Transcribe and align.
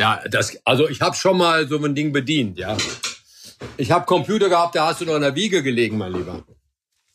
Ja, 0.00 0.22
das, 0.30 0.56
also 0.64 0.88
ich 0.88 1.02
habe 1.02 1.14
schon 1.14 1.36
mal 1.36 1.68
so 1.68 1.76
ein 1.84 1.94
Ding 1.94 2.10
bedient, 2.10 2.56
ja. 2.56 2.74
Ich 3.76 3.90
habe 3.90 4.06
Computer 4.06 4.48
gehabt, 4.48 4.74
da 4.74 4.86
hast 4.86 5.02
du 5.02 5.04
noch 5.04 5.16
in 5.16 5.20
der 5.20 5.34
Wiege 5.34 5.62
gelegen, 5.62 5.98
mein 5.98 6.14
Lieber. 6.14 6.42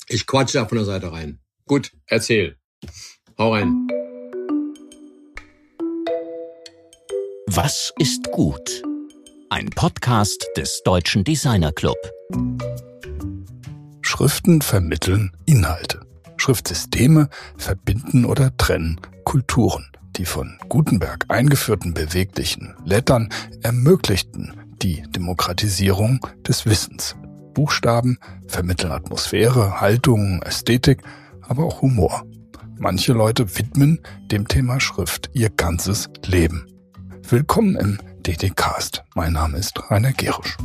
Ich 0.07 0.27
quatsche 0.27 0.59
da 0.59 0.67
von 0.67 0.77
der 0.77 0.85
Seite 0.85 1.11
rein. 1.11 1.39
Gut, 1.65 1.91
erzähl. 2.05 2.57
Hau 3.39 3.53
rein. 3.53 3.87
Was 7.47 7.91
ist 7.97 8.29
gut? 8.29 8.83
Ein 9.49 9.71
Podcast 9.71 10.45
des 10.55 10.83
Deutschen 10.83 11.23
Designer 11.23 11.71
Club. 11.71 11.97
Schriften 14.03 14.61
vermitteln 14.61 15.35
Inhalte. 15.47 16.01
Schriftsysteme 16.37 17.29
verbinden 17.57 18.25
oder 18.25 18.55
trennen 18.57 19.01
Kulturen. 19.23 19.94
Die 20.17 20.25
von 20.25 20.57
Gutenberg 20.69 21.25
eingeführten 21.27 21.93
beweglichen 21.93 22.73
Lettern 22.85 23.29
ermöglichten 23.61 24.53
die 24.81 25.01
Demokratisierung 25.09 26.25
des 26.47 26.65
Wissens. 26.65 27.17
Buchstaben 27.53 28.17
vermitteln 28.47 28.93
Atmosphäre, 28.93 29.81
Haltung, 29.81 30.41
Ästhetik, 30.41 31.01
aber 31.41 31.65
auch 31.65 31.81
Humor. 31.81 32.23
Manche 32.77 33.11
Leute 33.11 33.57
widmen 33.57 33.99
dem 34.31 34.47
Thema 34.47 34.79
Schrift 34.79 35.29
ihr 35.33 35.49
ganzes 35.49 36.09
Leben. 36.25 36.65
Willkommen 37.27 37.75
im 37.75 37.97
DDcast. 38.25 39.03
Mein 39.15 39.33
Name 39.33 39.57
ist 39.57 39.91
Rainer 39.91 40.13
Gerisch. 40.13 40.57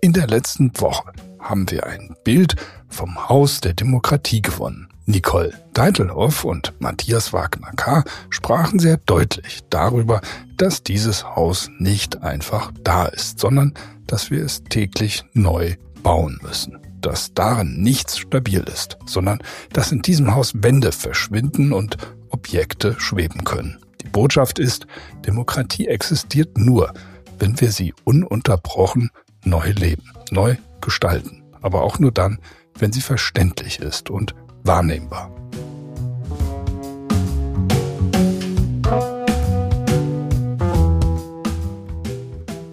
In 0.00 0.12
der 0.14 0.26
letzten 0.26 0.72
Woche 0.80 1.12
haben 1.40 1.70
wir 1.70 1.86
ein 1.86 2.14
Bild 2.24 2.56
vom 2.88 3.28
Haus 3.28 3.60
der 3.60 3.74
Demokratie 3.74 4.42
gewonnen. 4.42 4.88
Nicole 5.06 5.54
Deitelhoff 5.72 6.44
und 6.44 6.74
Matthias 6.80 7.32
Wagner-K. 7.32 8.04
sprachen 8.28 8.78
sehr 8.78 8.98
deutlich 8.98 9.60
darüber, 9.70 10.20
dass 10.58 10.82
dieses 10.82 11.24
Haus 11.24 11.70
nicht 11.78 12.22
einfach 12.22 12.72
da 12.84 13.06
ist, 13.06 13.38
sondern 13.38 13.72
dass 14.06 14.30
wir 14.30 14.44
es 14.44 14.64
täglich 14.64 15.24
neu 15.32 15.76
bauen 16.02 16.38
müssen. 16.42 16.78
Dass 17.00 17.32
darin 17.32 17.80
nichts 17.80 18.18
stabil 18.18 18.60
ist, 18.60 18.98
sondern 19.06 19.38
dass 19.72 19.92
in 19.92 20.02
diesem 20.02 20.34
Haus 20.34 20.52
Wände 20.54 20.92
verschwinden 20.92 21.72
und 21.72 21.96
Objekte 22.28 22.94
schweben 22.98 23.44
können. 23.44 23.78
Die 24.02 24.08
Botschaft 24.08 24.58
ist, 24.58 24.86
Demokratie 25.26 25.86
existiert 25.86 26.58
nur, 26.58 26.92
wenn 27.38 27.58
wir 27.60 27.72
sie 27.72 27.94
ununterbrochen 28.04 29.10
neu 29.44 29.70
leben, 29.70 30.12
neu 30.30 30.56
gestalten. 30.80 31.42
Aber 31.60 31.82
auch 31.82 31.98
nur 31.98 32.12
dann, 32.12 32.38
wenn 32.78 32.92
sie 32.92 33.00
verständlich 33.00 33.80
ist 33.80 34.10
und 34.10 34.34
wahrnehmbar. 34.62 35.30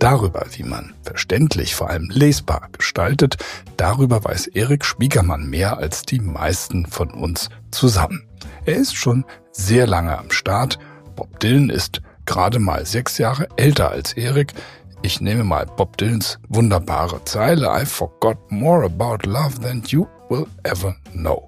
Darüber, 0.05 0.45
wie 0.51 0.61
man 0.61 0.93
verständlich, 1.01 1.73
vor 1.73 1.89
allem 1.89 2.11
lesbar 2.11 2.69
gestaltet, 2.71 3.37
darüber 3.75 4.23
weiß 4.23 4.45
Erik 4.47 4.85
Spiegermann 4.85 5.49
mehr 5.49 5.77
als 5.77 6.03
die 6.03 6.19
meisten 6.19 6.85
von 6.85 7.09
uns 7.09 7.49
zusammen. 7.71 8.27
Er 8.65 8.75
ist 8.75 8.95
schon 8.95 9.25
sehr 9.51 9.87
lange 9.87 10.15
am 10.15 10.29
Start. 10.29 10.77
Bob 11.15 11.39
Dylan 11.39 11.71
ist 11.71 12.03
gerade 12.27 12.59
mal 12.59 12.85
sechs 12.85 13.17
Jahre 13.17 13.47
älter 13.55 13.89
als 13.89 14.13
Erik. 14.13 14.53
Ich 15.05 15.21
nehme 15.21 15.43
mal 15.43 15.67
Bob 15.67 15.97
Dylans 15.97 16.39
wunderbare 16.49 17.23
Zeile 17.25 17.69
I 17.79 17.85
forgot 17.85 18.39
more 18.49 18.83
about 18.85 19.29
love 19.29 19.59
than 19.61 19.83
you 19.85 20.07
will 20.29 20.47
ever 20.63 20.95
know. 21.13 21.45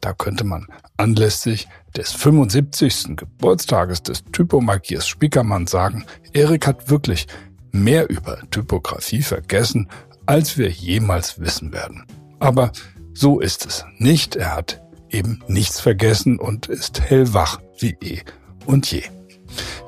Da 0.00 0.14
könnte 0.14 0.42
man 0.42 0.66
anlässlich 0.96 1.68
des 1.94 2.12
75. 2.12 3.14
Geburtstages 3.14 4.02
des 4.04 4.24
Typomarkiers 4.32 5.06
Spiekermann 5.06 5.66
sagen, 5.66 6.06
Erik 6.32 6.66
hat 6.66 6.88
wirklich 6.88 7.26
mehr 7.72 8.08
über 8.08 8.38
Typografie 8.50 9.20
vergessen, 9.20 9.90
als 10.24 10.56
wir 10.56 10.70
jemals 10.70 11.38
wissen 11.38 11.74
werden. 11.74 12.06
Aber 12.40 12.72
so 13.12 13.38
ist 13.38 13.66
es 13.66 13.84
nicht. 13.98 14.34
Er 14.34 14.56
hat 14.56 14.80
eben 15.10 15.44
nichts 15.46 15.78
vergessen 15.78 16.38
und 16.38 16.68
ist 16.68 17.02
hellwach 17.02 17.60
wie 17.78 17.98
eh 18.00 18.22
und 18.64 18.90
je. 18.90 19.02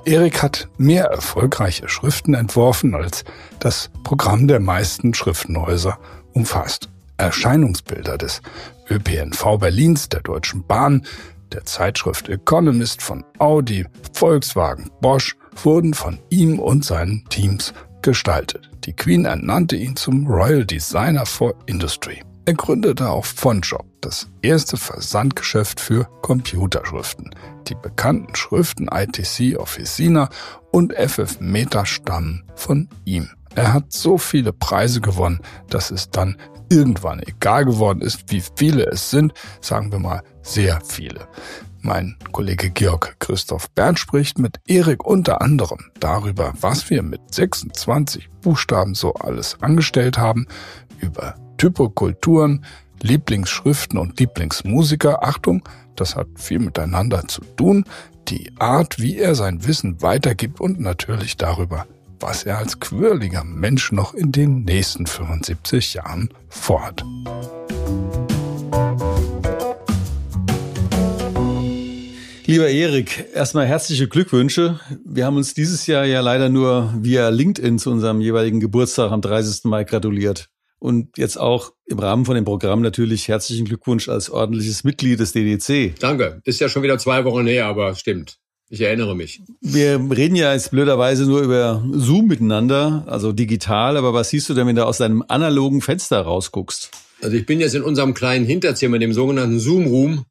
Erik 0.05 0.43
hat 0.43 0.69
mehr 0.79 1.07
erfolgreiche 1.07 1.89
Schriften 1.89 2.35
entworfen, 2.35 2.95
als 2.95 3.25
das 3.59 3.91
Programm 4.05 4.47
der 4.49 4.61
meisten 4.61 5.15
Schriftenhäuser 5.15 5.99
umfasst. 6.33 6.89
Erscheinungsbilder 7.17 8.19
des 8.19 8.43
ÖPNV 8.91 9.59
Berlins, 9.59 10.09
der 10.09 10.21
Deutschen 10.21 10.67
Bahn, 10.67 11.07
der 11.53 11.65
Zeitschrift 11.65 12.29
Economist 12.29 13.03
von 13.03 13.25
Audi, 13.39 13.87
Volkswagen, 14.13 14.91
Bosch 15.01 15.37
wurden 15.63 15.95
von 15.95 16.19
ihm 16.29 16.59
und 16.59 16.85
seinen 16.85 17.25
Teams 17.29 17.73
gestaltet. 18.03 18.71
Die 18.85 18.93
Queen 18.93 19.25
ernannte 19.25 19.77
ihn 19.77 19.97
zum 19.97 20.27
Royal 20.27 20.65
Designer 20.65 21.27
for 21.27 21.55
Industry. 21.67 22.23
Er 22.49 22.55
gründete 22.55 23.11
auch 23.11 23.25
Fontshop, 23.25 23.85
das 24.01 24.29
erste 24.41 24.77
Versandgeschäft 24.77 25.81
für 25.81 26.05
Computerschriften. 26.23 27.35
Die 27.67 27.75
bekannten 27.75 28.37
Schriften 28.37 28.87
ITC 28.87 29.59
Officina 29.59 30.29
und 30.71 30.95
FF 30.95 31.41
Meta 31.41 31.85
stammen 31.85 32.45
von 32.55 32.89
ihm. 33.05 33.29
Er 33.57 33.73
hat 33.73 33.93
so 33.93 34.17
viele 34.17 34.53
Preise 34.53 35.01
gewonnen, 35.01 35.41
dass 35.71 35.91
es 35.91 36.09
dann 36.11 36.37
irgendwann 36.71 37.21
egal 37.21 37.65
geworden 37.65 38.01
ist, 38.01 38.31
wie 38.31 38.45
viele 38.55 38.85
es 38.87 39.11
sind, 39.11 39.35
sagen 39.61 39.91
wir 39.91 39.99
mal 39.99 40.23
sehr 40.43 40.81
viele. 40.85 41.27
Mein 41.81 42.17
Kollege 42.31 42.71
Georg 42.71 43.17
Christoph 43.19 43.71
Bern 43.71 43.97
spricht 43.97 44.39
mit 44.39 44.61
Erik 44.69 45.05
unter 45.05 45.43
anderem 45.43 45.91
darüber, 45.99 46.53
was 46.61 46.91
wir 46.91 47.03
mit 47.03 47.35
26 47.35 48.31
Buchstaben 48.41 48.95
so 48.95 49.15
alles 49.15 49.61
angestellt 49.63 50.17
haben, 50.17 50.47
über 51.01 51.35
Typokulturen, 51.57 52.65
Lieblingsschriften 53.03 53.99
und 53.99 54.19
Lieblingsmusiker. 54.19 55.23
Achtung, 55.23 55.63
das 55.97 56.17
hat 56.17 56.29
viel 56.37 56.59
miteinander 56.59 57.27
zu 57.29 57.43
tun. 57.57 57.85
Die 58.29 58.53
Art, 58.59 58.99
wie 58.99 59.19
er 59.19 59.35
sein 59.35 59.67
Wissen 59.67 60.03
weitergibt 60.03 60.61
und 60.61 60.81
natürlich 60.81 61.37
darüber, 61.37 61.87
was 62.19 62.45
er 62.45 62.59
als 62.59 62.81
quirliger 62.81 63.45
Mensch 63.45 63.93
noch 63.93 64.15
in 64.15 64.33
den 64.33 64.65
nächsten 64.65 65.07
75 65.07 65.95
Jahren 65.95 66.31
vorhat. 66.49 67.05
Lieber 72.49 72.69
Erik, 72.69 73.27
erstmal 73.35 73.67
herzliche 73.67 74.07
Glückwünsche. 74.07 74.79
Wir 75.05 75.27
haben 75.27 75.37
uns 75.37 75.53
dieses 75.53 75.89
Jahr 75.89 76.05
ja 76.05 76.21
leider 76.21 76.49
nur 76.49 76.95
via 76.97 77.29
LinkedIn 77.29 77.81
zu 77.81 77.91
unserem 77.91 78.21
jeweiligen 78.21 78.61
Geburtstag 78.61 79.11
am 79.11 79.21
30. 79.21 79.65
Mai 79.65 79.83
gratuliert. 79.83 80.49
Und 80.79 81.17
jetzt 81.17 81.39
auch 81.39 81.73
im 81.87 81.99
Rahmen 81.99 82.25
von 82.25 82.35
dem 82.35 82.45
Programm 82.45 82.83
natürlich 82.83 83.29
herzlichen 83.29 83.65
Glückwunsch 83.65 84.09
als 84.09 84.31
ordentliches 84.31 84.85
Mitglied 84.85 85.19
des 85.19 85.33
DDC. 85.33 85.99
Danke. 85.99 86.41
Ist 86.45 86.61
ja 86.61 86.69
schon 86.69 86.83
wieder 86.83 86.99
zwei 86.99 87.25
Wochen 87.25 87.47
her, 87.47 87.67
aber 87.67 87.95
stimmt. 87.95 88.39
Ich 88.69 88.81
erinnere 88.81 89.15
mich. 89.15 89.41
Wir 89.61 90.01
reden 90.11 90.35
ja 90.35 90.53
jetzt 90.53 90.73
blöderweise 90.73 91.25
nur 91.25 91.41
über 91.41 91.85
Zoom 91.93 92.27
miteinander, 92.27 93.05
also 93.07 93.33
digital, 93.33 93.97
aber 93.97 94.13
was 94.13 94.31
siehst 94.31 94.49
du 94.49 94.55
denn, 94.55 94.67
wenn 94.67 94.75
du 94.75 94.85
aus 94.85 94.99
deinem 94.99 95.25
analogen 95.29 95.81
Fenster 95.81 96.21
rausguckst? 96.21 96.91
Also 97.23 97.37
ich 97.37 97.47
bin 97.47 97.61
jetzt 97.61 97.77
in 97.77 97.83
unserem 97.83 98.13
kleinen 98.13 98.45
Hinterzimmer, 98.45 98.99
dem 98.99 99.13
sogenannten 99.13 99.61
Zoom-Room, 99.61 100.25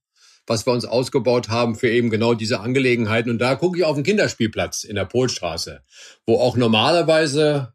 was 0.47 0.67
wir 0.67 0.73
uns 0.73 0.83
ausgebaut 0.85 1.47
haben 1.47 1.75
für 1.75 1.89
eben 1.89 2.09
genau 2.09 2.33
diese 2.33 2.59
Angelegenheiten. 2.59 3.31
Und 3.31 3.39
da 3.39 3.55
gucke 3.55 3.79
ich 3.79 3.85
auf 3.85 3.95
den 3.95 4.03
Kinderspielplatz 4.03 4.83
in 4.83 4.95
der 4.95 5.05
Polstraße, 5.05 5.81
wo 6.27 6.35
auch 6.35 6.57
normalerweise 6.57 7.73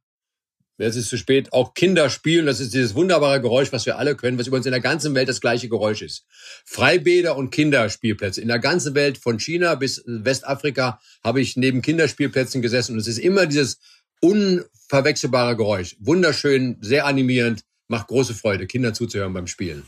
Jetzt 0.80 0.96
ist 0.96 1.08
zu 1.08 1.18
spät. 1.18 1.52
Auch 1.52 1.74
Kinder 1.74 2.10
spielen. 2.10 2.46
Das 2.46 2.60
ist 2.60 2.72
dieses 2.72 2.94
wunderbare 2.94 3.40
Geräusch, 3.40 3.72
was 3.72 3.86
wir 3.86 3.98
alle 3.98 4.16
können, 4.16 4.38
was 4.38 4.46
übrigens 4.46 4.66
in 4.66 4.72
der 4.72 4.80
ganzen 4.80 5.14
Welt 5.14 5.28
das 5.28 5.40
gleiche 5.40 5.68
Geräusch 5.68 6.02
ist. 6.02 6.24
Freibäder 6.64 7.36
und 7.36 7.50
Kinderspielplätze. 7.50 8.40
In 8.40 8.48
der 8.48 8.58
ganzen 8.58 8.94
Welt, 8.94 9.18
von 9.18 9.38
China 9.38 9.74
bis 9.74 10.02
Westafrika, 10.06 11.00
habe 11.22 11.40
ich 11.40 11.56
neben 11.56 11.82
Kinderspielplätzen 11.82 12.62
gesessen. 12.62 12.92
Und 12.92 12.98
es 12.98 13.08
ist 13.08 13.18
immer 13.18 13.46
dieses 13.46 13.78
unverwechselbare 14.20 15.56
Geräusch. 15.56 15.96
Wunderschön, 16.00 16.78
sehr 16.80 17.06
animierend, 17.06 17.62
macht 17.88 18.08
große 18.08 18.34
Freude, 18.34 18.66
Kinder 18.66 18.94
zuzuhören 18.94 19.34
beim 19.34 19.46
Spielen. 19.46 19.82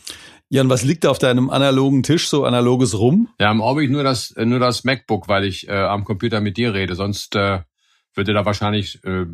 Jan, 0.49 0.69
was 0.69 0.84
liegt 0.84 1.05
da 1.05 1.11
auf 1.11 1.19
deinem 1.19 1.49
analogen 1.49 2.02
Tisch, 2.02 2.28
so 2.28 2.44
analoges 2.44 2.99
rum? 2.99 3.28
Ja, 3.40 3.50
im 3.50 3.62
Augenblick 3.62 3.90
nur 3.90 4.02
das, 4.02 4.34
nur 4.37 4.58
das 4.58 4.84
MacBook, 4.84 5.28
weil 5.28 5.44
ich 5.44 5.69
äh, 5.69 5.72
am 5.72 6.05
Computer 6.05 6.40
mit 6.40 6.56
dir 6.56 6.75
rede. 6.75 6.94
Sonst 6.94 7.34
äh, 7.37 7.61
würde 8.14 8.34
da 8.34 8.44
wahrscheinlich 8.44 9.02
äh, 9.05 9.25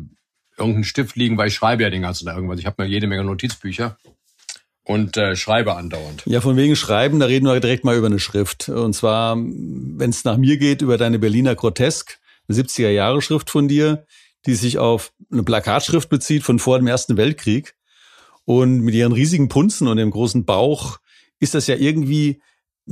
irgendeinen 0.59 0.83
Stift 0.83 1.15
liegen, 1.15 1.37
weil 1.37 1.47
ich 1.47 1.55
schreibe 1.55 1.83
ja 1.83 1.89
den 1.89 2.01
ganzen 2.01 2.25
Tag 2.25 2.35
irgendwas. 2.35 2.59
Ich 2.59 2.65
habe 2.65 2.83
mir 2.83 2.89
jede 2.89 3.07
Menge 3.07 3.23
Notizbücher 3.23 3.97
und 4.83 5.17
äh, 5.17 5.35
schreibe 5.35 5.75
andauernd. 5.75 6.23
Ja, 6.25 6.41
von 6.41 6.57
wegen 6.57 6.75
Schreiben, 6.75 7.19
da 7.19 7.27
reden 7.27 7.45
wir 7.45 7.59
direkt 7.59 7.83
mal 7.83 7.95
über 7.95 8.07
eine 8.07 8.19
Schrift. 8.19 8.69
Und 8.69 8.93
zwar, 8.93 9.35
wenn 9.37 10.09
es 10.09 10.23
nach 10.23 10.37
mir 10.37 10.57
geht, 10.57 10.81
über 10.81 10.97
deine 10.97 11.19
Berliner 11.19 11.55
Grotesk, 11.55 12.19
eine 12.47 12.57
70er 12.57 12.89
Jahre 12.89 13.21
Schrift 13.21 13.49
von 13.49 13.67
dir, 13.67 14.05
die 14.45 14.55
sich 14.55 14.77
auf 14.77 15.13
eine 15.31 15.43
Plakatschrift 15.43 16.09
bezieht 16.09 16.43
von 16.43 16.59
vor 16.59 16.79
dem 16.79 16.87
Ersten 16.87 17.17
Weltkrieg. 17.17 17.75
Und 18.45 18.79
mit 18.81 18.95
ihren 18.95 19.11
riesigen 19.11 19.47
Punzen 19.47 19.87
und 19.87 19.97
dem 19.97 20.09
großen 20.09 20.45
Bauch 20.45 20.97
ist 21.39 21.53
das 21.53 21.67
ja 21.67 21.75
irgendwie 21.75 22.41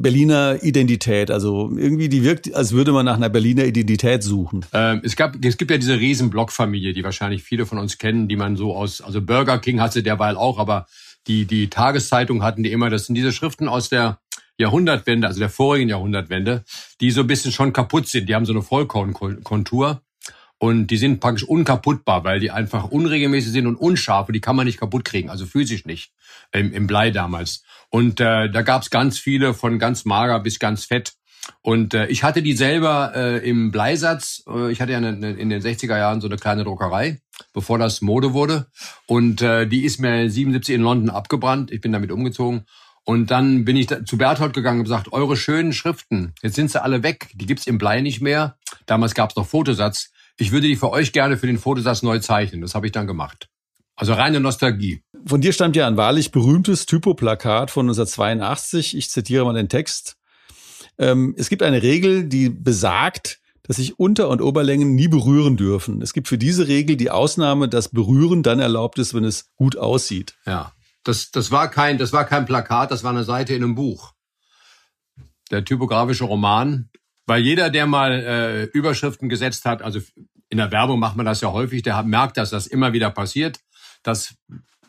Berliner 0.02 0.64
Identität. 0.64 1.32
Also 1.32 1.72
irgendwie 1.76 2.10
die 2.10 2.24
wirkt, 2.24 2.54
als 2.54 2.72
würde 2.72 2.92
man 2.92 3.06
nach 3.06 3.16
einer 3.16 3.30
Berliner 3.30 3.66
Identität 3.66 4.24
suchen. 4.24 4.66
Ähm, 4.74 5.02
es, 5.04 5.16
gab, 5.16 5.44
es 5.44 5.58
gibt 5.58 5.72
ja 5.72 5.78
diese 5.78 6.00
riesen 6.00 6.30
Blockfamilie, 6.30 6.94
die 6.94 7.04
wahrscheinlich 7.04 7.44
viele 7.44 7.66
von 7.66 7.78
uns 7.78 7.98
kennen, 7.98 8.28
die 8.28 8.36
man 8.36 8.56
so 8.56 8.76
aus, 8.76 9.02
also 9.02 9.22
Burger 9.22 9.58
King 9.60 9.82
hatte 9.82 10.04
derweil 10.04 10.38
auch, 10.38 10.60
aber 10.60 10.86
die, 11.28 11.46
die 11.46 11.70
Tageszeitung 11.70 12.44
hatten 12.44 12.64
die 12.64 12.72
immer, 12.72 12.90
das 12.90 13.06
sind 13.06 13.16
diese 13.16 13.32
Schriften 13.32 13.68
aus 13.68 13.90
der 13.90 14.20
Jahrhundertwende, 14.58 15.28
also 15.28 15.40
der 15.40 15.50
vorigen 15.50 15.90
Jahrhundertwende, 15.90 16.64
die 17.02 17.12
so 17.12 17.22
ein 17.22 17.28
bisschen 17.28 17.52
schon 17.52 17.74
kaputt 17.74 18.08
sind. 18.08 18.28
Die 18.28 18.36
haben 18.36 18.46
so 18.46 18.54
eine 18.54 18.62
Vollkornkontur. 18.62 20.02
Und 20.60 20.88
die 20.88 20.98
sind 20.98 21.20
praktisch 21.20 21.44
unkaputtbar, 21.44 22.24
weil 22.24 22.40
die 22.40 22.50
einfach 22.50 22.86
unregelmäßig 22.86 23.52
sind 23.52 23.68
und 23.68 23.76
unscharf 23.76 24.28
und 24.28 24.34
die 24.34 24.42
kann 24.42 24.56
man 24.56 24.66
nicht 24.66 24.80
kaputt 24.80 25.06
kriegen, 25.06 25.30
also 25.30 25.46
physisch 25.46 25.86
nicht, 25.86 26.12
im, 26.52 26.74
im 26.74 26.88
Blei 26.88 27.12
damals. 27.12 27.64
Und 27.90 28.20
äh, 28.20 28.50
da 28.50 28.62
gab's 28.64 28.90
ganz 28.90 29.20
viele, 29.20 29.54
von 29.54 29.78
ganz 29.78 30.06
mager 30.06 30.40
bis 30.40 30.58
ganz 30.58 30.86
fett. 30.86 31.14
Und 31.62 31.94
äh, 31.94 32.08
ich 32.08 32.24
hatte 32.24 32.42
die 32.42 32.54
selber 32.54 33.14
äh, 33.16 33.50
im 33.50 33.72
Bleisatz. 33.72 34.44
Äh, 34.48 34.72
ich 34.72 34.82
hatte 34.82 34.94
ja 34.94 34.98
eine, 34.98 35.10
eine, 35.10 35.32
in 35.32 35.50
den 35.50 35.62
60er 35.62 35.98
Jahren 35.98 36.22
so 36.22 36.28
eine 36.28 36.38
kleine 36.38 36.64
Druckerei, 36.64 37.22
bevor 37.54 37.78
das 37.78 38.02
Mode 38.02 38.34
wurde. 38.34 38.68
Und 39.06 39.42
äh, 39.42 39.68
die 39.68 39.86
ist 39.86 40.00
mir 40.00 40.30
77 40.30 40.76
in 40.76 40.82
London 40.82 41.10
abgebrannt. 41.10 41.72
Ich 41.72 41.82
bin 41.82 41.92
damit 41.92 42.12
umgezogen. 42.12 42.66
Und 43.06 43.32
dann 43.32 43.64
bin 43.64 43.78
ich 43.78 43.88
zu 43.88 44.18
Berthold 44.18 44.54
gegangen 44.54 44.80
und 44.80 44.84
gesagt, 44.84 45.14
eure 45.14 45.38
schönen 45.38 45.72
Schriften, 45.72 46.34
jetzt 46.42 46.56
sind 46.56 46.70
sie 46.70 46.84
alle 46.84 47.04
weg, 47.04 47.30
die 47.36 47.46
gibt's 47.46 47.66
im 47.66 47.78
Blei 47.78 48.02
nicht 48.02 48.20
mehr. 48.20 48.58
Damals 48.86 49.16
gab's 49.16 49.38
noch 49.38 49.48
Fotosatz. 49.48 50.12
Ich 50.38 50.52
würde 50.52 50.68
die 50.68 50.76
für 50.76 50.92
euch 50.92 51.12
gerne 51.12 51.38
für 51.38 51.48
den 51.48 51.58
Fotosatz 51.58 52.04
neu 52.04 52.20
zeichnen. 52.20 52.62
Das 52.62 52.76
habe 52.76 52.86
ich 52.86 52.92
dann 52.92 53.08
gemacht. 53.08 53.50
Also 53.96 54.14
reine 54.14 54.40
Nostalgie. 54.40 55.04
Von 55.26 55.42
dir 55.42 55.52
stammt 55.52 55.76
ja 55.76 55.88
ein 55.88 55.98
wahrlich 55.98 56.32
berühmtes 56.32 56.86
Typoplakat 56.86 57.72
von 57.72 57.88
1982. 57.88 58.96
Ich 58.96 59.10
zitiere 59.10 59.44
mal 59.44 59.54
den 59.54 59.70
Text. 59.70 60.18
Ähm, 61.00 61.34
es 61.38 61.50
gibt 61.50 61.64
eine 61.64 61.82
Regel, 61.82 62.26
die 62.26 62.50
besagt, 62.50 63.40
dass 63.64 63.78
sich 63.78 64.00
Unter- 64.00 64.30
und 64.30 64.42
Oberlängen 64.42 64.96
nie 64.96 65.08
berühren 65.08 65.58
dürfen. 65.58 66.02
Es 66.02 66.14
gibt 66.14 66.28
für 66.28 66.38
diese 66.38 66.68
Regel 66.68 66.96
die 66.96 67.10
Ausnahme, 67.10 67.68
dass 67.68 67.90
Berühren 67.90 68.44
dann 68.44 68.60
erlaubt 68.60 69.00
ist, 69.00 69.16
wenn 69.16 69.26
es 69.26 69.54
gut 69.56 69.78
aussieht. 69.78 70.36
Ja. 70.46 70.72
Das, 71.04 71.32
das, 71.32 71.52
war 71.52 71.70
kein, 71.70 71.98
das 71.98 72.14
war 72.14 72.26
kein 72.26 72.46
Plakat, 72.46 72.92
das 72.92 73.04
war 73.04 73.12
eine 73.12 73.24
Seite 73.24 73.54
in 73.56 73.64
einem 73.64 73.76
Buch. 73.76 74.14
Der 75.52 75.64
typografische 75.64 76.26
Roman. 76.26 76.90
Weil 77.28 77.42
jeder, 77.42 77.70
der 77.70 77.86
mal 77.86 78.12
äh, 78.12 78.64
Überschriften 78.64 79.30
gesetzt 79.30 79.66
hat, 79.66 79.82
also 79.82 80.00
in 80.50 80.58
der 80.58 80.72
Werbung 80.72 81.00
macht 81.00 81.18
man 81.18 81.26
das 81.26 81.42
ja 81.42 81.52
häufig, 81.52 81.84
der 81.84 82.02
merkt, 82.04 82.38
dass 82.38 82.50
das 82.50 82.68
immer 82.68 82.94
wieder 82.94 83.12
passiert. 83.12 83.60
Dass, 84.02 84.36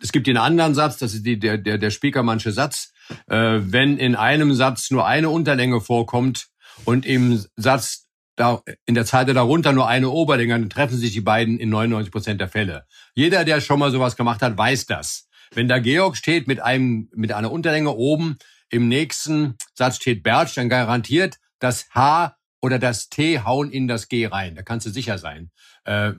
es 0.01 0.13
gibt 0.13 0.29
den 0.29 0.37
anderen 0.37 0.75
Satz, 0.75 0.99
das 0.99 1.15
ist 1.15 1.27
die, 1.27 1.39
der, 1.39 1.59
der, 1.59 1.79
der 1.79 1.91
Spiekermannsche 1.91 2.53
Satz. 2.53 2.93
Äh, 3.27 3.59
wenn 3.61 3.99
in 3.99 4.15
einem 4.15 4.55
Satz 4.55 4.91
nur 4.93 5.07
eine 5.07 5.31
Unterlänge 5.31 5.81
vorkommt 5.81 6.47
und 6.85 7.05
im 7.05 7.45
Satz 7.57 8.07
da, 8.37 8.63
in 8.87 8.95
der 8.95 9.05
Zeile 9.05 9.35
darunter 9.35 9.73
nur 9.73 9.89
eine 9.89 10.11
Oberlänge, 10.11 10.53
dann 10.53 10.71
treffen 10.71 10.97
sich 10.97 11.13
die 11.13 11.21
beiden 11.21 11.59
in 11.59 11.71
99 11.71 12.13
Prozent 12.13 12.41
der 12.41 12.49
Fälle. 12.49 12.87
Jeder, 13.15 13.45
der 13.45 13.61
schon 13.61 13.81
mal 13.81 13.91
sowas 13.91 14.15
gemacht 14.15 14.43
hat, 14.43 14.57
weiß 14.57 14.87
das. 14.87 15.29
Wenn 15.53 15.67
da 15.67 15.81
Georg 15.81 16.17
steht 16.17 16.47
mit 16.47 16.61
einem, 16.61 17.09
mit 17.17 17.33
einer 17.33 17.51
Unterlänge 17.51 17.91
oben, 17.91 18.39
im 18.71 18.87
nächsten 18.87 19.57
Satz 19.75 19.97
steht 19.97 20.23
Bertsch, 20.23 20.57
dann 20.57 20.69
garantiert 20.69 21.39
das 21.59 21.89
H 21.95 22.37
oder 22.61 22.79
das 22.79 23.09
T 23.09 23.41
hauen 23.41 23.71
in 23.71 23.89
das 23.89 24.09
G 24.09 24.27
rein. 24.27 24.55
Da 24.55 24.63
kannst 24.63 24.87
du 24.87 24.91
sicher 24.91 25.19
sein. 25.19 25.51
Äh, 25.85 26.13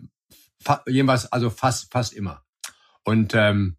jedenfalls, 0.87 1.31
also 1.31 1.49
fast, 1.49 1.91
fast 1.91 2.13
immer. 2.13 2.43
Und 3.03 3.33
ähm, 3.33 3.77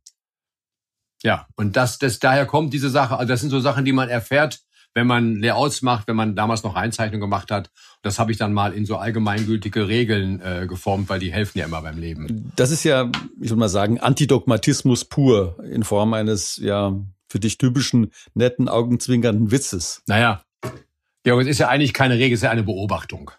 ja, 1.22 1.46
und 1.56 1.76
das, 1.76 1.98
das 1.98 2.18
daher 2.18 2.46
kommt 2.46 2.72
diese 2.72 2.90
Sache. 2.90 3.16
Also 3.16 3.28
das 3.28 3.40
sind 3.40 3.50
so 3.50 3.60
Sachen, 3.60 3.84
die 3.84 3.92
man 3.92 4.08
erfährt, 4.08 4.60
wenn 4.94 5.06
man 5.06 5.36
Layouts 5.36 5.82
macht, 5.82 6.08
wenn 6.08 6.16
man 6.16 6.34
damals 6.34 6.62
noch 6.62 6.74
Einzeichnung 6.74 7.20
gemacht 7.20 7.50
hat. 7.50 7.70
Das 8.02 8.18
habe 8.18 8.32
ich 8.32 8.38
dann 8.38 8.52
mal 8.52 8.72
in 8.72 8.86
so 8.86 8.96
allgemeingültige 8.96 9.86
Regeln 9.86 10.40
äh, 10.40 10.66
geformt, 10.66 11.08
weil 11.08 11.20
die 11.20 11.32
helfen 11.32 11.58
ja 11.58 11.66
immer 11.66 11.82
beim 11.82 11.98
Leben. 11.98 12.52
Das 12.56 12.70
ist 12.70 12.84
ja, 12.84 13.10
ich 13.40 13.50
würde 13.50 13.60
mal 13.60 13.68
sagen, 13.68 14.00
Antidogmatismus 14.00 15.04
pur 15.04 15.62
in 15.64 15.84
Form 15.84 16.14
eines 16.14 16.56
ja 16.56 16.98
für 17.28 17.38
dich 17.38 17.58
typischen 17.58 18.10
netten 18.34 18.68
augenzwinkernden 18.68 19.52
Witzes. 19.52 20.02
Naja, 20.08 20.42
ja, 21.26 21.38
es 21.38 21.46
ist 21.46 21.58
ja 21.58 21.69
eigentlich 21.69 21.93
keine 21.93 22.14
Regel, 22.14 22.34
es 22.34 22.40
ist 22.40 22.44
ja 22.44 22.50
eine 22.50 22.62
Beobachtung. 22.62 23.31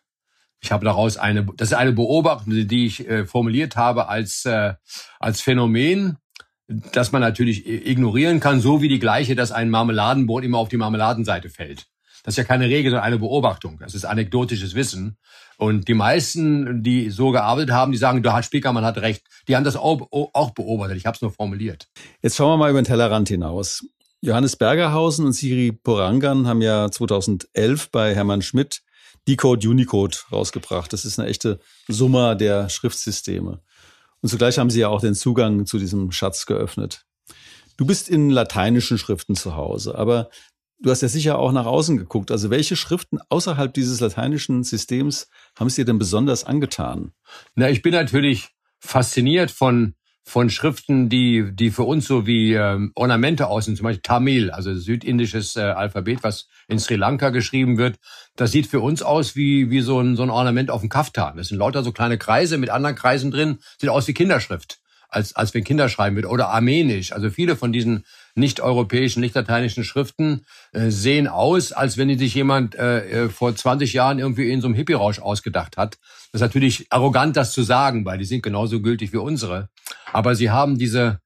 Ich 0.59 0.71
habe 0.71 0.85
daraus 0.85 1.17
eine, 1.17 1.45
das 1.57 1.69
ist 1.69 1.77
eine 1.77 1.91
Beobachtung, 1.91 2.67
die 2.67 2.85
ich 2.85 3.07
äh, 3.07 3.25
formuliert 3.25 3.75
habe 3.75 4.07
als 4.09 4.45
äh, 4.45 4.73
als 5.19 5.41
Phänomen, 5.41 6.17
das 6.67 7.11
man 7.11 7.21
natürlich 7.21 7.67
ignorieren 7.67 8.39
kann, 8.39 8.61
so 8.61 8.81
wie 8.81 8.87
die 8.87 8.99
gleiche, 8.99 9.35
dass 9.35 9.51
ein 9.51 9.69
Marmeladenbrot 9.69 10.43
immer 10.43 10.59
auf 10.59 10.69
die 10.69 10.77
Marmeladenseite 10.77 11.49
fällt. 11.49 11.87
Das 12.23 12.33
ist 12.33 12.37
ja 12.37 12.43
keine 12.43 12.65
Regel, 12.65 12.91
sondern 12.91 13.05
eine 13.05 13.17
Beobachtung. 13.17 13.79
Das 13.79 13.95
ist 13.95 14.05
anekdotisches 14.05 14.75
Wissen. 14.75 15.17
Und 15.57 15.87
die 15.87 15.93
meisten, 15.93 16.83
die 16.83 17.09
so 17.09 17.31
gearbeitet 17.31 17.71
haben, 17.71 17.91
die 17.91 17.97
sagen, 17.97 18.21
der 18.21 18.43
Spiekermann 18.43 18.85
hat 18.85 18.99
recht. 18.99 19.23
Die 19.47 19.55
haben 19.55 19.63
das 19.63 19.75
auch, 19.75 20.07
auch 20.11 20.51
beobachtet. 20.51 20.97
Ich 20.97 21.05
habe 21.05 21.15
es 21.15 21.21
nur 21.21 21.31
formuliert. 21.31 21.87
Jetzt 22.21 22.35
schauen 22.35 22.51
wir 22.51 22.57
mal 22.57 22.69
über 22.69 22.81
den 22.81 22.85
Tellerrand 22.85 23.27
hinaus. 23.27 23.85
Johannes 24.23 24.55
Bergerhausen 24.55 25.25
und 25.25 25.33
Siri 25.33 25.71
Porangan 25.71 26.45
haben 26.45 26.61
ja 26.61 26.91
2011 26.91 27.89
bei 27.89 28.13
Hermann 28.13 28.43
Schmidt 28.43 28.83
Decode 29.27 29.67
Unicode 29.67 30.15
rausgebracht. 30.31 30.93
Das 30.93 31.05
ist 31.05 31.17
eine 31.19 31.27
echte 31.27 31.59
Summe 31.87 32.37
der 32.37 32.69
Schriftsysteme. 32.69 33.61
Und 34.21 34.29
zugleich 34.29 34.59
haben 34.59 34.69
sie 34.69 34.81
ja 34.81 34.89
auch 34.89 35.01
den 35.01 35.15
Zugang 35.15 35.65
zu 35.65 35.79
diesem 35.79 36.11
Schatz 36.11 36.45
geöffnet. 36.45 37.07
Du 37.77 37.85
bist 37.87 38.09
in 38.09 38.29
lateinischen 38.29 38.99
Schriften 38.99 39.35
zu 39.35 39.55
Hause, 39.55 39.97
aber 39.97 40.29
du 40.79 40.91
hast 40.91 41.01
ja 41.01 41.07
sicher 41.07 41.39
auch 41.39 41.51
nach 41.51 41.65
außen 41.65 41.97
geguckt. 41.97 42.29
Also 42.29 42.51
welche 42.51 42.75
Schriften 42.75 43.17
außerhalb 43.29 43.73
dieses 43.73 44.01
lateinischen 44.01 44.63
Systems 44.63 45.29
haben 45.57 45.65
es 45.65 45.75
dir 45.75 45.85
denn 45.85 45.97
besonders 45.97 46.43
angetan? 46.43 47.13
Na, 47.55 47.71
ich 47.71 47.81
bin 47.81 47.93
natürlich 47.93 48.49
fasziniert 48.79 49.49
von 49.49 49.95
von 50.23 50.49
Schriften, 50.49 51.09
die, 51.09 51.49
die 51.51 51.71
für 51.71 51.83
uns 51.83 52.07
so 52.07 52.27
wie 52.27 52.53
ähm, 52.53 52.91
Ornamente 52.95 53.47
aussehen, 53.47 53.75
zum 53.75 53.85
Beispiel 53.85 54.01
Tamil, 54.01 54.51
also 54.51 54.73
südindisches 54.73 55.55
äh, 55.55 55.61
Alphabet, 55.61 56.23
was 56.23 56.47
in 56.67 56.79
Sri 56.79 56.95
Lanka 56.95 57.29
geschrieben 57.29 57.77
wird. 57.77 57.97
Das 58.35 58.51
sieht 58.51 58.67
für 58.67 58.79
uns 58.81 59.01
aus 59.01 59.35
wie, 59.35 59.69
wie 59.69 59.81
so, 59.81 59.99
ein, 59.99 60.15
so 60.15 60.23
ein 60.23 60.29
Ornament 60.29 60.69
auf 60.69 60.81
dem 60.81 60.89
Kaftan. 60.89 61.37
Das 61.37 61.47
sind 61.47 61.57
lauter 61.57 61.83
so 61.83 61.91
kleine 61.91 62.17
Kreise 62.17 62.57
mit 62.57 62.69
anderen 62.69 62.95
Kreisen 62.95 63.31
drin, 63.31 63.59
sieht 63.79 63.89
aus 63.89 64.07
wie 64.07 64.13
Kinderschrift, 64.13 64.79
als, 65.09 65.35
als 65.35 65.53
wenn 65.53 65.63
Kinder 65.63 65.89
schreiben 65.89 66.15
wird. 66.15 66.27
Oder 66.27 66.49
Armenisch. 66.49 67.11
Also 67.13 67.29
viele 67.29 67.55
von 67.55 67.73
diesen 67.73 68.05
nicht-europäischen, 68.35 69.21
nicht-lateinischen 69.21 69.83
Schriften 69.83 70.45
äh, 70.73 70.89
sehen 70.89 71.27
aus, 71.27 71.71
als 71.71 71.97
wenn 71.97 72.07
die 72.07 72.17
sich 72.17 72.33
jemand 72.35 72.75
äh, 72.75 73.25
äh 73.25 73.29
vor 73.29 73.55
20 73.55 73.93
Jahren 73.93 74.19
irgendwie 74.19 74.51
in 74.51 74.61
so 74.61 74.67
einem 74.67 74.75
Hippie-Rausch 74.75 75.19
ausgedacht 75.19 75.77
hat. 75.77 75.97
Das 76.31 76.39
ist 76.39 76.41
natürlich 76.41 76.87
arrogant, 76.89 77.35
das 77.37 77.51
zu 77.51 77.63
sagen, 77.63 78.05
weil 78.05 78.17
die 78.17 78.25
sind 78.25 78.43
genauso 78.43 78.81
gültig 78.81 79.13
wie 79.13 79.17
unsere. 79.17 79.69
Aber 80.11 80.35
sie 80.35 80.49
haben 80.49 80.77
diese, 80.77 81.19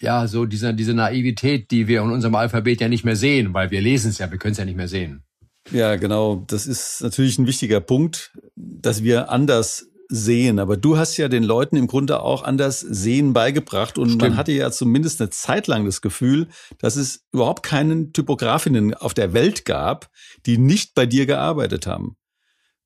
ja, 0.00 0.26
so 0.26 0.44
diese, 0.44 0.74
diese 0.74 0.94
Naivität, 0.94 1.70
die 1.70 1.88
wir 1.88 2.02
in 2.02 2.10
unserem 2.10 2.34
Alphabet 2.34 2.80
ja 2.80 2.88
nicht 2.88 3.04
mehr 3.04 3.16
sehen, 3.16 3.54
weil 3.54 3.70
wir 3.70 3.80
lesen 3.80 4.10
es 4.10 4.18
ja, 4.18 4.30
wir 4.30 4.38
können 4.38 4.52
es 4.52 4.58
ja 4.58 4.64
nicht 4.64 4.76
mehr 4.76 4.88
sehen. 4.88 5.24
Ja, 5.70 5.96
genau. 5.96 6.44
Das 6.46 6.66
ist 6.66 7.02
natürlich 7.02 7.38
ein 7.38 7.46
wichtiger 7.46 7.80
Punkt, 7.80 8.32
dass 8.54 9.02
wir 9.02 9.30
anders 9.30 9.86
sehen. 10.08 10.58
Aber 10.58 10.76
du 10.76 10.96
hast 10.96 11.16
ja 11.16 11.28
den 11.28 11.42
Leuten 11.42 11.76
im 11.76 11.86
Grunde 11.86 12.20
auch 12.20 12.42
anders 12.42 12.80
Sehen 12.80 13.32
beigebracht 13.32 13.98
und 13.98 14.08
Stimmt. 14.08 14.22
man 14.22 14.36
hatte 14.36 14.52
ja 14.52 14.70
zumindest 14.70 15.20
eine 15.20 15.30
Zeit 15.30 15.66
lang 15.66 15.84
das 15.84 16.00
Gefühl, 16.00 16.48
dass 16.78 16.96
es 16.96 17.24
überhaupt 17.32 17.62
keinen 17.62 18.12
Typografinnen 18.12 18.94
auf 18.94 19.14
der 19.14 19.32
Welt 19.32 19.64
gab, 19.64 20.10
die 20.46 20.58
nicht 20.58 20.94
bei 20.94 21.06
dir 21.06 21.26
gearbeitet 21.26 21.86
haben. 21.86 22.16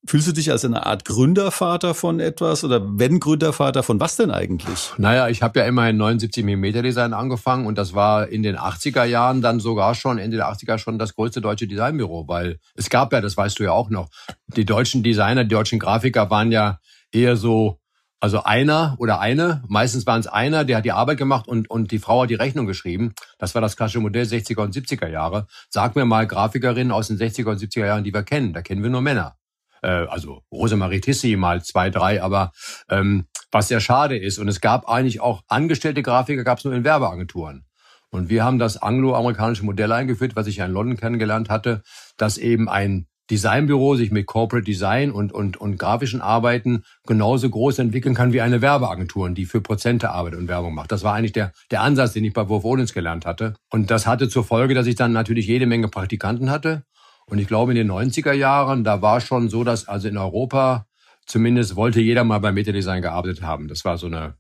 Fühlst 0.07 0.29
du 0.29 0.33
dich 0.33 0.53
als 0.53 0.65
eine 0.65 0.87
Art 0.87 1.05
Gründervater 1.05 1.93
von 1.93 2.21
etwas 2.21 2.63
oder 2.63 2.81
wenn 2.99 3.19
Gründervater 3.19 3.83
von 3.83 3.99
was 3.99 4.15
denn 4.15 4.31
eigentlich? 4.31 4.93
Naja, 4.97 5.29
ich 5.29 5.43
habe 5.43 5.59
ja 5.59 5.67
immerhin 5.67 5.97
79 5.97 6.45
mm 6.45 6.83
Design 6.83 7.13
angefangen 7.13 7.67
und 7.67 7.77
das 7.77 7.95
war 7.95 8.29
in 8.29 8.45
den 8.45 8.57
80er 8.57 9.05
Jahren 9.05 9.43
dann 9.43 9.59
sogar 9.59 9.97
schon, 9.97 10.19
Ende 10.19 10.37
der 10.37 10.47
80er 10.47 10.79
schon 10.79 11.01
das 11.01 11.15
größte 11.15 11.41
deutsche 11.41 11.67
Designbüro, 11.67 12.29
weil 12.29 12.61
es 12.77 12.91
gab 12.91 13.13
ja, 13.13 13.21
das 13.21 13.37
weißt 13.37 13.59
du 13.59 13.65
ja 13.65 13.73
auch 13.73 13.91
noch, 13.91 14.09
die 14.47 14.65
deutschen 14.65 15.03
Designer, 15.03 15.43
die 15.43 15.55
deutschen 15.55 15.81
Grafiker 15.81 16.31
waren 16.31 16.53
ja 16.53 16.79
eher 17.13 17.37
so, 17.37 17.81
also 18.21 18.43
einer 18.43 18.97
oder 18.99 19.21
eine, 19.21 19.63
meistens 19.69 20.07
waren 20.07 20.21
es 20.21 20.27
einer, 20.27 20.65
der 20.65 20.79
hat 20.79 20.85
die 20.85 20.93
Arbeit 20.93 21.19
gemacht 21.19 21.47
und, 21.47 21.71
und 21.71 21.93
die 21.93 21.99
Frau 21.99 22.23
hat 22.23 22.31
die 22.31 22.35
Rechnung 22.35 22.67
geschrieben. 22.67 23.15
Das 23.39 23.55
war 23.55 23.63
das 23.63 23.77
klassische 23.77 24.01
Modell 24.01 24.25
60er 24.25 24.63
und 24.63 24.75
70er 24.75 25.09
Jahre. 25.09 25.47
Sag 25.69 25.95
mir 25.95 26.05
mal 26.05 26.27
Grafikerinnen 26.27 26.93
aus 26.93 27.09
den 27.09 27.19
60er 27.19 27.51
und 27.51 27.61
70er 27.61 27.87
Jahren, 27.87 28.05
die 28.05 28.13
wir 28.13 28.25
kennen. 28.25 28.53
Da 28.53 28.63
kennen 28.63 28.83
wir 28.83 28.91
nur 28.91 29.03
Männer. 29.03 29.37
Äh, 29.83 29.89
also 29.89 30.43
Rosemarie 30.51 31.01
Tissi 31.01 31.37
mal 31.37 31.63
zwei, 31.63 31.91
drei, 31.91 32.23
aber 32.23 32.53
ähm, 32.89 33.29
was 33.53 33.69
sehr 33.69 33.81
schade 33.81 34.19
ist. 34.19 34.39
Und 34.39 34.49
es 34.49 34.61
gab 34.61 34.89
eigentlich 34.89 35.21
auch 35.21 35.43
angestellte 35.49 36.03
Grafiker, 36.03 36.45
gab 36.45 36.59
es 36.59 36.65
nur 36.65 36.75
in 36.75 36.85
Werbeagenturen. 36.85 37.65
Und 38.11 38.31
wir 38.31 38.45
haben 38.45 38.59
das 38.59 38.79
angloamerikanische 38.79 39.65
Modell 39.65 39.93
eingeführt, 39.93 40.35
was 40.35 40.47
ich 40.47 40.57
ja 40.57 40.67
in 40.67 40.73
London 40.73 40.97
kennengelernt 40.97 41.51
hatte, 41.51 41.83
dass 42.17 42.39
eben 42.39 42.69
ein 42.69 43.07
Designbüro 43.31 43.97
sich 43.97 44.11
mit 44.11 44.27
Corporate 44.27 44.65
Design 44.65 45.11
und, 45.11 45.33
und, 45.33 45.57
und 45.59 45.79
grafischen 45.79 46.21
Arbeiten 46.21 46.85
genauso 47.07 47.51
groß 47.51 47.79
entwickeln 47.79 48.15
kann 48.15 48.33
wie 48.33 48.41
eine 48.41 48.63
Werbeagentur, 48.63 49.29
die 49.31 49.45
für 49.45 49.61
Prozente 49.61 50.11
arbeitet 50.11 50.39
und 50.39 50.49
Werbung 50.49 50.75
macht. 50.75 50.93
Das 50.93 51.03
war 51.03 51.15
eigentlich 51.15 51.33
der, 51.33 51.53
der 51.71 51.83
Ansatz, 51.83 52.13
den 52.15 52.25
ich 52.25 52.33
bei 52.33 52.49
Wolf 52.49 52.65
Odens 52.65 52.95
gelernt 52.95 53.27
hatte. 53.27 53.55
Und 53.71 53.91
das 53.91 54.07
hatte 54.07 54.29
zur 54.29 54.45
Folge, 54.45 54.75
dass 54.75 54.87
ich 54.87 54.95
dann 54.95 55.13
natürlich 55.13 55.47
jede 55.47 55.67
Menge 55.67 55.89
Praktikanten 55.89 56.51
hatte 56.51 56.85
Und 57.27 57.39
ich 57.39 57.47
glaube, 57.47 57.73
in 57.73 57.77
den 57.77 57.91
90er 57.91 58.33
Jahren, 58.33 58.85
da 58.85 59.03
war 59.03 59.21
schon 59.21 59.51
so, 59.51 59.63
dass 59.63 59.87
also 59.89 60.09
in 60.09 60.17
Europa 60.17 60.87
zumindest 61.29 61.77
wollte 61.77 62.01
jeder 62.01 62.25
mal 62.25 62.39
beim 62.39 62.55
Metadesign 62.55 63.03
gearbeitet 63.03 63.43
haben. 63.43 63.69
Das 63.69 63.85
war 63.85 63.99
so 63.99 64.07
eine, 64.07 64.35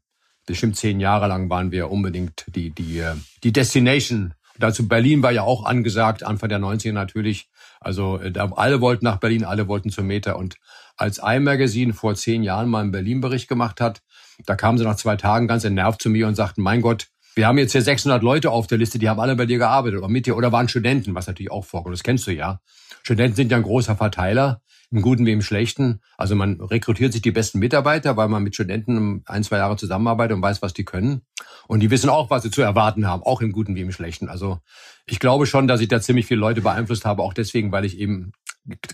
bestimmt 0.46 0.76
zehn 0.76 0.98
Jahre 0.98 1.28
lang 1.28 1.48
waren 1.50 1.70
wir 1.70 1.90
unbedingt 1.90 2.46
die, 2.48 2.70
die, 2.70 2.98
äh, 2.98 3.14
die 3.44 3.52
Destination. 3.52 4.34
Dazu 4.58 4.88
Berlin 4.88 5.22
war 5.22 5.30
ja 5.30 5.42
auch 5.42 5.64
angesagt, 5.64 6.24
Anfang 6.24 6.48
der 6.48 6.58
90er 6.58 6.92
natürlich. 6.92 7.48
Also 7.80 8.18
äh, 8.20 8.32
alle 8.36 8.80
wollten 8.80 9.04
nach 9.04 9.18
Berlin, 9.18 9.44
alle 9.44 9.68
wollten 9.68 9.90
zum 9.90 10.06
Meta. 10.06 10.32
Und 10.32 10.56
als 10.96 11.18
iMagazine 11.18 11.92
vor 11.92 12.14
zehn 12.14 12.42
Jahren 12.42 12.68
mal 12.68 12.80
einen 12.80 12.92
Berlin-Bericht 12.92 13.48
gemacht 13.48 13.80
hat, 13.80 14.02
da 14.46 14.54
kamen 14.54 14.78
sie 14.78 14.84
nach 14.84 14.96
zwei 14.96 15.16
Tagen 15.16 15.48
ganz 15.48 15.64
entnervt 15.64 16.02
zu 16.02 16.10
mir 16.10 16.26
und 16.28 16.34
sagten, 16.34 16.62
mein 16.62 16.80
Gott, 16.80 17.08
wir 17.34 17.46
haben 17.46 17.58
jetzt 17.58 17.72
hier 17.72 17.82
600 17.82 18.22
Leute 18.22 18.50
auf 18.50 18.66
der 18.66 18.78
Liste, 18.78 18.98
die 18.98 19.08
haben 19.08 19.20
alle 19.20 19.36
bei 19.36 19.46
dir 19.46 19.58
gearbeitet 19.58 19.98
oder 19.98 20.08
mit 20.08 20.26
dir 20.26 20.36
oder 20.36 20.50
waren 20.50 20.68
Studenten, 20.68 21.14
was 21.14 21.28
natürlich 21.28 21.52
auch 21.52 21.64
vorkommt. 21.64 21.94
Das 21.94 22.02
kennst 22.02 22.26
du 22.26 22.32
ja. 22.32 22.60
Studenten 23.04 23.36
sind 23.36 23.52
ja 23.52 23.58
ein 23.58 23.62
großer 23.62 23.96
Verteiler, 23.96 24.60
im 24.90 25.02
Guten 25.02 25.26
wie 25.26 25.32
im 25.32 25.42
Schlechten. 25.42 26.00
Also 26.16 26.34
man 26.34 26.60
rekrutiert 26.60 27.12
sich 27.12 27.22
die 27.22 27.30
besten 27.30 27.58
Mitarbeiter, 27.58 28.16
weil 28.16 28.28
man 28.28 28.42
mit 28.42 28.54
Studenten 28.54 29.22
ein, 29.26 29.44
zwei 29.44 29.58
Jahre 29.58 29.76
zusammenarbeitet 29.76 30.36
und 30.36 30.42
weiß, 30.42 30.62
was 30.62 30.72
die 30.72 30.84
können. 30.84 31.22
Und 31.66 31.80
die 31.80 31.90
wissen 31.90 32.08
auch, 32.08 32.30
was 32.30 32.42
sie 32.42 32.50
zu 32.50 32.62
erwarten 32.62 33.06
haben, 33.06 33.22
auch 33.22 33.40
im 33.40 33.52
Guten 33.52 33.74
wie 33.74 33.82
im 33.82 33.92
Schlechten. 33.92 34.28
Also 34.28 34.60
ich 35.06 35.18
glaube 35.18 35.46
schon, 35.46 35.68
dass 35.68 35.80
ich 35.80 35.88
da 35.88 36.00
ziemlich 36.00 36.26
viele 36.26 36.40
Leute 36.40 36.62
beeinflusst 36.62 37.04
habe, 37.04 37.22
auch 37.22 37.34
deswegen, 37.34 37.72
weil 37.72 37.84
ich 37.84 37.98
eben 37.98 38.32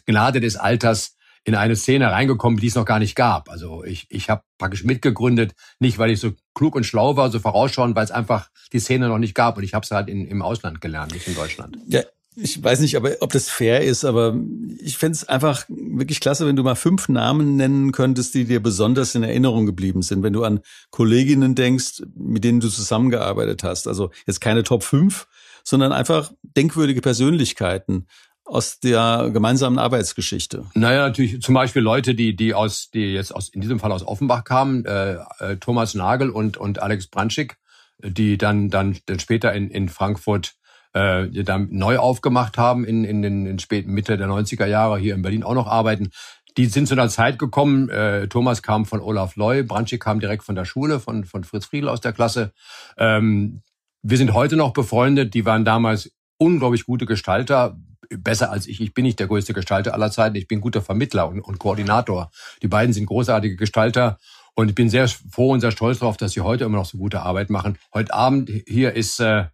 Gnade 0.07 0.41
des 0.41 0.57
Alters 0.57 1.17
in 1.45 1.55
eine 1.55 1.77
Szene 1.77 2.11
reingekommen, 2.11 2.59
die 2.59 2.69
es 2.69 2.75
noch 2.75 2.87
gar 2.87 2.99
nicht 2.99 3.15
gab. 3.15 3.51
Also 3.51 3.85
ich, 3.85 4.07
ich 4.09 4.31
habe 4.31 4.43
praktisch 4.59 4.83
mitgegründet, 4.83 5.55
nicht 5.79 5.99
weil 5.99 6.11
ich 6.11 6.19
so 6.19 6.33
klug 6.55 6.75
und 6.75 6.85
schlau 6.85 7.17
war, 7.17 7.31
so 7.31 7.39
vorausschauend, 7.39 7.95
weil 7.95 8.05
es 8.05 8.11
einfach 8.11 8.49
die 8.73 8.79
Szene 8.79 9.09
noch 9.09 9.19
nicht 9.19 9.35
gab. 9.35 9.59
Und 9.59 9.63
ich 9.63 9.75
habe 9.75 9.85
es 9.85 9.91
halt 9.91 10.09
in, 10.09 10.27
im 10.27 10.41
Ausland 10.41 10.81
gelernt, 10.81 11.13
nicht 11.13 11.29
in 11.29 11.35
Deutschland. 11.35 11.77
Ja, 11.87 12.01
ich 12.37 12.63
weiß 12.63 12.81
nicht, 12.81 12.97
aber 12.97 13.13
ob 13.21 13.33
das 13.33 13.49
fair 13.49 13.83
ist, 13.83 14.05
aber 14.05 14.37
ich 14.79 14.99
fände 14.99 15.17
es 15.17 15.29
einfach 15.29 15.65
wirklich 15.69 16.21
klasse, 16.21 16.47
wenn 16.47 16.57
du 16.57 16.65
mal 16.65 16.75
fünf 16.75 17.09
Namen 17.09 17.57
nennen 17.57 17.93
könntest, 17.93 18.35
die 18.35 18.45
dir 18.45 18.63
besonders 18.63 19.15
in 19.15 19.23
Erinnerung 19.23 19.67
geblieben 19.67 20.03
sind, 20.03 20.23
wenn 20.23 20.33
du 20.33 20.43
an 20.43 20.61
Kolleginnen 20.91 21.55
denkst, 21.55 22.03
mit 22.17 22.43
denen 22.45 22.61
du 22.61 22.69
zusammengearbeitet 22.69 23.63
hast. 23.63 23.87
Also 23.87 24.11
jetzt 24.27 24.41
keine 24.41 24.65
Top 24.65 24.83
5, 24.83 25.27
sondern 25.63 25.93
einfach 25.93 26.33
denkwürdige 26.43 27.01
Persönlichkeiten 27.01 28.07
aus 28.45 28.79
der 28.81 29.31
gemeinsamen 29.33 29.79
Arbeitsgeschichte? 29.79 30.67
Naja, 30.75 31.07
natürlich 31.07 31.41
zum 31.41 31.55
Beispiel 31.55 31.83
Leute, 31.83 32.15
die, 32.15 32.37
die 32.37 32.53
aus, 32.53 32.91
die 32.91 33.15
jetzt 33.15 33.35
aus, 33.35 33.49
in 33.49 33.61
diesem 33.61 33.79
Fall 33.79 33.93
aus 33.93 34.07
Offenbach 34.07 34.45
kamen, 34.45 34.85
äh, 34.85 35.19
äh, 35.39 35.57
Thomas 35.57 35.95
Nagel 35.95 36.31
und, 36.31 36.57
und 36.57 36.83
Alex 36.83 37.07
Branschik, 37.07 37.57
die 38.03 38.37
dann, 38.37 38.69
dann, 38.69 38.99
dann 39.07 39.19
später 39.19 39.53
in, 39.55 39.71
in 39.71 39.89
Frankfurt 39.89 40.57
äh, 40.95 41.27
dann 41.45 41.69
neu 41.71 41.99
aufgemacht 41.99 42.57
haben 42.57 42.85
in, 42.85 43.05
in 43.05 43.23
den 43.23 43.47
in 43.47 43.59
späten 43.59 43.93
Mitte 43.93 44.17
der 44.17 44.29
90er 44.29 44.67
Jahre, 44.67 44.99
hier 44.99 45.15
in 45.15 45.23
Berlin 45.23 45.43
auch 45.43 45.55
noch 45.55 45.67
arbeiten. 45.67 46.11
Die 46.57 46.67
sind 46.67 46.87
zu 46.87 46.95
einer 46.95 47.09
Zeit 47.09 47.39
gekommen, 47.39 47.89
äh, 47.89 48.29
Thomas 48.29 48.63
kam 48.63 48.87
von 48.87 49.01
Olaf 49.01 49.35
Loy, 49.35 49.65
Branschik 49.65 50.03
kam 50.03 50.21
direkt 50.21 50.45
von 50.45 50.55
der 50.55 50.65
Schule, 50.65 51.01
von, 51.01 51.25
von 51.25 51.43
Fritz 51.43 51.67
Friedl 51.67 51.89
aus 51.89 52.01
der 52.01 52.13
Klasse. 52.13 52.53
Ähm, 52.97 53.63
wir 54.03 54.19
sind 54.19 54.35
heute 54.35 54.57
noch 54.57 54.73
befreundet, 54.73 55.35
die 55.35 55.45
waren 55.45 55.65
damals 55.65 56.13
unglaublich 56.39 56.87
gute 56.87 57.07
Gestalter, 57.07 57.77
besser 58.11 58.51
als 58.51 58.67
ich. 58.69 58.81
Ich 58.81 58.95
bin 58.95 59.05
nicht 59.05 59.19
der 59.19 59.27
größte 59.27 59.53
Gestalter 59.53 59.95
aller 59.95 60.11
Zeiten. 60.11 60.37
Ich 60.37 60.47
bin 60.47 60.61
guter 60.61 60.83
Vermittler 60.83 61.29
und, 61.29 61.41
und 61.41 61.59
Koordinator. 61.59 62.31
Die 62.63 62.69
beiden 62.69 62.93
sind 62.93 63.07
großartige 63.07 63.57
Gestalter. 63.57 64.19
Und 64.55 64.69
ich 64.69 64.75
bin 64.75 64.89
sehr 64.89 65.09
froh 65.09 65.51
und 65.51 65.61
sehr 65.61 65.73
stolz 65.73 65.99
darauf, 65.99 66.17
dass 66.17 66.33
sie 66.33 66.43
heute 66.43 66.65
immer 66.65 66.79
noch 66.79 66.85
so 66.85 66.99
gute 66.99 67.23
Arbeit 67.23 67.51
machen. 67.51 67.77
Heute 67.93 68.15
Abend 68.15 68.51
hier 68.67 68.93
ist, 68.93 69.19
äh, 69.19 69.47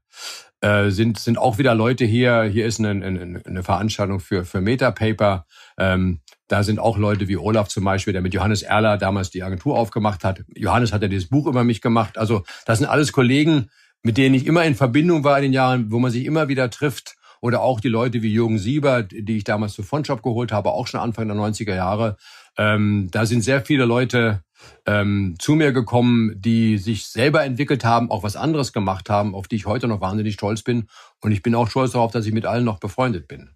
äh, 0.61 0.91
sind, 0.91 1.19
sind 1.19 1.39
auch 1.39 1.59
wieder 1.59 1.75
Leute 1.75 2.05
hier. 2.05 2.43
Hier 2.45 2.67
ist 2.67 2.79
eine, 2.79 2.91
eine, 2.91 3.41
eine 3.45 3.63
Veranstaltung 3.63 4.21
für, 4.21 4.45
für 4.45 4.61
Metapaper. 4.61 5.47
Ähm, 5.79 6.21
da 6.49 6.63
sind 6.63 6.79
auch 6.79 6.99
Leute 6.99 7.29
wie 7.29 7.37
Olaf 7.37 7.69
zum 7.69 7.85
Beispiel, 7.85 8.13
der 8.13 8.23
mit 8.23 8.35
Johannes 8.35 8.63
Erler 8.63 8.99
damals 8.99 9.31
die 9.31 9.43
Agentur 9.43 9.79
aufgemacht 9.79 10.25
hat. 10.25 10.43
Johannes 10.55 10.93
hat 10.93 11.03
ja 11.03 11.09
dieses 11.09 11.29
Buch 11.29 11.47
über 11.47 11.65
mich 11.65 11.81
gemacht. 11.81 12.19
Also 12.19 12.43
das 12.67 12.79
sind 12.79 12.89
alles 12.89 13.13
Kollegen, 13.13 13.71
mit 14.03 14.17
denen 14.17 14.35
ich 14.35 14.47
immer 14.47 14.65
in 14.65 14.75
Verbindung 14.75 15.25
war 15.25 15.37
in 15.39 15.45
den 15.45 15.53
Jahren, 15.53 15.91
wo 15.93 15.99
man 15.99 16.11
sich 16.11 16.25
immer 16.25 16.49
wieder 16.49 16.69
trifft 16.71 17.17
oder 17.41 17.63
auch 17.63 17.81
die 17.81 17.89
Leute 17.89 18.23
wie 18.23 18.33
Jürgen 18.33 18.59
Sieber, 18.59 19.03
die 19.03 19.37
ich 19.37 19.45
damals 19.45 19.75
zu 19.75 19.83
Fondshop 19.83 20.23
geholt 20.23 20.53
habe, 20.53 20.71
auch 20.71 20.87
schon 20.87 21.01
Anfang 21.01 21.29
der 21.29 21.37
90er 21.37 21.75
Jahre. 21.75 22.17
Ähm, 22.59 23.09
da 23.11 23.27
sind 23.27 23.43
sehr 23.43 23.63
viele 23.63 23.85
Leute 23.85 24.43
ähm, 24.87 25.37
zu 25.39 25.55
mir 25.55 25.73
gekommen, 25.73 26.35
die 26.41 26.79
sich 26.79 27.07
selber 27.07 27.45
entwickelt 27.45 27.85
haben, 27.85 28.11
auch 28.11 28.23
was 28.23 28.37
anderes 28.37 28.73
gemacht 28.73 29.11
haben, 29.11 29.35
auf 29.35 29.49
die 29.49 29.57
ich 29.57 29.67
heute 29.67 29.89
noch 29.89 30.01
wahnsinnig 30.01 30.35
stolz 30.35 30.63
bin. 30.63 30.89
Und 31.21 31.33
ich 31.33 31.43
bin 31.43 31.55
auch 31.55 31.69
stolz 31.69 31.93
darauf, 31.93 32.13
dass 32.13 32.27
ich 32.27 32.33
mit 32.33 32.47
allen 32.47 32.65
noch 32.65 32.79
befreundet 32.79 33.29
bin. 33.29 33.51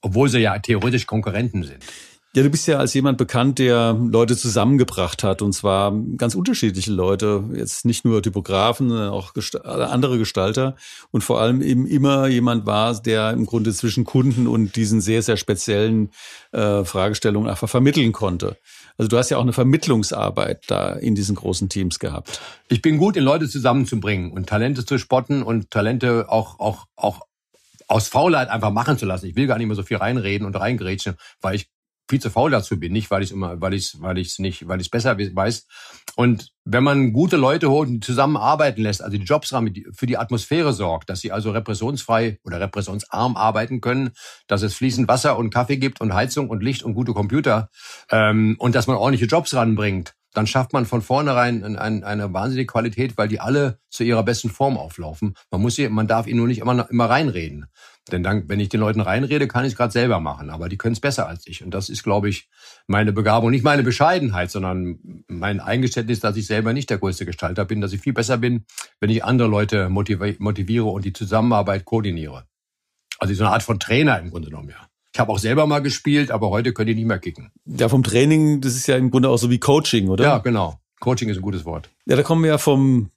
Obwohl 0.00 0.28
sie 0.28 0.40
ja 0.40 0.58
theoretisch 0.58 1.06
Konkurrenten 1.06 1.62
sind. 1.62 1.84
Ja, 2.36 2.42
du 2.42 2.50
bist 2.50 2.66
ja 2.66 2.78
als 2.78 2.92
jemand 2.94 3.16
bekannt, 3.16 3.60
der 3.60 3.96
Leute 4.10 4.36
zusammengebracht 4.36 5.22
hat 5.22 5.40
und 5.40 5.52
zwar 5.52 5.94
ganz 6.16 6.34
unterschiedliche 6.34 6.90
Leute, 6.90 7.44
jetzt 7.54 7.84
nicht 7.84 8.04
nur 8.04 8.24
Typografen, 8.24 8.88
sondern 8.88 9.10
auch 9.10 9.30
andere 9.64 10.18
Gestalter 10.18 10.74
und 11.12 11.22
vor 11.22 11.40
allem 11.40 11.62
eben 11.62 11.86
immer 11.86 12.26
jemand 12.26 12.66
war, 12.66 13.00
der 13.00 13.30
im 13.30 13.46
Grunde 13.46 13.72
zwischen 13.72 14.02
Kunden 14.02 14.48
und 14.48 14.74
diesen 14.74 15.00
sehr, 15.00 15.22
sehr 15.22 15.36
speziellen 15.36 16.10
äh, 16.50 16.82
Fragestellungen 16.82 17.48
einfach 17.48 17.68
vermitteln 17.68 18.10
konnte. 18.10 18.56
Also 18.96 19.08
du 19.08 19.18
hast 19.18 19.30
ja 19.30 19.38
auch 19.38 19.42
eine 19.42 19.52
Vermittlungsarbeit 19.52 20.64
da 20.68 20.92
in 20.92 21.14
diesen 21.14 21.34
großen 21.34 21.68
Teams 21.68 21.98
gehabt. 21.98 22.40
Ich 22.68 22.80
bin 22.80 22.98
gut, 22.98 23.16
in 23.16 23.24
Leute 23.24 23.48
zusammenzubringen 23.48 24.30
und 24.30 24.48
Talente 24.48 24.84
zu 24.84 24.98
spotten 24.98 25.42
und 25.42 25.70
Talente 25.70 26.26
auch, 26.28 26.60
auch, 26.60 26.86
auch 26.96 27.22
aus 27.88 28.08
Faulheit 28.08 28.48
einfach 28.48 28.70
machen 28.70 28.96
zu 28.96 29.06
lassen. 29.06 29.26
Ich 29.26 29.36
will 29.36 29.46
gar 29.46 29.58
nicht 29.58 29.66
mehr 29.66 29.76
so 29.76 29.82
viel 29.82 29.96
reinreden 29.96 30.46
und 30.46 30.54
reingrätschen, 30.54 31.16
weil 31.40 31.56
ich 31.56 31.68
viel 32.08 32.20
zu 32.20 32.30
faul 32.30 32.50
dazu 32.50 32.78
bin, 32.78 32.92
nicht 32.92 33.10
weil 33.10 33.22
ich 33.22 33.32
immer, 33.32 33.60
weil 33.60 33.74
ich 33.74 33.96
weil 34.00 34.18
ich 34.18 34.28
es 34.28 34.38
nicht, 34.38 34.68
weil 34.68 34.80
ich 34.80 34.88
es 34.88 34.90
besser 34.90 35.16
weiß. 35.18 35.66
Und 36.16 36.52
wenn 36.64 36.84
man 36.84 37.12
gute 37.12 37.36
Leute 37.36 37.70
holt 37.70 37.88
und 37.88 38.04
zusammenarbeiten 38.04 38.82
lässt, 38.82 39.02
also 39.02 39.16
die 39.16 39.24
Jobs 39.24 39.54
für 39.92 40.06
die 40.06 40.18
Atmosphäre 40.18 40.72
sorgt, 40.72 41.10
dass 41.10 41.20
sie 41.20 41.32
also 41.32 41.50
repressionsfrei 41.50 42.38
oder 42.44 42.60
repressionsarm 42.60 43.36
arbeiten 43.36 43.80
können, 43.80 44.10
dass 44.46 44.62
es 44.62 44.74
fließend 44.74 45.08
Wasser 45.08 45.38
und 45.38 45.50
Kaffee 45.50 45.78
gibt 45.78 46.00
und 46.00 46.14
Heizung 46.14 46.50
und 46.50 46.62
Licht 46.62 46.82
und 46.82 46.94
gute 46.94 47.12
Computer 47.12 47.70
ähm, 48.10 48.56
und 48.58 48.74
dass 48.74 48.86
man 48.86 48.96
ordentliche 48.96 49.26
Jobs 49.26 49.54
ranbringt, 49.54 50.14
dann 50.34 50.46
schafft 50.46 50.72
man 50.72 50.84
von 50.84 51.00
vornherein 51.00 51.64
eine, 51.76 52.04
eine 52.04 52.32
wahnsinnige 52.34 52.66
Qualität, 52.66 53.16
weil 53.16 53.28
die 53.28 53.40
alle 53.40 53.78
zu 53.88 54.04
ihrer 54.04 54.24
besten 54.24 54.50
Form 54.50 54.76
auflaufen. 54.76 55.34
Man 55.50 55.62
muss 55.62 55.76
sie, 55.76 55.88
man 55.88 56.08
darf 56.08 56.26
ihnen 56.26 56.38
nur 56.38 56.48
nicht 56.48 56.58
immer, 56.58 56.90
immer 56.90 57.08
reinreden. 57.08 57.66
Denn 58.12 58.22
dann, 58.22 58.48
wenn 58.48 58.60
ich 58.60 58.68
den 58.68 58.80
Leuten 58.80 59.00
reinrede, 59.00 59.48
kann 59.48 59.64
ich 59.64 59.72
es 59.72 59.78
gerade 59.78 59.92
selber 59.92 60.20
machen. 60.20 60.50
Aber 60.50 60.68
die 60.68 60.76
können 60.76 60.92
es 60.92 61.00
besser 61.00 61.26
als 61.26 61.46
ich. 61.46 61.64
Und 61.64 61.72
das 61.72 61.88
ist, 61.88 62.02
glaube 62.02 62.28
ich, 62.28 62.50
meine 62.86 63.12
Begabung. 63.12 63.50
Nicht 63.50 63.64
meine 63.64 63.82
Bescheidenheit, 63.82 64.50
sondern 64.50 64.98
mein 65.28 65.60
Eingeständnis, 65.60 66.20
dass 66.20 66.36
ich 66.36 66.46
selber 66.46 66.74
nicht 66.74 66.90
der 66.90 66.98
größte 66.98 67.24
Gestalter 67.24 67.64
bin, 67.64 67.80
dass 67.80 67.92
ich 67.92 68.00
viel 68.00 68.12
besser 68.12 68.36
bin, 68.36 68.66
wenn 69.00 69.08
ich 69.08 69.24
andere 69.24 69.48
Leute 69.48 69.88
motiviere 69.88 70.86
und 70.86 71.04
die 71.04 71.14
Zusammenarbeit 71.14 71.86
koordiniere. 71.86 72.44
Also 73.18 73.32
so 73.32 73.44
eine 73.44 73.52
Art 73.54 73.62
von 73.62 73.78
Trainer 73.80 74.18
im 74.18 74.30
Grunde 74.30 74.50
genommen, 74.50 74.70
ja. 74.70 74.88
Ich 75.14 75.20
habe 75.20 75.30
auch 75.30 75.38
selber 75.38 75.66
mal 75.68 75.78
gespielt, 75.78 76.32
aber 76.32 76.50
heute 76.50 76.72
können 76.72 76.88
die 76.88 76.96
nicht 76.96 77.06
mehr 77.06 77.20
kicken. 77.20 77.52
Ja, 77.66 77.88
vom 77.88 78.02
Training, 78.02 78.60
das 78.60 78.74
ist 78.74 78.88
ja 78.88 78.96
im 78.96 79.12
Grunde 79.12 79.28
auch 79.28 79.36
so 79.36 79.48
wie 79.48 79.60
Coaching, 79.60 80.08
oder? 80.08 80.24
Ja, 80.24 80.38
genau. 80.38 80.80
Coaching 80.98 81.28
ist 81.28 81.36
ein 81.36 81.42
gutes 81.42 81.64
Wort. 81.64 81.88
Ja, 82.06 82.16
da 82.16 82.24
kommen 82.24 82.42
wir 82.42 82.48
ja 82.48 82.58
vom, 82.58 83.10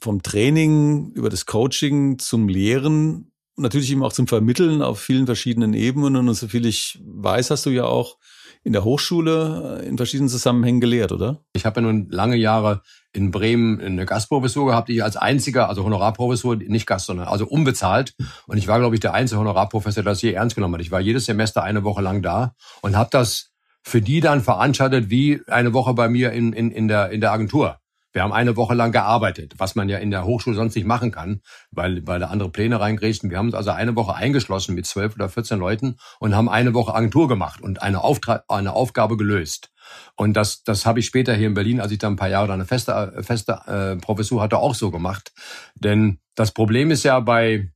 vom 0.00 0.22
Training 0.22 1.12
über 1.12 1.28
das 1.28 1.44
Coaching 1.44 2.18
zum 2.18 2.48
Lehren 2.48 3.32
natürlich 3.56 3.92
eben 3.92 4.02
auch 4.02 4.12
zum 4.14 4.26
Vermitteln 4.26 4.82
auf 4.82 5.00
vielen 5.00 5.26
verschiedenen 5.26 5.74
Ebenen. 5.74 6.28
Und 6.28 6.34
so 6.34 6.48
viel 6.48 6.64
ich 6.64 6.98
weiß, 7.04 7.50
hast 7.50 7.66
du 7.66 7.70
ja 7.70 7.84
auch 7.84 8.16
in 8.64 8.72
der 8.72 8.84
Hochschule 8.84 9.80
äh, 9.82 9.88
in 9.88 9.96
verschiedenen 9.96 10.28
Zusammenhängen 10.28 10.80
gelehrt, 10.80 11.12
oder? 11.12 11.40
Ich 11.52 11.66
habe 11.66 11.80
ja 11.80 11.86
nun 11.86 12.08
lange 12.10 12.36
Jahre 12.36 12.82
in 13.12 13.30
Bremen 13.30 13.80
eine 13.80 14.06
Gastprofessur 14.06 14.66
gehabt, 14.66 14.88
die 14.88 14.96
ich 14.96 15.04
als 15.04 15.16
einziger, 15.16 15.68
also 15.68 15.84
Honorarprofessur, 15.84 16.56
nicht 16.56 16.86
Gast, 16.86 17.06
sondern 17.06 17.28
also 17.28 17.46
unbezahlt. 17.46 18.14
Und 18.46 18.56
ich 18.56 18.68
war, 18.68 18.78
glaube 18.78 18.94
ich, 18.94 19.00
der 19.00 19.14
einzige 19.14 19.40
Honorarprofessor, 19.40 20.02
der 20.02 20.12
das 20.12 20.22
je 20.22 20.32
ernst 20.32 20.54
genommen 20.54 20.74
hat. 20.74 20.80
Ich 20.80 20.90
war 20.90 21.00
jedes 21.00 21.26
Semester 21.26 21.62
eine 21.62 21.84
Woche 21.84 22.02
lang 22.02 22.22
da 22.22 22.54
und 22.80 22.96
habe 22.96 23.10
das 23.10 23.50
für 23.82 24.00
die 24.00 24.20
dann 24.20 24.40
veranstaltet 24.40 25.10
wie 25.10 25.42
eine 25.48 25.72
Woche 25.72 25.92
bei 25.94 26.08
mir 26.08 26.32
in, 26.32 26.52
in, 26.52 26.70
in, 26.70 26.88
der, 26.88 27.10
in 27.10 27.20
der 27.20 27.32
Agentur. 27.32 27.78
Wir 28.12 28.22
haben 28.22 28.32
eine 28.32 28.56
Woche 28.56 28.74
lang 28.74 28.92
gearbeitet, 28.92 29.54
was 29.58 29.74
man 29.74 29.88
ja 29.88 29.98
in 29.98 30.10
der 30.10 30.24
Hochschule 30.24 30.54
sonst 30.54 30.74
nicht 30.74 30.86
machen 30.86 31.10
kann, 31.10 31.40
weil, 31.70 32.06
weil 32.06 32.20
da 32.20 32.28
andere 32.28 32.50
Pläne 32.50 32.78
reingrätschen. 32.78 33.30
Wir 33.30 33.38
haben 33.38 33.46
uns 33.46 33.54
also 33.54 33.70
eine 33.70 33.96
Woche 33.96 34.14
eingeschlossen 34.14 34.74
mit 34.74 34.86
zwölf 34.86 35.14
oder 35.14 35.28
14 35.28 35.58
Leuten 35.58 35.96
und 36.20 36.36
haben 36.36 36.48
eine 36.48 36.74
Woche 36.74 36.94
Agentur 36.94 37.28
gemacht 37.28 37.60
und 37.60 37.82
eine, 37.82 38.02
Auftrag, 38.02 38.44
eine 38.48 38.74
Aufgabe 38.74 39.16
gelöst. 39.16 39.72
Und 40.14 40.34
das, 40.34 40.62
das 40.62 40.86
habe 40.86 41.00
ich 41.00 41.06
später 41.06 41.34
hier 41.34 41.48
in 41.48 41.54
Berlin, 41.54 41.80
als 41.80 41.92
ich 41.92 41.98
dann 41.98 42.14
ein 42.14 42.16
paar 42.16 42.28
Jahre 42.28 42.52
eine 42.52 42.66
feste, 42.66 43.22
feste 43.22 43.52
äh, 43.66 43.96
Professur 43.96 44.42
hatte, 44.42 44.58
auch 44.58 44.74
so 44.74 44.90
gemacht. 44.90 45.32
Denn 45.74 46.20
das 46.34 46.52
Problem 46.52 46.90
ist 46.90 47.02
ja 47.02 47.20
bei, 47.20 47.71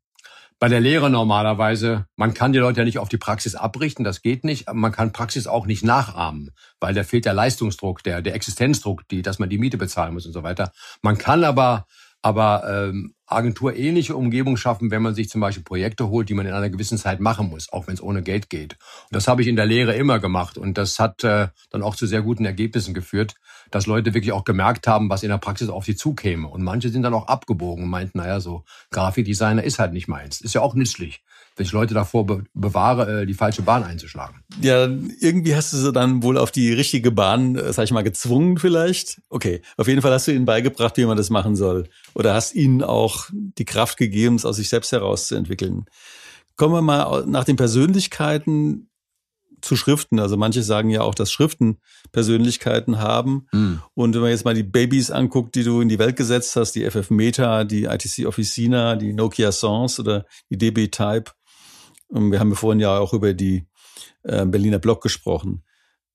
bei 0.58 0.68
der 0.68 0.80
Lehre 0.80 1.10
normalerweise, 1.10 2.06
man 2.16 2.32
kann 2.32 2.52
die 2.52 2.58
Leute 2.58 2.80
ja 2.80 2.84
nicht 2.84 2.98
auf 2.98 3.10
die 3.10 3.18
Praxis 3.18 3.54
abrichten, 3.54 4.04
das 4.04 4.22
geht 4.22 4.42
nicht. 4.44 4.72
Man 4.72 4.92
kann 4.92 5.12
Praxis 5.12 5.46
auch 5.46 5.66
nicht 5.66 5.84
nachahmen, 5.84 6.50
weil 6.80 6.94
da 6.94 7.04
fehlt 7.04 7.26
der 7.26 7.34
Leistungsdruck, 7.34 8.02
der, 8.02 8.22
der 8.22 8.34
Existenzdruck, 8.34 9.06
die, 9.08 9.22
dass 9.22 9.38
man 9.38 9.50
die 9.50 9.58
Miete 9.58 9.76
bezahlen 9.76 10.14
muss 10.14 10.26
und 10.26 10.32
so 10.32 10.42
weiter. 10.42 10.72
Man 11.02 11.18
kann 11.18 11.44
aber, 11.44 11.86
aber 12.22 12.88
ähm, 12.88 13.14
agenturähnliche 13.26 14.16
Umgebung 14.16 14.56
schaffen, 14.56 14.90
wenn 14.90 15.02
man 15.02 15.14
sich 15.14 15.28
zum 15.28 15.40
Beispiel 15.40 15.64
Projekte 15.64 16.09
holt, 16.09 16.28
die 16.28 16.35
man 16.35 16.47
in 16.47 16.52
einer 16.52 16.71
gewissen 16.71 16.99
Zeit 16.99 17.21
machen 17.21 17.49
muss, 17.49 17.73
auch 17.73 17.87
wenn 17.87 17.95
es 17.95 18.02
ohne 18.02 18.23
Geld 18.23 18.50
geht. 18.50 18.75
Und 18.75 19.16
das 19.16 19.28
habe 19.28 19.42
ich 19.42 19.49
in 19.49 19.56
der 19.56 19.66
Lehre 19.66 19.95
immer 19.95 20.18
gemacht 20.18 20.59
und 20.59 20.78
das 20.78 20.99
hat 20.99 21.25
äh, 21.25 21.49
dann 21.71 21.83
auch 21.83 21.97
zu 21.97 22.06
sehr 22.06 22.23
guten 22.23 22.45
Ergebnissen 22.45 22.95
geführt, 22.95 23.35
dass 23.71 23.87
Leute 23.87 24.14
wirklich 24.14 24.33
auch 24.33 24.45
gemerkt 24.45 24.87
haben, 24.87 25.11
was 25.11 25.23
in 25.23 25.28
der 25.28 25.38
Praxis 25.38 25.68
auf 25.68 25.85
sie 25.85 25.97
zukäme. 25.97 26.49
Und 26.49 26.62
manche 26.62 26.88
sind 26.88 27.02
dann 27.02 27.14
auch 27.14 27.26
abgebogen 27.26 27.85
und 27.85 27.90
meinten, 27.90 28.18
naja, 28.18 28.40
so 28.40 28.64
Grafikdesigner 28.90 29.64
ist 29.64 29.78
halt 29.78 29.92
nicht 29.92 30.09
meins. 30.09 30.40
Ist 30.40 30.54
ja 30.54 30.61
auch 30.61 30.75
nützlich 30.75 31.23
wenn 31.56 31.66
ich 31.66 31.72
Leute 31.72 31.94
davor 31.94 32.26
be 32.26 32.44
bewahre, 32.54 33.22
äh, 33.22 33.26
die 33.26 33.34
falsche 33.34 33.62
Bahn 33.62 33.82
einzuschlagen. 33.82 34.42
Ja, 34.60 34.88
irgendwie 35.20 35.56
hast 35.56 35.72
du 35.72 35.78
sie 35.78 35.92
dann 35.92 36.22
wohl 36.22 36.38
auf 36.38 36.50
die 36.50 36.72
richtige 36.72 37.10
Bahn, 37.10 37.56
äh, 37.56 37.72
sag 37.72 37.84
ich 37.84 37.92
mal, 37.92 38.02
gezwungen 38.02 38.58
vielleicht. 38.58 39.20
Okay, 39.28 39.62
auf 39.76 39.88
jeden 39.88 40.02
Fall 40.02 40.12
hast 40.12 40.28
du 40.28 40.32
ihnen 40.32 40.44
beigebracht, 40.44 40.96
wie 40.96 41.06
man 41.06 41.16
das 41.16 41.30
machen 41.30 41.56
soll. 41.56 41.88
Oder 42.14 42.34
hast 42.34 42.54
ihnen 42.54 42.82
auch 42.82 43.28
die 43.32 43.64
Kraft 43.64 43.96
gegeben, 43.96 44.36
es 44.36 44.44
aus 44.44 44.56
sich 44.56 44.68
selbst 44.68 44.92
herauszuentwickeln. 44.92 45.86
Kommen 46.56 46.75
wir 46.75 46.82
mal 46.82 47.25
nach 47.26 47.44
den 47.44 47.56
Persönlichkeiten 47.56 48.88
zu 49.60 49.76
Schriften. 49.76 50.20
Also 50.20 50.36
manche 50.36 50.62
sagen 50.62 50.90
ja 50.90 51.02
auch, 51.02 51.14
dass 51.14 51.32
Schriften 51.32 51.78
Persönlichkeiten 52.12 52.98
haben. 52.98 53.46
Mhm. 53.52 53.82
Und 53.94 54.14
wenn 54.14 54.22
man 54.22 54.30
jetzt 54.30 54.44
mal 54.44 54.54
die 54.54 54.62
Babys 54.62 55.10
anguckt, 55.10 55.54
die 55.54 55.64
du 55.64 55.80
in 55.80 55.88
die 55.88 55.98
Welt 55.98 56.16
gesetzt 56.16 56.56
hast, 56.56 56.72
die 56.72 56.88
FF 56.88 57.10
Meta, 57.10 57.64
die 57.64 57.84
ITC 57.84 58.26
Officina, 58.26 58.96
die 58.96 59.12
Nokia 59.12 59.52
Sans 59.52 59.98
oder 59.98 60.26
die 60.50 60.58
DB 60.58 60.88
Type, 60.88 61.32
und 62.08 62.32
wir 62.32 62.40
haben 62.40 62.50
ja 62.50 62.56
vorhin 62.56 62.80
ja 62.80 62.98
auch 62.98 63.12
über 63.12 63.34
die 63.34 63.66
äh, 64.22 64.44
Berliner 64.46 64.78
Block 64.78 65.02
gesprochen. 65.02 65.64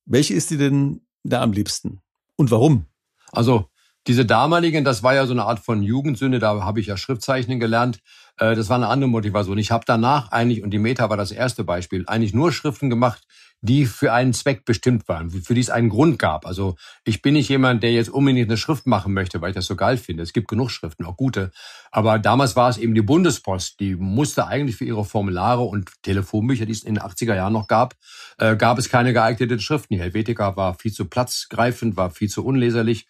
Welche 0.06 0.34
ist 0.34 0.52
dir 0.52 0.58
denn 0.58 1.02
da 1.24 1.42
am 1.42 1.52
liebsten? 1.52 2.02
Und 2.36 2.52
warum? 2.52 2.86
Also 3.32 3.66
diese 4.08 4.26
damaligen, 4.26 4.84
das 4.84 5.04
war 5.04 5.14
ja 5.14 5.28
so 5.28 5.34
eine 5.34 5.44
Art 5.44 5.60
von 5.60 5.84
Jugendsünde, 5.84 6.40
da 6.40 6.64
habe 6.64 6.80
ich 6.80 6.88
ja 6.88 6.98
Schriftzeichnen 6.98 7.60
gelernt. 7.60 8.00
Äh, 8.38 8.56
das 8.56 8.70
war 8.70 8.78
eine 8.78 8.88
andere 8.88 9.10
Motivation. 9.10 9.58
Ich 9.58 9.72
habe 9.72 9.84
danach 9.86 10.32
eigentlich, 10.32 10.64
und 10.64 10.72
die 10.72 10.80
Meta 10.80 11.10
war 11.10 11.18
das 11.18 11.32
erste 11.32 11.64
Beispiel, 11.64 12.06
eigentlich 12.08 12.34
nur 12.34 12.52
Schriften 12.52 12.90
gemacht, 12.90 13.24
die 13.62 13.86
für 13.86 14.12
einen 14.12 14.34
Zweck 14.34 14.66
bestimmt 14.66 15.08
waren, 15.08 15.30
für 15.30 15.54
die 15.54 15.62
es 15.62 15.70
einen 15.70 15.90
Grund 15.90 16.18
gab. 16.18 16.48
Also 16.48 16.76
ich 17.04 17.22
bin 17.22 17.34
nicht 17.34 17.48
jemand, 17.48 17.84
der 17.84 17.92
jetzt 17.92 18.10
unbedingt 18.10 18.50
eine 18.50 18.58
Schrift 18.58 18.88
machen 18.88 19.14
möchte, 19.14 19.40
weil 19.40 19.52
ich 19.52 19.56
das 19.56 19.68
so 19.68 19.76
geil 19.76 19.98
finde. 19.98 20.24
Es 20.24 20.34
gibt 20.34 20.48
genug 20.48 20.72
Schriften, 20.72 21.06
auch 21.06 21.16
gute. 21.16 21.52
Aber 21.92 22.18
damals 22.18 22.56
war 22.56 22.70
es 22.70 22.78
eben 22.78 22.96
die 22.96 23.04
Bundespost, 23.04 23.80
die 23.80 23.96
musste 23.96 24.48
eigentlich 24.48 24.78
für 24.78 24.86
ihre 24.86 25.06
Formulare 25.06 25.62
und 25.62 25.92
Telefonbücher, 26.02 26.66
die 26.66 26.72
es 26.72 26.84
in 26.84 26.96
den 26.96 27.04
80er 27.04 27.36
Jahren 27.36 27.54
noch 27.54 27.68
gab, 27.68 27.96
äh, 28.40 28.56
gab 28.56 28.80
es 28.80 28.90
keine 28.90 29.14
geeigneten 29.14 29.60
Schriften. 29.60 29.94
Die 29.94 30.02
Helvetica 30.02 30.56
war 30.56 30.74
viel 30.74 30.92
zu 30.92 31.06
platzgreifend, 31.06 31.98
war 31.98 32.10
viel 32.10 32.30
zu 32.30 32.44
unleserlich. 32.44 33.06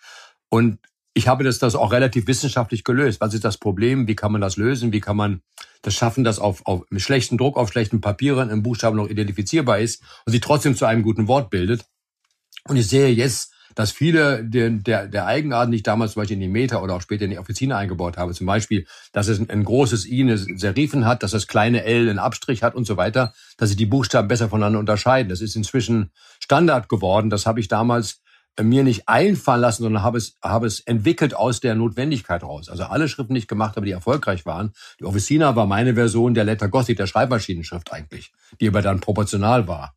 Und 0.49 0.79
ich 1.13 1.27
habe 1.27 1.43
das, 1.43 1.59
das 1.59 1.75
auch 1.75 1.91
relativ 1.91 2.27
wissenschaftlich 2.27 2.83
gelöst. 2.83 3.19
Was 3.19 3.33
ist 3.33 3.43
das 3.43 3.57
Problem? 3.57 4.07
Wie 4.07 4.15
kann 4.15 4.31
man 4.31 4.41
das 4.41 4.57
lösen? 4.57 4.93
Wie 4.93 5.01
kann 5.01 5.17
man 5.17 5.41
das 5.81 5.93
schaffen, 5.93 6.23
dass 6.23 6.39
auf, 6.39 6.65
auf 6.65 6.83
mit 6.89 7.01
schlechten 7.01 7.37
Druck 7.37 7.57
auf 7.57 7.71
schlechten 7.71 8.01
Papieren 8.01 8.49
ein 8.49 8.63
Buchstaben 8.63 8.97
noch 8.97 9.09
identifizierbar 9.09 9.79
ist 9.79 10.01
und 10.25 10.31
sich 10.31 10.41
trotzdem 10.41 10.75
zu 10.75 10.85
einem 10.85 11.03
guten 11.03 11.27
Wort 11.27 11.49
bildet? 11.49 11.85
Und 12.65 12.77
ich 12.77 12.87
sehe 12.87 13.09
jetzt, 13.09 13.53
dass 13.75 13.91
viele 13.91 14.43
der, 14.43 14.69
der, 14.69 15.07
der 15.07 15.25
Eigenarten, 15.25 15.71
die 15.71 15.77
ich 15.77 15.83
damals 15.83 16.13
zum 16.13 16.21
Beispiel 16.21 16.35
in 16.35 16.41
die 16.41 16.47
Meta 16.47 16.81
oder 16.81 16.95
auch 16.95 17.01
später 17.01 17.25
in 17.25 17.31
die 17.31 17.39
Offizine 17.39 17.75
eingebaut 17.75 18.17
habe, 18.17 18.33
zum 18.33 18.45
Beispiel, 18.47 18.85
dass 19.11 19.27
es 19.27 19.39
ein 19.49 19.63
großes 19.63 20.05
I 20.05 20.21
eine 20.21 20.37
Serifen 20.37 21.05
hat, 21.05 21.23
dass 21.23 21.31
das 21.31 21.47
kleine 21.47 21.83
L 21.83 22.09
einen 22.09 22.19
Abstrich 22.19 22.63
hat 22.63 22.75
und 22.75 22.85
so 22.85 22.97
weiter, 22.97 23.33
dass 23.57 23.69
sich 23.69 23.77
die 23.77 23.85
Buchstaben 23.85 24.27
besser 24.27 24.49
voneinander 24.49 24.79
unterscheiden. 24.79 25.29
Das 25.29 25.41
ist 25.41 25.55
inzwischen 25.55 26.11
Standard 26.39 26.89
geworden. 26.89 27.29
Das 27.29 27.45
habe 27.45 27.59
ich 27.59 27.67
damals 27.67 28.21
mir 28.59 28.83
nicht 28.83 29.07
einfallen 29.07 29.61
lassen, 29.61 29.83
sondern 29.83 30.03
habe 30.03 30.17
es, 30.17 30.37
habe 30.43 30.67
es 30.67 30.81
entwickelt 30.81 31.33
aus 31.33 31.59
der 31.59 31.75
Notwendigkeit 31.75 32.43
raus. 32.43 32.69
Also 32.69 32.83
alle 32.83 33.07
Schriften, 33.07 33.33
die 33.33 33.39
ich 33.39 33.47
gemacht 33.47 33.75
habe, 33.75 33.85
die 33.85 33.91
erfolgreich 33.91 34.45
waren. 34.45 34.73
Die 34.99 35.05
Officina 35.05 35.55
war 35.55 35.65
meine 35.65 35.95
Version 35.95 36.33
der 36.33 36.43
Letter 36.43 36.67
Gothic, 36.67 36.97
der 36.97 37.07
Schreibmaschinenschrift 37.07 37.91
eigentlich, 37.93 38.31
die 38.59 38.67
aber 38.67 38.81
dann 38.81 38.99
proportional 38.99 39.67
war. 39.67 39.95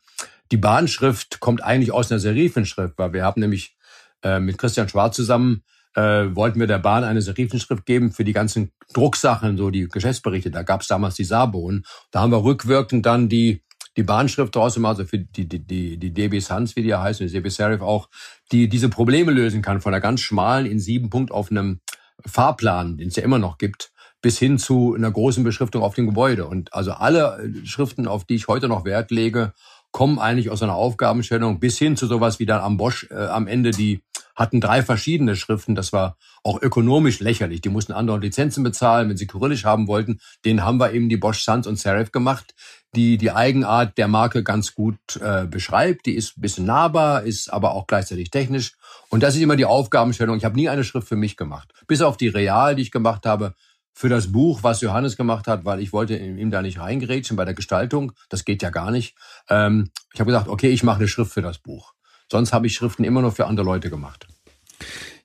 Die 0.52 0.56
Bahnschrift 0.56 1.40
kommt 1.40 1.62
eigentlich 1.62 1.92
aus 1.92 2.10
einer 2.10 2.20
Serifenschrift, 2.20 2.94
weil 2.96 3.12
wir 3.12 3.24
haben 3.24 3.40
nämlich 3.40 3.76
äh, 4.22 4.38
mit 4.38 4.58
Christian 4.58 4.88
Schwarz 4.88 5.16
zusammen 5.16 5.62
äh, 5.94 6.34
wollten 6.34 6.60
wir 6.60 6.66
der 6.66 6.78
Bahn 6.78 7.04
eine 7.04 7.22
Serifenschrift 7.22 7.86
geben 7.86 8.12
für 8.12 8.24
die 8.24 8.32
ganzen 8.32 8.72
Drucksachen, 8.92 9.56
so 9.56 9.70
die 9.70 9.88
Geschäftsberichte. 9.88 10.50
Da 10.50 10.62
gab 10.62 10.82
es 10.82 10.88
damals 10.88 11.14
die 11.14 11.24
Sabon. 11.24 11.84
Da 12.10 12.20
haben 12.20 12.32
wir 12.32 12.42
rückwirkend 12.42 13.06
dann 13.06 13.28
die 13.28 13.62
die 13.96 14.02
Bahnschrift 14.02 14.52
gemacht, 14.52 14.98
also 14.98 15.04
für 15.04 15.18
die, 15.18 15.48
die, 15.48 15.60
die, 15.60 15.96
die 15.98 16.12
DB 16.12 16.40
Sans, 16.40 16.74
wie 16.76 16.82
die 16.82 16.88
ja 16.88 17.02
heißt, 17.02 17.20
und 17.20 17.28
die 17.28 17.32
DB 17.32 17.48
Serif 17.48 17.80
auch, 17.80 18.08
die 18.52 18.68
diese 18.68 18.88
Probleme 18.88 19.32
lösen 19.32 19.62
kann, 19.62 19.80
von 19.80 19.94
einer 19.94 20.00
ganz 20.00 20.20
schmalen 20.20 20.66
in 20.66 20.80
sieben 20.80 21.10
Punkt 21.10 21.30
auf 21.30 21.50
einem 21.50 21.80
Fahrplan, 22.26 22.98
den 22.98 23.08
es 23.08 23.16
ja 23.16 23.22
immer 23.22 23.38
noch 23.38 23.58
gibt, 23.58 23.92
bis 24.20 24.38
hin 24.38 24.58
zu 24.58 24.94
einer 24.94 25.10
großen 25.10 25.44
Beschriftung 25.44 25.82
auf 25.82 25.94
dem 25.94 26.06
Gebäude. 26.06 26.46
Und 26.46 26.72
also 26.72 26.92
alle 26.92 27.52
Schriften, 27.64 28.08
auf 28.08 28.24
die 28.24 28.36
ich 28.36 28.48
heute 28.48 28.68
noch 28.68 28.84
Wert 28.84 29.10
lege, 29.10 29.52
kommen 29.92 30.18
eigentlich 30.18 30.50
aus 30.50 30.62
einer 30.62 30.74
Aufgabenstellung 30.74 31.60
bis 31.60 31.78
hin 31.78 31.96
zu 31.96 32.06
sowas 32.06 32.40
wie 32.40 32.46
dann 32.46 32.60
am 32.60 32.76
Bosch 32.76 33.06
äh, 33.10 33.14
am 33.14 33.46
Ende, 33.46 33.70
die 33.70 34.02
hatten 34.34 34.60
drei 34.60 34.82
verschiedene 34.82 35.36
Schriften. 35.36 35.74
Das 35.74 35.92
war 35.92 36.16
auch 36.42 36.60
ökonomisch 36.60 37.20
lächerlich. 37.20 37.60
Die 37.60 37.68
mussten 37.68 37.92
andere 37.92 38.18
Lizenzen 38.18 38.64
bezahlen, 38.64 39.08
wenn 39.08 39.16
sie 39.16 39.26
Kyrillisch 39.26 39.64
haben 39.64 39.86
wollten. 39.86 40.20
Den 40.44 40.64
haben 40.64 40.78
wir 40.78 40.92
eben 40.92 41.08
die 41.08 41.16
Bosch 41.16 41.42
Sans 41.42 41.66
und 41.66 41.78
Serif 41.78 42.12
gemacht, 42.12 42.54
die 42.94 43.18
die 43.18 43.30
Eigenart 43.30 43.98
der 43.98 44.08
Marke 44.08 44.42
ganz 44.42 44.74
gut 44.74 44.98
äh, 45.20 45.46
beschreibt. 45.46 46.06
Die 46.06 46.14
ist 46.14 46.36
ein 46.36 46.40
bisschen 46.40 46.66
nahbar, 46.66 47.22
ist 47.22 47.52
aber 47.52 47.72
auch 47.72 47.86
gleichzeitig 47.86 48.30
technisch. 48.30 48.72
Und 49.08 49.22
das 49.22 49.34
ist 49.36 49.42
immer 49.42 49.56
die 49.56 49.64
Aufgabenstellung. 49.64 50.36
Ich 50.36 50.44
habe 50.44 50.56
nie 50.56 50.68
eine 50.68 50.84
Schrift 50.84 51.08
für 51.08 51.16
mich 51.16 51.36
gemacht. 51.36 51.72
Bis 51.86 52.02
auf 52.02 52.16
die 52.16 52.28
Real, 52.28 52.74
die 52.74 52.82
ich 52.82 52.90
gemacht 52.90 53.26
habe, 53.26 53.54
für 53.96 54.08
das 54.08 54.32
Buch, 54.32 54.62
was 54.62 54.80
Johannes 54.80 55.16
gemacht 55.16 55.46
hat, 55.46 55.64
weil 55.64 55.80
ich 55.80 55.92
wollte 55.92 56.16
ihm 56.16 56.50
da 56.50 56.62
nicht 56.62 56.80
reingerätschen 56.80 57.36
bei 57.36 57.44
der 57.44 57.54
Gestaltung. 57.54 58.12
Das 58.28 58.44
geht 58.44 58.62
ja 58.62 58.70
gar 58.70 58.90
nicht. 58.90 59.16
Ähm, 59.48 59.90
ich 60.12 60.20
habe 60.20 60.32
gesagt, 60.32 60.48
okay, 60.48 60.68
ich 60.70 60.82
mache 60.82 60.98
eine 60.98 61.08
Schrift 61.08 61.32
für 61.32 61.42
das 61.42 61.58
Buch. 61.58 61.93
Sonst 62.34 62.52
habe 62.52 62.66
ich 62.66 62.74
Schriften 62.74 63.04
immer 63.04 63.22
nur 63.22 63.30
für 63.30 63.46
andere 63.46 63.64
Leute 63.64 63.90
gemacht. 63.90 64.26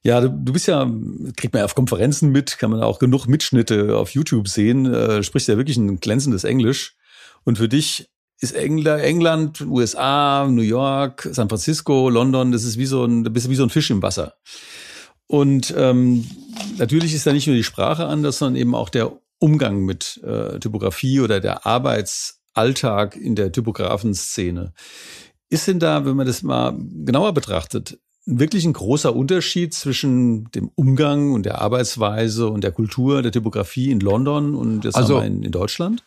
Ja, 0.04 0.22
du, 0.22 0.30
du 0.30 0.54
bist 0.54 0.68
ja, 0.68 0.88
kriegt 1.36 1.56
man 1.56 1.62
ja 1.62 1.66
auf 1.66 1.74
Konferenzen 1.74 2.32
mit, 2.32 2.60
kann 2.60 2.70
man 2.70 2.84
auch 2.84 3.00
genug 3.00 3.26
Mitschnitte 3.26 3.98
auf 3.98 4.12
YouTube 4.12 4.48
sehen, 4.48 4.86
äh, 4.86 5.24
sprichst 5.24 5.48
ja 5.48 5.58
wirklich 5.58 5.78
ein 5.78 6.00
glänzendes 6.00 6.44
Englisch. 6.44 6.98
Und 7.46 7.58
für 7.58 7.68
dich 7.68 8.12
ist 8.40 8.52
England, 8.52 9.62
USA, 9.62 10.48
New 10.48 10.62
York, 10.62 11.28
San 11.32 11.50
Francisco, 11.50 12.10
London, 12.10 12.52
das 12.52 12.64
ist 12.64 12.78
wie 12.78 12.86
so 12.86 13.04
ein, 13.04 13.24
bist 13.24 13.50
wie 13.50 13.56
so 13.56 13.64
ein 13.64 13.72
Fisch 13.72 13.90
im 13.90 14.04
Wasser. 14.04 14.36
Und 15.26 15.74
ähm, 15.76 16.30
natürlich 16.78 17.16
ist 17.16 17.26
da 17.26 17.34
nicht 17.34 17.48
nur 17.48 17.56
die 17.56 17.64
Sprache 17.64 18.06
anders, 18.06 18.38
sondern 18.38 18.62
eben 18.62 18.76
auch 18.76 18.90
der 18.90 19.14
Umgang 19.40 19.84
mit 19.84 20.22
äh, 20.24 20.60
Typografie 20.60 21.22
oder 21.22 21.40
der 21.40 21.66
Arbeitsalltag 21.66 23.16
in 23.16 23.34
der 23.34 23.52
Typografenszene. 23.52 24.74
Ist 25.50 25.68
denn 25.68 25.80
da, 25.80 26.06
wenn 26.06 26.16
man 26.16 26.28
das 26.28 26.44
mal 26.44 26.76
genauer 26.78 27.34
betrachtet, 27.34 28.00
wirklich 28.26 28.66
ein 28.66 28.74
großer 28.74 29.16
Unterschied 29.16 29.74
zwischen 29.74 30.52
dem 30.52 30.70
Umgang 30.76 31.32
und 31.34 31.46
der 31.46 31.60
Arbeitsweise 31.60 32.48
und 32.50 32.64
der 32.64 32.72
Kultur 32.72 33.22
der 33.22 33.32
Typografie 33.32 33.92
in 33.92 34.00
London 34.00 34.56
und 34.56 34.84
jetzt 34.84 34.96
also, 34.96 35.20
in, 35.20 35.42
in 35.42 35.52
Deutschland? 35.52 36.04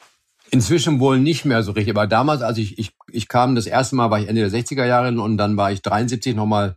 Inzwischen 0.50 1.00
wohl 1.00 1.18
nicht 1.18 1.44
mehr 1.44 1.62
so 1.62 1.72
richtig. 1.72 1.94
Aber 1.96 2.07
damals, 2.07 2.42
als 2.42 2.59
ich, 2.59 2.78
ich, 2.78 2.92
ich 3.11 3.26
kam, 3.26 3.55
das 3.55 3.66
erste 3.66 3.96
Mal 3.96 4.11
war 4.11 4.20
ich 4.20 4.28
Ende 4.28 4.48
der 4.48 4.61
60er 4.61 4.87
Jahre 4.87 5.09
und 5.20 5.37
dann 5.38 5.57
war 5.57 5.72
ich 5.72 5.83
73 5.83 6.37
nochmal 6.37 6.76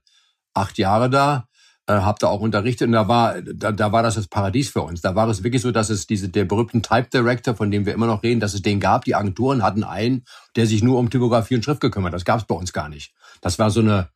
acht 0.54 0.78
Jahre 0.78 1.10
da 1.10 1.48
äh, 1.88 1.94
habe 1.94 2.18
da 2.20 2.28
auch 2.28 2.42
unterrichtet 2.42 2.88
und 2.88 2.94
da 2.94 3.08
war 3.08 3.42
da, 3.42 3.72
da 3.72 3.92
war 3.92 4.04
das 4.04 4.16
das 4.16 4.28
Paradies 4.28 4.70
für 4.70 4.82
uns. 4.82 5.02
Da 5.02 5.16
war 5.16 5.28
es 5.30 5.44
wirklich 5.44 5.62
so, 5.62 5.72
dass 5.72 5.90
es 5.90 6.08
diese 6.08 6.30
der 6.30 6.46
berühmten 6.46 6.82
Type 6.82 7.08
Director, 7.14 7.56
von 7.56 7.72
dem 7.72 7.86
wir 7.86 7.94
immer 7.94 8.08
noch 8.08 8.24
reden, 8.24 8.40
dass 8.40 8.54
es 8.54 8.62
den 8.62 8.80
gab. 8.80 9.06
Die 9.06 9.16
Agenturen 9.16 9.64
hatten 9.64 9.84
einen, 9.84 10.24
der 10.56 10.68
sich 10.68 10.84
nur 10.84 11.00
um 11.00 11.10
Typografie 11.10 11.56
und 11.56 11.64
Schrift 11.64 11.82
gekümmert. 11.82 12.14
Das 12.14 12.26
gab 12.26 12.40
es 12.40 12.46
bei 12.46 12.56
uns 12.56 12.74
gar 12.74 12.90
nicht. 12.90 13.14
Das 13.42 13.60
war 13.60 13.70
so 13.70 13.82
eine 13.82 14.10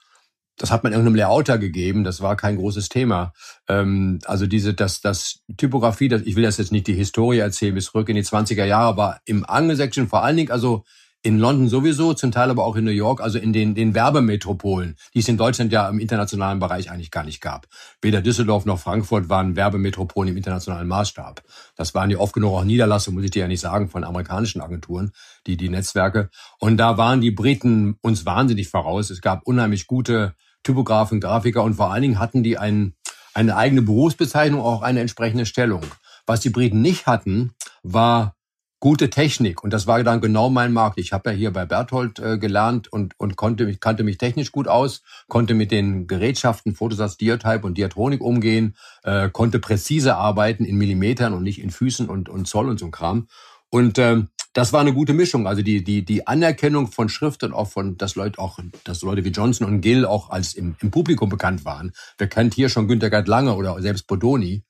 das 0.59 0.71
hat 0.71 0.83
man 0.83 0.91
irgendeinem 0.91 1.15
Layouter 1.15 1.57
gegeben, 1.57 2.03
das 2.03 2.21
war 2.21 2.35
kein 2.35 2.57
großes 2.57 2.89
Thema. 2.89 3.33
Ähm, 3.67 4.19
also 4.25 4.45
diese, 4.45 4.73
das, 4.73 5.01
das 5.01 5.39
Typografie, 5.57 6.09
das, 6.09 6.21
ich 6.23 6.35
will 6.35 6.43
das 6.43 6.57
jetzt 6.57 6.71
nicht 6.71 6.85
die 6.87 6.93
Historie 6.93 7.39
erzählen, 7.39 7.73
bis 7.73 7.85
zurück 7.85 8.09
in 8.09 8.15
die 8.15 8.23
20er 8.23 8.65
Jahre, 8.65 8.89
aber 8.89 9.19
im 9.25 9.45
Angelsächsischen 9.49 10.09
vor 10.09 10.23
allen 10.23 10.37
Dingen, 10.37 10.51
also 10.51 10.83
in 11.21 11.37
London 11.37 11.67
sowieso, 11.67 12.13
zum 12.13 12.31
Teil 12.31 12.49
aber 12.49 12.63
auch 12.63 12.77
in 12.77 12.85
New 12.85 12.91
York, 12.91 13.19
also 13.21 13.39
in 13.39 13.51
den, 13.51 13.75
den 13.75 13.93
Werbemetropolen, 13.93 14.95
die 15.13 15.19
es 15.19 15.27
in 15.27 15.37
Deutschland 15.37 15.71
ja 15.71 15.89
im 15.89 15.99
internationalen 15.99 16.59
Bereich 16.59 16.89
eigentlich 16.89 17.11
gar 17.11 17.25
nicht 17.25 17.41
gab. 17.41 17.67
Weder 18.01 18.21
Düsseldorf 18.21 18.65
noch 18.65 18.79
Frankfurt 18.79 19.27
waren 19.27 19.57
Werbemetropolen 19.57 20.29
im 20.29 20.37
internationalen 20.37 20.87
Maßstab. 20.87 21.43
Das 21.75 21.93
waren 21.93 22.09
ja 22.09 22.19
oft 22.19 22.33
genug 22.33 22.53
auch 22.53 22.63
Niederlassungen, 22.63 23.15
muss 23.15 23.25
ich 23.25 23.31
dir 23.31 23.41
ja 23.41 23.47
nicht 23.47 23.59
sagen, 23.59 23.89
von 23.89 24.05
amerikanischen 24.05 24.61
Agenturen, 24.61 25.11
die, 25.45 25.57
die 25.57 25.69
Netzwerke. 25.69 26.29
Und 26.59 26.77
da 26.77 26.97
waren 26.97 27.19
die 27.19 27.31
Briten 27.31 27.97
uns 28.01 28.25
wahnsinnig 28.25 28.69
voraus. 28.69 29.09
Es 29.09 29.19
gab 29.19 29.43
unheimlich 29.43 29.87
gute 29.87 30.35
Typografen, 30.63 31.19
Grafiker 31.19 31.63
und 31.63 31.75
vor 31.75 31.91
allen 31.91 32.01
Dingen 32.01 32.19
hatten 32.19 32.43
die 32.43 32.57
einen, 32.57 32.95
eine 33.33 33.57
eigene 33.57 33.81
Berufsbezeichnung, 33.81 34.61
auch 34.61 34.81
eine 34.81 35.01
entsprechende 35.01 35.45
Stellung. 35.45 35.81
Was 36.25 36.39
die 36.39 36.49
Briten 36.49 36.81
nicht 36.81 37.07
hatten, 37.07 37.51
war 37.83 38.35
gute 38.79 39.09
Technik. 39.09 39.63
Und 39.63 39.73
das 39.73 39.87
war 39.87 40.03
dann 40.03 40.21
genau 40.21 40.49
mein 40.49 40.71
Markt. 40.71 40.99
Ich 40.99 41.11
habe 41.11 41.31
ja 41.31 41.35
hier 41.35 41.51
bei 41.51 41.65
Berthold 41.65 42.19
äh, 42.19 42.37
gelernt 42.37 42.91
und, 42.91 43.13
und 43.17 43.35
konnte 43.35 43.65
mich, 43.65 43.79
kannte 43.79 44.03
mich 44.03 44.17
technisch 44.17 44.51
gut 44.51 44.67
aus, 44.67 45.01
konnte 45.27 45.53
mit 45.53 45.71
den 45.71 46.07
Gerätschaften 46.07 46.75
Fotosatz, 46.75 47.17
Diatype 47.17 47.65
und 47.65 47.77
Diatronik 47.77 48.21
umgehen, 48.21 48.75
äh, 49.03 49.29
konnte 49.29 49.59
präzise 49.59 50.15
arbeiten 50.15 50.65
in 50.65 50.77
Millimetern 50.77 51.33
und 51.33 51.43
nicht 51.43 51.61
in 51.61 51.71
Füßen 51.71 52.07
und, 52.07 52.29
und 52.29 52.47
Zoll 52.47 52.69
und 52.69 52.79
so 52.79 52.89
Kram. 52.89 53.27
Und 53.69 53.99
ähm, 53.99 54.29
das 54.53 54.73
war 54.73 54.81
eine 54.81 54.93
gute 54.93 55.13
Mischung. 55.13 55.45
Also 55.45 55.61
die, 55.61 55.83
die, 55.83 56.03
die 56.03 56.25
Anerkennung 56.25 56.91
von 56.91 57.07
Schrift 57.09 57.43
und 57.43 57.53
auch 57.53 57.67
von, 57.67 57.97
dass 57.97 58.15
Leute 58.15 58.39
auch, 58.39 58.59
dass 58.83 59.01
Leute 59.03 59.23
wie 59.23 59.29
Johnson 59.29 59.67
und 59.67 59.81
Gill 59.81 60.05
auch 60.05 60.29
als 60.31 60.53
im, 60.53 60.75
im 60.81 60.89
Publikum 60.89 61.29
bekannt 61.29 61.65
waren. 61.65 61.91
Wer 62.17 62.27
kennt 62.27 62.55
hier 62.55 62.69
schon 62.69 62.87
Günter 62.87 63.09
Gerd 63.09 63.27
Lange 63.27 63.53
oder 63.55 63.79
selbst 63.81 64.07
Bodoni. 64.07 64.63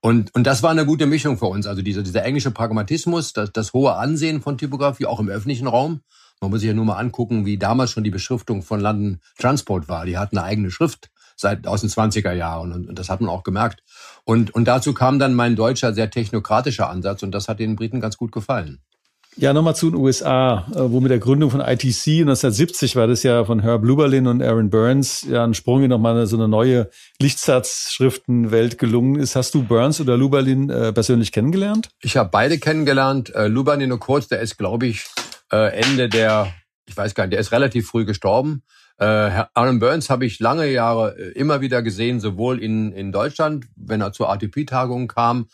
Und, 0.00 0.34
und 0.34 0.46
das 0.46 0.62
war 0.62 0.70
eine 0.70 0.86
gute 0.86 1.06
Mischung 1.06 1.38
für 1.38 1.46
uns. 1.46 1.66
Also 1.66 1.82
dieser, 1.82 2.02
dieser 2.02 2.24
englische 2.24 2.50
Pragmatismus, 2.50 3.32
das, 3.32 3.52
das 3.52 3.72
hohe 3.72 3.94
Ansehen 3.94 4.40
von 4.40 4.58
Typografie, 4.58 5.06
auch 5.06 5.20
im 5.20 5.28
öffentlichen 5.28 5.66
Raum. 5.66 6.00
Man 6.40 6.50
muss 6.50 6.60
sich 6.60 6.68
ja 6.68 6.74
nur 6.74 6.84
mal 6.84 6.98
angucken, 6.98 7.46
wie 7.46 7.58
damals 7.58 7.90
schon 7.90 8.04
die 8.04 8.10
Beschriftung 8.10 8.62
von 8.62 8.80
London 8.80 9.20
Transport 9.38 9.88
war. 9.88 10.04
Die 10.04 10.18
hatten 10.18 10.36
eine 10.36 10.46
eigene 10.46 10.70
Schrift 10.70 11.10
seit 11.36 11.66
aus 11.66 11.82
den 11.82 11.90
20er 11.90 12.32
Jahren 12.32 12.72
und, 12.72 12.88
und 12.88 12.98
das 12.98 13.08
hat 13.08 13.20
man 13.20 13.30
auch 13.30 13.42
gemerkt. 13.42 13.82
Und, 14.24 14.54
und 14.54 14.66
dazu 14.66 14.94
kam 14.94 15.18
dann 15.18 15.34
mein 15.34 15.56
deutscher, 15.56 15.92
sehr 15.92 16.10
technokratischer 16.10 16.88
Ansatz 16.88 17.22
und 17.22 17.32
das 17.32 17.48
hat 17.48 17.58
den 17.58 17.76
Briten 17.76 18.00
ganz 18.00 18.16
gut 18.16 18.32
gefallen. 18.32 18.80
Ja, 19.38 19.52
nochmal 19.52 19.76
zu 19.76 19.90
den 19.90 20.00
USA, 20.00 20.66
äh, 20.70 20.90
wo 20.90 21.00
mit 21.00 21.10
der 21.10 21.18
Gründung 21.18 21.50
von 21.50 21.60
ITC 21.60 22.22
1970 22.22 22.96
war 22.96 23.06
das 23.06 23.22
ja 23.22 23.44
von 23.44 23.60
Herb 23.60 23.84
Luberlin 23.84 24.26
und 24.28 24.42
Aaron 24.42 24.70
Burns 24.70 25.26
ja 25.28 25.44
ein 25.44 25.52
Sprung 25.52 25.82
in 25.82 25.90
nochmal 25.90 26.26
so 26.26 26.36
eine 26.36 26.48
neue 26.48 26.88
Lichtsatzschriftenwelt 27.20 28.78
gelungen 28.78 29.16
ist. 29.16 29.36
Hast 29.36 29.54
du 29.54 29.62
Burns 29.62 30.00
oder 30.00 30.16
Luberlin 30.16 30.70
äh, 30.70 30.90
persönlich 30.94 31.32
kennengelernt? 31.32 31.90
Ich 32.00 32.16
habe 32.16 32.30
beide 32.32 32.58
kennengelernt. 32.58 33.34
Äh, 33.34 33.48
Luberlin 33.48 33.90
nur 33.90 34.00
kurz, 34.00 34.26
der 34.26 34.40
ist, 34.40 34.56
glaube 34.56 34.86
ich, 34.86 35.04
äh, 35.52 35.80
Ende 35.82 36.08
der, 36.08 36.54
ich 36.86 36.96
weiß 36.96 37.14
gar 37.14 37.24
nicht, 37.24 37.34
der 37.34 37.40
ist 37.40 37.52
relativ 37.52 37.88
früh 37.88 38.06
gestorben. 38.06 38.62
Äh, 38.98 39.04
Aaron 39.04 39.80
Burns 39.80 40.08
habe 40.08 40.24
ich 40.24 40.40
lange 40.40 40.66
Jahre 40.70 41.14
äh, 41.18 41.32
immer 41.32 41.60
wieder 41.60 41.82
gesehen, 41.82 42.20
sowohl 42.20 42.58
in, 42.58 42.90
in 42.92 43.12
Deutschland, 43.12 43.66
wenn 43.76 44.00
er 44.00 44.14
zur 44.14 44.30
ATP-Tagung 44.30 45.08
kam, 45.08 45.48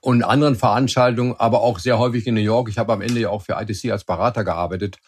und 0.00 0.22
anderen 0.22 0.56
Veranstaltungen, 0.56 1.34
aber 1.38 1.60
auch 1.60 1.78
sehr 1.78 1.98
häufig 1.98 2.26
in 2.26 2.34
New 2.34 2.40
York. 2.40 2.68
Ich 2.68 2.78
habe 2.78 2.92
am 2.92 3.00
Ende 3.00 3.20
ja 3.20 3.30
auch 3.30 3.42
für 3.42 3.60
ITC 3.60 3.90
als 3.90 4.04
Berater 4.04 4.44
gearbeitet 4.44 4.98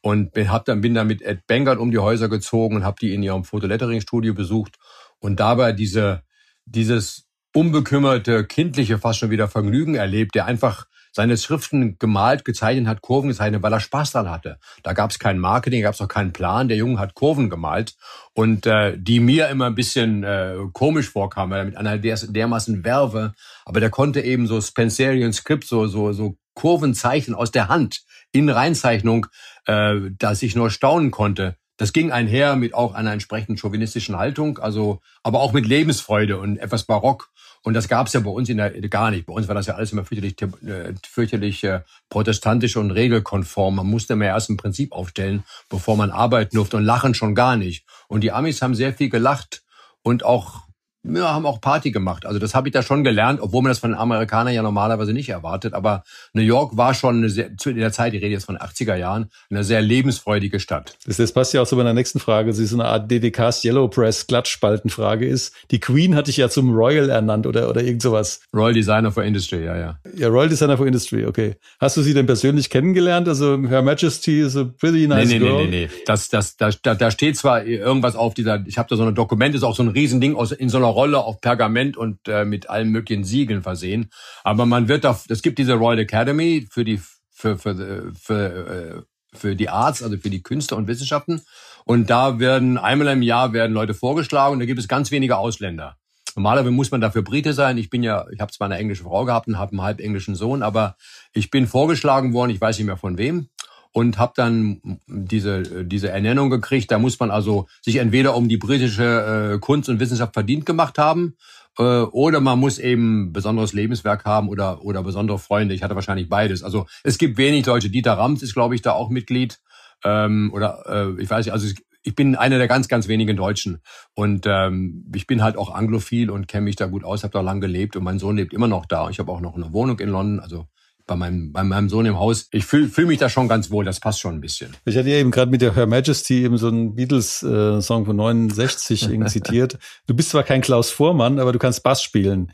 und 0.00 0.32
bin, 0.32 0.50
hab 0.50 0.64
dann, 0.64 0.80
bin 0.80 0.94
dann 0.94 1.06
mit 1.06 1.22
Ed 1.22 1.46
Bengert 1.46 1.78
um 1.78 1.90
die 1.90 1.98
Häuser 1.98 2.28
gezogen 2.28 2.76
und 2.76 2.84
habe 2.84 2.96
die 3.00 3.14
in 3.14 3.22
ihrem 3.22 3.44
Fotolettering-Studio 3.44 4.34
besucht 4.34 4.78
und 5.18 5.40
dabei 5.40 5.72
diese, 5.72 6.22
dieses 6.64 7.26
unbekümmerte, 7.54 8.44
kindliche 8.44 8.98
fast 8.98 9.18
schon 9.18 9.30
wieder 9.30 9.48
Vergnügen 9.48 9.94
erlebt, 9.94 10.34
der 10.34 10.46
einfach 10.46 10.86
seine 11.12 11.36
Schriften 11.36 11.98
gemalt, 11.98 12.44
gezeichnet 12.44 12.86
hat, 12.86 13.02
Kurven 13.02 13.28
gezeichnet, 13.28 13.62
weil 13.62 13.72
er 13.72 13.80
Spaß 13.80 14.12
daran 14.12 14.30
hatte. 14.30 14.58
Da 14.82 14.92
gab 14.92 15.10
es 15.10 15.18
kein 15.18 15.38
Marketing, 15.38 15.82
gab 15.82 15.94
es 15.94 16.00
auch 16.00 16.08
keinen 16.08 16.32
Plan. 16.32 16.68
Der 16.68 16.76
Junge 16.76 16.98
hat 16.98 17.14
Kurven 17.14 17.50
gemalt 17.50 17.96
und 18.34 18.66
äh, 18.66 18.96
die 18.96 19.20
mir 19.20 19.48
immer 19.48 19.66
ein 19.66 19.74
bisschen 19.74 20.24
äh, 20.24 20.56
komisch 20.72 21.10
vorkamen, 21.10 21.50
weil 21.50 21.58
er 21.60 21.64
mit 21.64 21.76
einer 21.76 21.98
der, 21.98 22.16
dermaßen 22.16 22.84
Werbe, 22.84 23.32
aber 23.64 23.80
der 23.80 23.90
konnte 23.90 24.20
eben 24.20 24.46
so 24.46 24.60
Spencerian 24.60 25.32
Script, 25.32 25.64
so 25.64 25.86
so 25.86 26.12
so 26.12 26.36
Kurven 26.54 26.94
zeichnen 26.94 27.34
aus 27.34 27.50
der 27.50 27.68
Hand 27.68 28.02
in 28.32 28.48
Reinzeichnung, 28.48 29.26
äh, 29.66 29.96
dass 30.18 30.42
ich 30.42 30.54
nur 30.54 30.70
staunen 30.70 31.10
konnte. 31.10 31.56
Das 31.80 31.94
ging 31.94 32.12
einher 32.12 32.56
mit 32.56 32.74
auch 32.74 32.92
einer 32.92 33.12
entsprechenden 33.12 33.56
chauvinistischen 33.56 34.18
Haltung, 34.18 34.58
also 34.58 35.00
aber 35.22 35.40
auch 35.40 35.54
mit 35.54 35.66
Lebensfreude 35.66 36.38
und 36.38 36.58
etwas 36.58 36.84
barock. 36.84 37.30
Und 37.62 37.74
das 37.74 37.88
gab 37.88 38.06
es 38.06 38.14
ja 38.14 38.20
bei 38.20 38.30
uns 38.30 38.48
in 38.48 38.56
der, 38.56 38.70
gar 38.88 39.10
nicht. 39.10 39.26
Bei 39.26 39.34
uns 39.34 39.46
war 39.46 39.54
das 39.54 39.66
ja 39.66 39.74
alles 39.74 39.92
immer 39.92 40.04
fürchterlich, 40.04 40.40
äh, 40.40 40.94
fürchterlich 41.06 41.62
äh, 41.64 41.80
protestantisch 42.08 42.76
und 42.76 42.90
regelkonform. 42.90 43.76
Man 43.76 43.86
musste 43.86 44.16
mehr 44.16 44.30
erst 44.30 44.48
ein 44.48 44.56
Prinzip 44.56 44.92
aufstellen, 44.92 45.44
bevor 45.68 45.96
man 45.96 46.10
arbeiten 46.10 46.56
durfte 46.56 46.78
und 46.78 46.84
lachen 46.84 47.14
schon 47.14 47.34
gar 47.34 47.56
nicht. 47.56 47.84
Und 48.08 48.22
die 48.22 48.32
Amis 48.32 48.62
haben 48.62 48.74
sehr 48.74 48.94
viel 48.94 49.10
gelacht 49.10 49.62
und 50.02 50.24
auch 50.24 50.69
ja, 51.02 51.32
haben 51.32 51.46
auch 51.46 51.60
Party 51.60 51.90
gemacht. 51.90 52.26
Also 52.26 52.38
das 52.38 52.54
habe 52.54 52.68
ich 52.68 52.72
da 52.72 52.82
schon 52.82 53.04
gelernt, 53.04 53.40
obwohl 53.40 53.62
man 53.62 53.70
das 53.70 53.78
von 53.78 53.90
den 53.90 53.98
Amerikanern 53.98 54.52
ja 54.52 54.62
normalerweise 54.62 55.14
nicht 55.14 55.30
erwartet. 55.30 55.72
Aber 55.72 56.04
New 56.34 56.42
York 56.42 56.76
war 56.76 56.92
schon 56.92 57.18
eine 57.18 57.30
sehr, 57.30 57.56
zu 57.56 57.72
der 57.72 57.90
Zeit, 57.90 58.12
ich 58.12 58.22
rede 58.22 58.32
jetzt 58.32 58.44
von 58.44 58.58
80er 58.58 58.96
Jahren, 58.96 59.30
eine 59.50 59.64
sehr 59.64 59.80
lebensfreudige 59.80 60.60
Stadt. 60.60 60.96
Das, 61.06 61.16
das 61.16 61.32
passt 61.32 61.54
ja 61.54 61.62
auch 61.62 61.66
zu 61.66 61.76
meiner 61.76 61.94
nächsten 61.94 62.20
Frage. 62.20 62.52
Sie 62.52 62.64
ist 62.64 62.70
so 62.70 62.76
eine 62.76 62.84
Art 62.84 63.10
DDKs 63.10 63.64
Yellow 63.64 63.88
Press 63.88 64.26
Glattspaltenfrage 64.26 65.26
ist. 65.26 65.54
Die 65.70 65.80
Queen 65.80 66.14
hatte 66.14 66.30
ich 66.30 66.36
ja 66.36 66.50
zum 66.50 66.74
Royal 66.74 67.08
ernannt 67.08 67.46
oder, 67.46 67.70
oder 67.70 67.82
irgend 67.82 68.02
sowas. 68.02 68.40
Royal 68.54 68.74
Designer 68.74 69.10
for 69.10 69.24
Industry, 69.24 69.64
ja, 69.64 69.76
ja. 69.76 69.98
Ja, 70.16 70.28
Royal 70.28 70.50
Designer 70.50 70.76
for 70.76 70.86
Industry, 70.86 71.24
okay. 71.24 71.54
Hast 71.80 71.96
du 71.96 72.02
sie 72.02 72.12
denn 72.12 72.26
persönlich 72.26 72.68
kennengelernt? 72.68 73.26
Also 73.26 73.58
Her 73.68 73.80
Majesty 73.80 74.40
is 74.40 74.54
a 74.54 74.64
pretty 74.64 75.06
nice 75.06 75.28
nee, 75.28 75.38
nee, 75.38 75.46
girl. 75.46 75.64
Nee, 75.64 75.70
nee, 75.70 75.86
nee. 75.86 76.02
Das, 76.04 76.28
das, 76.28 76.56
da, 76.58 76.70
da 76.70 77.10
steht 77.10 77.38
zwar 77.38 77.64
irgendwas 77.64 78.16
auf 78.16 78.34
dieser, 78.34 78.62
ich 78.66 78.76
habe 78.76 78.88
da 78.90 78.96
so 78.96 79.04
ein 79.04 79.14
Dokument, 79.14 79.54
ist 79.54 79.62
auch 79.62 79.74
so 79.74 79.82
ein 79.82 79.88
Riesending 79.88 80.36
aus, 80.36 80.52
in 80.52 80.68
so 80.68 80.76
einer 80.76 80.89
Rolle 80.90 81.18
auf 81.18 81.40
Pergament 81.40 81.96
und 81.96 82.28
äh, 82.28 82.44
mit 82.44 82.68
allen 82.68 82.90
möglichen 82.90 83.24
Siegeln 83.24 83.62
versehen. 83.62 84.10
Aber 84.44 84.66
man 84.66 84.88
wird 84.88 85.04
da, 85.04 85.18
es 85.28 85.42
gibt 85.42 85.58
diese 85.58 85.74
Royal 85.74 86.00
Academy 86.00 86.66
für 86.70 86.84
die 86.84 87.00
für 87.30 87.58
für 87.58 88.12
für, 88.14 88.34
äh, 88.34 89.02
für 89.32 89.56
die 89.56 89.68
Arts, 89.68 90.02
also 90.02 90.16
für 90.18 90.30
die 90.30 90.42
Künste 90.42 90.76
und 90.76 90.88
Wissenschaften. 90.88 91.42
Und 91.84 92.10
da 92.10 92.38
werden 92.38 92.78
einmal 92.78 93.08
im 93.08 93.22
Jahr 93.22 93.52
werden 93.52 93.72
Leute 93.72 93.94
vorgeschlagen 93.94 94.54
und 94.54 94.60
da 94.60 94.66
gibt 94.66 94.80
es 94.80 94.88
ganz 94.88 95.10
wenige 95.10 95.38
Ausländer. 95.38 95.96
Normalerweise 96.36 96.70
muss 96.70 96.90
man 96.90 97.00
dafür 97.00 97.22
Brite 97.22 97.52
sein. 97.54 97.76
Ich 97.78 97.90
bin 97.90 98.02
ja, 98.02 98.26
ich 98.32 98.40
habe 98.40 98.52
zwar 98.52 98.66
eine 98.66 98.78
englische 98.78 99.04
Frau 99.04 99.24
gehabt 99.24 99.48
und 99.48 99.58
habe 99.58 99.72
einen 99.72 99.82
halb 99.82 100.00
englischen 100.00 100.34
Sohn, 100.34 100.62
aber 100.62 100.96
ich 101.32 101.50
bin 101.50 101.66
vorgeschlagen 101.66 102.32
worden, 102.32 102.50
ich 102.50 102.60
weiß 102.60 102.78
nicht 102.78 102.86
mehr 102.86 102.96
von 102.96 103.18
wem 103.18 103.48
und 103.92 104.18
habe 104.18 104.32
dann 104.36 105.00
diese 105.06 105.84
diese 105.84 106.10
Ernennung 106.10 106.50
gekriegt. 106.50 106.90
Da 106.90 106.98
muss 106.98 107.18
man 107.18 107.30
also 107.30 107.66
sich 107.82 107.96
entweder 107.96 108.36
um 108.36 108.48
die 108.48 108.56
britische 108.56 109.54
äh, 109.54 109.58
Kunst 109.58 109.88
und 109.88 110.00
Wissenschaft 110.00 110.34
verdient 110.34 110.66
gemacht 110.66 110.98
haben 110.98 111.36
äh, 111.78 111.82
oder 111.82 112.40
man 112.40 112.58
muss 112.58 112.78
eben 112.78 113.32
besonderes 113.32 113.72
Lebenswerk 113.72 114.24
haben 114.24 114.48
oder 114.48 114.84
oder 114.84 115.02
besondere 115.02 115.38
Freunde. 115.38 115.74
Ich 115.74 115.82
hatte 115.82 115.94
wahrscheinlich 115.94 116.28
beides. 116.28 116.62
Also 116.62 116.86
es 117.02 117.18
gibt 117.18 117.38
wenig 117.38 117.64
Deutsche. 117.64 117.90
Dieter 117.90 118.14
Rams 118.14 118.42
ist, 118.42 118.54
glaube 118.54 118.74
ich, 118.74 118.82
da 118.82 118.92
auch 118.92 119.10
Mitglied 119.10 119.58
ähm, 120.04 120.50
oder 120.54 120.84
äh, 120.86 121.22
ich 121.22 121.28
weiß 121.28 121.46
nicht. 121.46 121.52
Also 121.52 121.68
ich 122.02 122.14
bin 122.14 122.34
einer 122.36 122.58
der 122.58 122.68
ganz, 122.68 122.88
ganz 122.88 123.08
wenigen 123.08 123.36
Deutschen. 123.36 123.80
Und 124.14 124.46
ähm, 124.46 125.04
ich 125.14 125.26
bin 125.26 125.42
halt 125.42 125.56
auch 125.56 125.74
anglophil 125.74 126.30
und 126.30 126.48
kenne 126.48 126.64
mich 126.64 126.76
da 126.76 126.86
gut 126.86 127.04
aus, 127.04 127.22
habe 127.22 127.32
da 127.32 127.40
lang 127.40 127.60
gelebt 127.60 127.96
und 127.96 128.04
mein 128.04 128.18
Sohn 128.18 128.36
lebt 128.36 128.54
immer 128.54 128.68
noch 128.68 128.86
da. 128.86 129.10
Ich 129.10 129.18
habe 129.18 129.30
auch 129.30 129.40
noch 129.40 129.54
eine 129.54 129.72
Wohnung 129.72 129.98
in 129.98 130.08
London, 130.08 130.40
also 130.40 130.66
bei 131.10 131.16
meinem, 131.16 131.52
bei 131.52 131.64
meinem 131.64 131.88
Sohn 131.88 132.06
im 132.06 132.18
Haus. 132.18 132.48
Ich 132.52 132.64
fühle 132.64 132.88
fühl 132.88 133.06
mich 133.06 133.18
da 133.18 133.28
schon 133.28 133.48
ganz 133.48 133.70
wohl, 133.70 133.84
das 133.84 133.98
passt 133.98 134.20
schon 134.20 134.34
ein 134.34 134.40
bisschen. 134.40 134.76
Ich 134.84 134.96
hatte 134.96 135.08
ja 135.08 135.16
eben 135.16 135.32
gerade 135.32 135.50
mit 135.50 135.60
der 135.60 135.74
Her 135.74 135.88
Majesty 135.88 136.44
eben 136.44 136.56
so 136.56 136.68
einen 136.68 136.94
Beatles-Song 136.94 138.06
von 138.06 138.16
69 138.16 139.10
zitiert. 139.26 139.78
Du 140.06 140.14
bist 140.14 140.30
zwar 140.30 140.44
kein 140.44 140.60
Klaus 140.60 140.90
Vormann, 140.90 141.40
aber 141.40 141.52
du 141.52 141.58
kannst 141.58 141.82
Bass 141.82 142.00
spielen. 142.00 142.52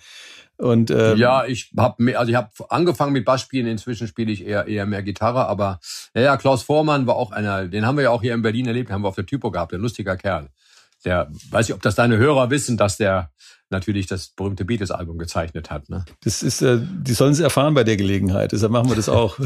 Und 0.56 0.90
ähm, 0.90 1.18
ja, 1.18 1.44
ich 1.44 1.70
habe 1.76 2.18
also 2.18 2.30
ich 2.30 2.36
habe 2.36 2.48
angefangen 2.70 3.12
mit 3.12 3.26
Bassspielen. 3.26 3.66
Inzwischen 3.66 4.08
spiele 4.08 4.32
ich 4.32 4.46
eher 4.46 4.66
eher 4.66 4.86
mehr 4.86 5.02
Gitarre. 5.02 5.46
Aber 5.48 5.80
ja, 6.14 6.22
ja, 6.22 6.36
Klaus 6.38 6.62
Vormann 6.62 7.06
war 7.06 7.16
auch 7.16 7.30
einer. 7.32 7.68
Den 7.68 7.84
haben 7.84 7.96
wir 7.96 8.04
ja 8.04 8.10
auch 8.10 8.22
hier 8.22 8.32
in 8.32 8.40
Berlin 8.40 8.66
erlebt. 8.66 8.90
Haben 8.90 9.02
wir 9.02 9.08
auf 9.08 9.16
der 9.16 9.26
Typo 9.26 9.50
gehabt. 9.50 9.72
Der 9.72 9.78
lustiger 9.78 10.16
Kerl. 10.16 10.48
Der 11.06 11.30
weiß 11.50 11.68
ich, 11.68 11.74
ob 11.74 11.80
das 11.80 11.94
deine 11.94 12.18
Hörer 12.18 12.50
wissen, 12.50 12.76
dass 12.76 12.96
der 12.96 13.30
natürlich 13.70 14.06
das 14.06 14.28
berühmte 14.28 14.64
Beatles-Album 14.64 15.18
gezeichnet 15.18 15.70
hat. 15.70 15.88
Ne? 15.88 16.04
Das 16.22 16.42
ist, 16.42 16.62
äh, 16.62 16.78
die 16.80 17.14
sollen 17.14 17.32
es 17.32 17.40
erfahren 17.40 17.74
bei 17.74 17.82
der 17.82 17.96
Gelegenheit. 17.96 18.52
Deshalb 18.52 18.70
machen 18.70 18.88
wir 18.88 18.96
das 18.96 19.08
auch. 19.08 19.38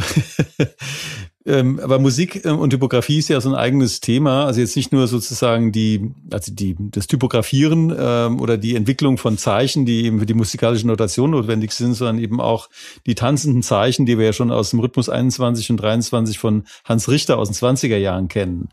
ähm, 1.46 1.80
aber 1.80 1.98
Musik 1.98 2.44
ähm, 2.44 2.58
und 2.58 2.70
Typografie 2.70 3.18
ist 3.18 3.28
ja 3.28 3.40
so 3.40 3.48
ein 3.48 3.54
eigenes 3.54 4.00
Thema. 4.00 4.44
Also 4.44 4.60
jetzt 4.60 4.76
nicht 4.76 4.92
nur 4.92 5.06
sozusagen 5.06 5.72
die, 5.72 6.12
also 6.30 6.52
die, 6.52 6.76
das 6.78 7.06
Typografieren 7.06 7.94
ähm, 7.98 8.40
oder 8.40 8.58
die 8.58 8.76
Entwicklung 8.76 9.16
von 9.16 9.38
Zeichen, 9.38 9.86
die 9.86 10.04
eben 10.04 10.18
für 10.20 10.26
die 10.26 10.34
musikalische 10.34 10.86
Notation 10.86 11.30
notwendig 11.30 11.72
sind, 11.72 11.94
sondern 11.94 12.18
eben 12.18 12.42
auch 12.42 12.68
die 13.06 13.14
tanzenden 13.14 13.62
Zeichen, 13.62 14.04
die 14.04 14.18
wir 14.18 14.26
ja 14.26 14.32
schon 14.34 14.50
aus 14.50 14.70
dem 14.70 14.80
Rhythmus 14.80 15.08
21 15.08 15.70
und 15.70 15.78
23 15.78 16.38
von 16.38 16.64
Hans 16.84 17.08
Richter 17.08 17.38
aus 17.38 17.50
den 17.50 17.56
20er 17.56 17.96
Jahren 17.96 18.28
kennen. 18.28 18.68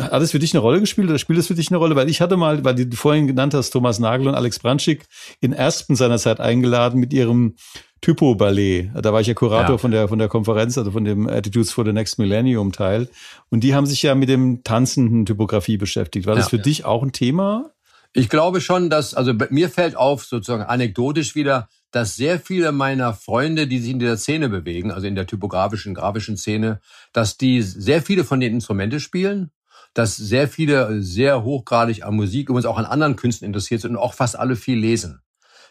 Hat 0.00 0.22
es 0.22 0.30
für 0.30 0.38
dich 0.38 0.54
eine 0.54 0.60
Rolle 0.60 0.80
gespielt 0.80 1.08
oder 1.08 1.18
spielt 1.18 1.40
es 1.40 1.48
für 1.48 1.54
dich 1.54 1.70
eine 1.70 1.78
Rolle? 1.78 1.96
Weil 1.96 2.08
ich 2.08 2.20
hatte 2.20 2.36
mal, 2.36 2.64
weil 2.64 2.74
du 2.74 2.96
vorhin 2.96 3.26
genannt 3.26 3.52
hast, 3.52 3.70
Thomas 3.70 3.98
Nagel 3.98 4.28
und 4.28 4.34
Alex 4.34 4.60
Branschik 4.60 5.06
in 5.40 5.54
Aspen 5.54 5.96
seinerzeit 5.96 6.38
eingeladen 6.38 7.00
mit 7.00 7.12
ihrem 7.12 7.56
Typo-Ballet. 8.00 8.90
Da 8.94 9.12
war 9.12 9.20
ich 9.20 9.26
ja 9.26 9.34
Kurator 9.34 9.74
ja. 9.74 9.78
von 9.78 9.90
der, 9.90 10.06
von 10.06 10.18
der 10.20 10.28
Konferenz, 10.28 10.78
also 10.78 10.92
von 10.92 11.04
dem 11.04 11.28
Attitudes 11.28 11.72
for 11.72 11.84
the 11.84 11.92
Next 11.92 12.18
Millennium 12.18 12.70
Teil. 12.70 13.08
Und 13.50 13.64
die 13.64 13.74
haben 13.74 13.86
sich 13.86 14.02
ja 14.02 14.14
mit 14.14 14.28
dem 14.28 14.62
tanzenden 14.62 15.26
Typografie 15.26 15.78
beschäftigt. 15.78 16.26
War 16.26 16.34
ja, 16.34 16.40
das 16.40 16.50
für 16.50 16.58
ja. 16.58 16.62
dich 16.62 16.84
auch 16.84 17.02
ein 17.02 17.12
Thema? 17.12 17.72
Ich 18.12 18.28
glaube 18.28 18.60
schon, 18.60 18.88
dass, 18.88 19.14
also 19.14 19.34
mir 19.50 19.68
fällt 19.68 19.96
auf, 19.96 20.24
sozusagen 20.24 20.62
anekdotisch 20.62 21.34
wieder, 21.34 21.68
dass 21.90 22.14
sehr 22.14 22.38
viele 22.38 22.70
meiner 22.72 23.14
Freunde, 23.14 23.66
die 23.66 23.78
sich 23.78 23.90
in 23.90 23.98
dieser 23.98 24.16
Szene 24.16 24.48
bewegen, 24.48 24.92
also 24.92 25.06
in 25.06 25.16
der 25.16 25.26
typografischen, 25.26 25.94
grafischen 25.94 26.36
Szene, 26.36 26.80
dass 27.12 27.36
die 27.36 27.62
sehr 27.62 28.02
viele 28.02 28.24
von 28.24 28.38
den 28.38 28.54
Instrumente 28.54 29.00
spielen 29.00 29.50
dass 29.96 30.14
sehr 30.14 30.46
viele 30.46 31.02
sehr 31.02 31.42
hochgradig 31.42 32.04
an 32.04 32.16
Musik, 32.16 32.50
übrigens 32.50 32.66
auch 32.66 32.76
an 32.76 32.84
anderen 32.84 33.16
Künsten 33.16 33.46
interessiert 33.46 33.80
sind 33.80 33.92
und 33.92 33.96
auch 33.96 34.12
fast 34.12 34.38
alle 34.38 34.54
viel 34.54 34.78
lesen. 34.78 35.22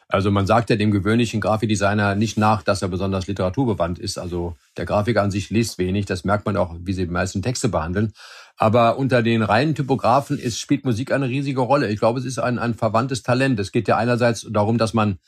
Also 0.08 0.32
man 0.32 0.48
sagt 0.48 0.72
ja 0.72 0.76
dem 0.76 0.90
gewöhnlichen 0.90 1.42
Grafikdesigner 1.42 2.16
nicht 2.16 2.36
nach, 2.36 2.64
dass 2.64 2.82
er 2.82 2.88
besonders 2.88 3.28
literaturbewandt 3.28 4.00
ist. 4.00 4.18
Also 4.18 4.56
der 4.78 4.86
Grafiker 4.86 5.22
an 5.22 5.30
sich 5.30 5.52
liest 5.52 5.78
wenig, 5.78 6.08
das 6.08 6.24
merkt 6.24 6.48
man 6.48 6.58
auch, 6.58 6.76
wie 6.80 6.94
sie 6.94 7.06
die 7.06 7.12
meisten 7.12 7.44
Texte 7.44 7.70
behandeln. 7.70 8.14
Aber 8.58 8.98
unter 8.98 9.22
den 9.22 9.41
reinen 9.44 9.76
Typografen 9.76 10.39
ist, 10.39 10.60
spielt 10.60 10.86
Musik 10.86 11.12
eine 11.12 11.28
riesige 11.28 11.62
Rolle. 11.62 11.89
Ich 11.89 12.00
glaube, 12.00 12.20
es 12.20 12.26
ist 12.26 12.39
ein, 12.39 12.58
ein 12.58 12.74
verwandtes 12.74 13.22
Talent. 13.22 13.60
Es 13.60 13.72
geht 13.72 13.88
ja 13.88 13.98
einerseits 13.98 14.48
darum, 14.50 14.78
dass 14.78 14.94
man 14.94 15.20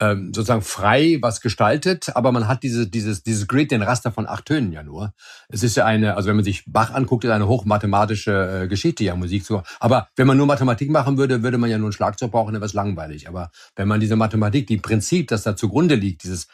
ähm, 0.00 0.32
sozusagen 0.34 0.62
frei 0.62 1.18
was 1.20 1.40
gestaltet, 1.40 2.14
aber 2.16 2.32
man 2.32 2.48
hat 2.48 2.62
diese, 2.62 2.88
dieses, 2.88 3.22
dieses 3.22 3.46
Grid, 3.46 3.70
den 3.70 3.82
Raster 3.82 4.10
von 4.10 4.26
acht 4.26 4.46
Tönen 4.46 4.72
ja 4.72 4.82
nur. 4.82 5.14
Es 5.48 5.62
ist 5.62 5.76
ja 5.76 5.84
eine, 5.84 6.16
also 6.16 6.28
wenn 6.28 6.36
man 6.36 6.44
sich 6.44 6.64
Bach 6.66 6.92
anguckt, 6.92 7.24
ist 7.24 7.30
eine 7.30 7.46
hochmathematische 7.46 8.62
äh, 8.64 8.68
Geschichte 8.68 9.04
ja 9.04 9.14
Musik 9.14 9.44
zu. 9.44 9.62
Aber 9.78 10.08
wenn 10.16 10.26
man 10.26 10.36
nur 10.36 10.46
Mathematik 10.46 10.90
machen 10.90 11.16
würde, 11.16 11.42
würde 11.42 11.58
man 11.58 11.70
ja 11.70 11.78
nur 11.78 11.90
ein 11.90 11.92
Schlagzeug 11.92 12.32
brauchen, 12.32 12.52
dann 12.52 12.60
wäre 12.60 12.66
es 12.66 12.74
langweilig. 12.74 13.28
Aber 13.28 13.50
wenn 13.76 13.88
man 13.88 14.00
diese 14.00 14.16
Mathematik, 14.16 14.66
die 14.66 14.78
Prinzip, 14.78 15.28
das 15.28 15.44
da 15.44 15.56
zugrunde 15.56 15.94
liegt, 15.94 16.24
dieses 16.24 16.48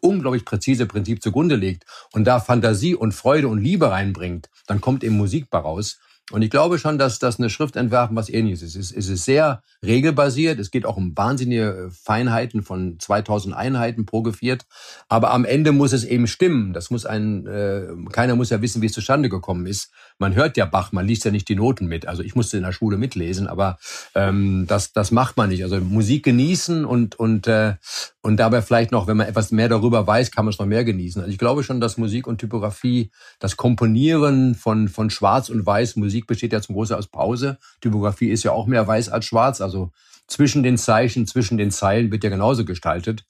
unglaublich 0.00 0.44
präzise 0.44 0.86
Prinzip 0.86 1.22
zugrunde 1.22 1.56
legt 1.56 1.84
und 2.12 2.24
da 2.24 2.40
Fantasie 2.40 2.94
und 2.94 3.12
Freude 3.12 3.48
und 3.48 3.62
Liebe 3.62 3.90
reinbringt, 3.90 4.50
dann 4.66 4.80
kommt 4.80 5.04
eben 5.04 5.16
Musik 5.16 5.46
raus. 5.52 5.98
Und 6.30 6.40
ich 6.40 6.50
glaube 6.50 6.78
schon, 6.78 6.98
dass 6.98 7.18
das 7.18 7.38
eine 7.38 7.50
Schrift 7.50 7.76
entwerfen 7.76 8.16
was 8.16 8.30
ähnliches 8.30 8.62
ist. 8.62 8.96
Es 8.96 9.08
ist 9.08 9.24
sehr 9.24 9.62
regelbasiert. 9.84 10.58
Es 10.60 10.70
geht 10.70 10.86
auch 10.86 10.96
um 10.96 11.16
wahnsinnige 11.16 11.90
Feinheiten 11.92 12.62
von 12.62 12.98
2000 12.98 13.54
Einheiten 13.54 14.06
pro 14.06 14.22
Geviert. 14.22 14.64
Aber 15.08 15.32
am 15.32 15.44
Ende 15.44 15.72
muss 15.72 15.92
es 15.92 16.04
eben 16.04 16.26
stimmen. 16.26 16.72
Das 16.72 16.90
muss 16.90 17.04
ein, 17.04 17.46
äh, 17.46 17.88
keiner 18.12 18.36
muss 18.36 18.50
ja 18.50 18.62
wissen, 18.62 18.80
wie 18.80 18.86
es 18.86 18.92
zustande 18.92 19.28
gekommen 19.28 19.66
ist. 19.66 19.90
Man 20.18 20.34
hört 20.34 20.56
ja 20.56 20.64
Bach, 20.64 20.92
man 20.92 21.06
liest 21.06 21.24
ja 21.24 21.32
nicht 21.32 21.48
die 21.48 21.56
Noten 21.56 21.86
mit. 21.86 22.06
Also 22.06 22.22
ich 22.22 22.34
musste 22.34 22.56
in 22.56 22.62
der 22.62 22.72
Schule 22.72 22.96
mitlesen, 22.96 23.46
aber 23.46 23.78
ähm, 24.14 24.64
das, 24.68 24.92
das 24.92 25.10
macht 25.10 25.36
man 25.36 25.50
nicht. 25.50 25.64
Also 25.64 25.80
Musik 25.80 26.24
genießen 26.24 26.84
und, 26.84 27.16
und, 27.16 27.46
äh, 27.46 27.74
und 28.22 28.36
dabei 28.36 28.62
vielleicht 28.62 28.92
noch, 28.92 29.08
wenn 29.08 29.16
man 29.16 29.26
etwas 29.26 29.50
mehr 29.50 29.68
darüber 29.68 30.06
weiß, 30.06 30.30
kann 30.30 30.44
man 30.44 30.52
es 30.52 30.58
noch 30.58 30.66
mehr 30.66 30.84
genießen. 30.84 31.20
Also 31.20 31.32
ich 31.32 31.38
glaube 31.38 31.64
schon, 31.64 31.80
dass 31.80 31.98
Musik 31.98 32.28
und 32.28 32.38
Typografie, 32.38 33.10
das 33.40 33.56
Komponieren 33.56 34.54
von, 34.54 34.88
von 34.88 35.10
Schwarz 35.10 35.48
und 35.48 35.66
Weiß, 35.66 35.96
Musik 35.96 36.28
besteht 36.28 36.52
ja 36.52 36.60
zum 36.60 36.76
Großteil 36.76 36.98
aus 36.98 37.08
Pause. 37.08 37.58
Typografie 37.80 38.30
ist 38.30 38.44
ja 38.44 38.52
auch 38.52 38.66
mehr 38.66 38.86
weiß 38.86 39.08
als 39.08 39.24
schwarz. 39.24 39.60
Also 39.60 39.90
zwischen 40.28 40.62
den 40.62 40.78
Zeichen, 40.78 41.26
zwischen 41.26 41.58
den 41.58 41.72
Zeilen 41.72 42.12
wird 42.12 42.22
ja 42.22 42.30
genauso 42.30 42.64
gestaltet. 42.64 43.24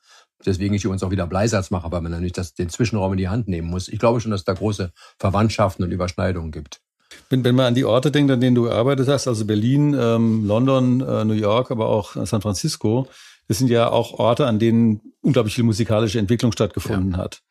Deswegen 0.44 0.74
ich 0.74 0.84
übrigens 0.84 1.02
auch 1.02 1.10
wieder 1.10 1.26
Bleisatz 1.26 1.70
mache, 1.70 1.90
weil 1.90 2.02
man 2.02 2.12
natürlich 2.12 2.32
das, 2.32 2.52
den 2.52 2.68
Zwischenraum 2.68 3.12
in 3.12 3.18
die 3.18 3.28
Hand 3.28 3.48
nehmen 3.48 3.68
muss. 3.68 3.88
Ich 3.88 3.98
glaube 3.98 4.20
schon, 4.20 4.30
dass 4.30 4.42
es 4.42 4.44
da 4.44 4.52
große 4.52 4.92
Verwandtschaften 5.18 5.84
und 5.84 5.92
Überschneidungen 5.92 6.52
gibt. 6.52 6.80
Wenn, 7.30 7.44
wenn 7.44 7.54
man 7.54 7.66
an 7.66 7.74
die 7.74 7.84
Orte 7.84 8.10
denkt, 8.10 8.30
an 8.30 8.40
denen 8.40 8.54
du 8.54 8.64
gearbeitet 8.64 9.08
hast, 9.08 9.28
also 9.28 9.44
Berlin, 9.46 9.96
ähm, 9.98 10.46
London, 10.46 11.00
äh, 11.00 11.24
New 11.24 11.34
York, 11.34 11.70
aber 11.70 11.86
auch 11.86 12.14
San 12.26 12.40
Francisco, 12.40 13.08
das 13.48 13.58
sind 13.58 13.70
ja 13.70 13.90
auch 13.90 14.18
Orte, 14.18 14.46
an 14.46 14.58
denen 14.58 15.00
unglaublich 15.20 15.54
viel 15.54 15.64
musikalische 15.64 16.18
Entwicklung 16.18 16.52
stattgefunden 16.52 17.12
ja. 17.12 17.18
hat. 17.18 17.42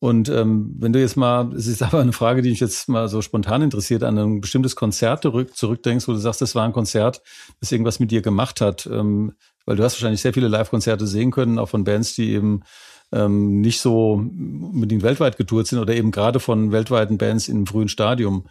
Und 0.00 0.28
ähm, 0.28 0.76
wenn 0.78 0.92
du 0.92 1.00
jetzt 1.00 1.16
mal, 1.16 1.52
es 1.54 1.66
ist 1.66 1.82
aber 1.82 2.00
eine 2.00 2.12
Frage, 2.12 2.42
die 2.42 2.50
mich 2.50 2.60
jetzt 2.60 2.88
mal 2.88 3.08
so 3.08 3.20
spontan 3.20 3.62
interessiert, 3.62 4.04
an 4.04 4.16
ein 4.18 4.40
bestimmtes 4.40 4.76
Konzert 4.76 5.22
zurück, 5.22 5.56
zurückdenkst, 5.56 6.06
wo 6.06 6.12
du 6.12 6.18
sagst, 6.18 6.40
das 6.40 6.54
war 6.54 6.64
ein 6.64 6.72
Konzert, 6.72 7.20
das 7.60 7.72
irgendwas 7.72 7.98
mit 7.98 8.10
dir 8.10 8.22
gemacht 8.22 8.60
hat, 8.60 8.86
ähm, 8.86 9.32
weil 9.66 9.76
du 9.76 9.82
hast 9.82 9.94
wahrscheinlich 9.94 10.22
sehr 10.22 10.32
viele 10.32 10.48
Live-Konzerte 10.48 11.06
sehen 11.06 11.30
können, 11.32 11.58
auch 11.58 11.68
von 11.68 11.84
Bands, 11.84 12.14
die 12.14 12.30
eben 12.30 12.62
ähm, 13.10 13.60
nicht 13.60 13.80
so 13.80 14.14
unbedingt 14.14 15.02
weltweit 15.02 15.36
getourt 15.36 15.66
sind 15.66 15.78
oder 15.78 15.94
eben 15.94 16.10
gerade 16.10 16.40
von 16.40 16.70
weltweiten 16.70 17.18
Bands 17.18 17.48
im 17.48 17.66
frühen 17.66 17.88
Stadium. 17.88 18.46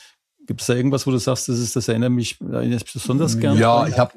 Gibt 0.47 0.61
es 0.61 0.67
da 0.67 0.75
irgendwas, 0.75 1.07
wo 1.07 1.11
du 1.11 1.17
sagst, 1.17 1.49
das 1.49 1.59
ist, 1.59 1.75
das 1.75 1.87
erinnert 1.87 2.11
mich, 2.11 2.39
erinnert 2.41 2.83
mich 2.83 2.93
besonders 2.93 3.39
gerne? 3.39 3.59
Ja, 3.59 3.87
ich 3.87 3.97
habe 3.97 4.13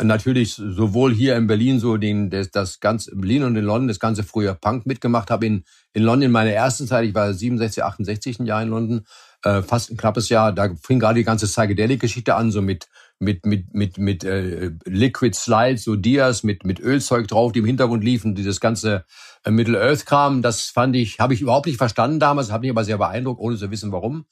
natürlich 0.00 0.54
sowohl 0.54 1.12
hier 1.12 1.36
in 1.36 1.46
Berlin 1.46 1.78
so 1.78 1.96
den 1.96 2.30
das, 2.30 2.50
das 2.50 2.80
ganze 2.80 3.14
Berlin 3.14 3.44
und 3.44 3.56
in 3.56 3.64
London 3.64 3.88
das 3.88 4.00
ganze 4.00 4.22
früher 4.22 4.54
Punk 4.54 4.86
mitgemacht 4.86 5.30
habe. 5.30 5.46
In 5.46 5.64
in 5.92 6.02
London 6.02 6.26
in 6.26 6.32
meiner 6.32 6.50
ersten 6.50 6.86
Zeit 6.86 7.04
ich 7.04 7.14
war 7.14 7.32
67 7.32 7.84
68 7.84 8.40
ein 8.40 8.46
Jahr 8.46 8.62
in 8.62 8.70
London 8.70 9.06
äh, 9.44 9.62
fast 9.62 9.90
ein 9.90 9.96
knappes 9.96 10.28
Jahr 10.28 10.52
da 10.52 10.74
fing 10.82 10.98
gerade 10.98 11.18
die 11.18 11.24
ganze 11.24 11.46
Psychedelic 11.46 12.00
Geschichte 12.00 12.34
an 12.34 12.50
so 12.50 12.62
mit 12.62 12.88
mit 13.22 13.46
mit 13.46 13.72
mit 13.72 13.98
mit 13.98 14.24
äh, 14.24 14.72
Liquid 14.84 15.34
Slides 15.34 15.84
so 15.84 15.96
Dias 15.96 16.42
mit 16.42 16.64
mit 16.64 16.80
Ölzeug 16.80 17.28
drauf 17.28 17.52
die 17.52 17.60
im 17.60 17.64
Hintergrund 17.64 18.02
liefen 18.02 18.34
dieses 18.34 18.60
ganze 18.60 19.04
äh, 19.44 19.50
Middle 19.50 19.80
Earth 19.80 20.04
Kram 20.04 20.42
das 20.42 20.66
fand 20.66 20.96
ich 20.96 21.20
habe 21.20 21.32
ich 21.32 21.40
überhaupt 21.40 21.66
nicht 21.66 21.78
verstanden 21.78 22.18
damals 22.18 22.50
hat 22.50 22.60
mich 22.60 22.70
aber 22.70 22.84
sehr 22.84 22.98
beeindruckt 22.98 23.40
ohne 23.40 23.56
zu 23.56 23.70
wissen 23.70 23.92
warum. 23.92 24.26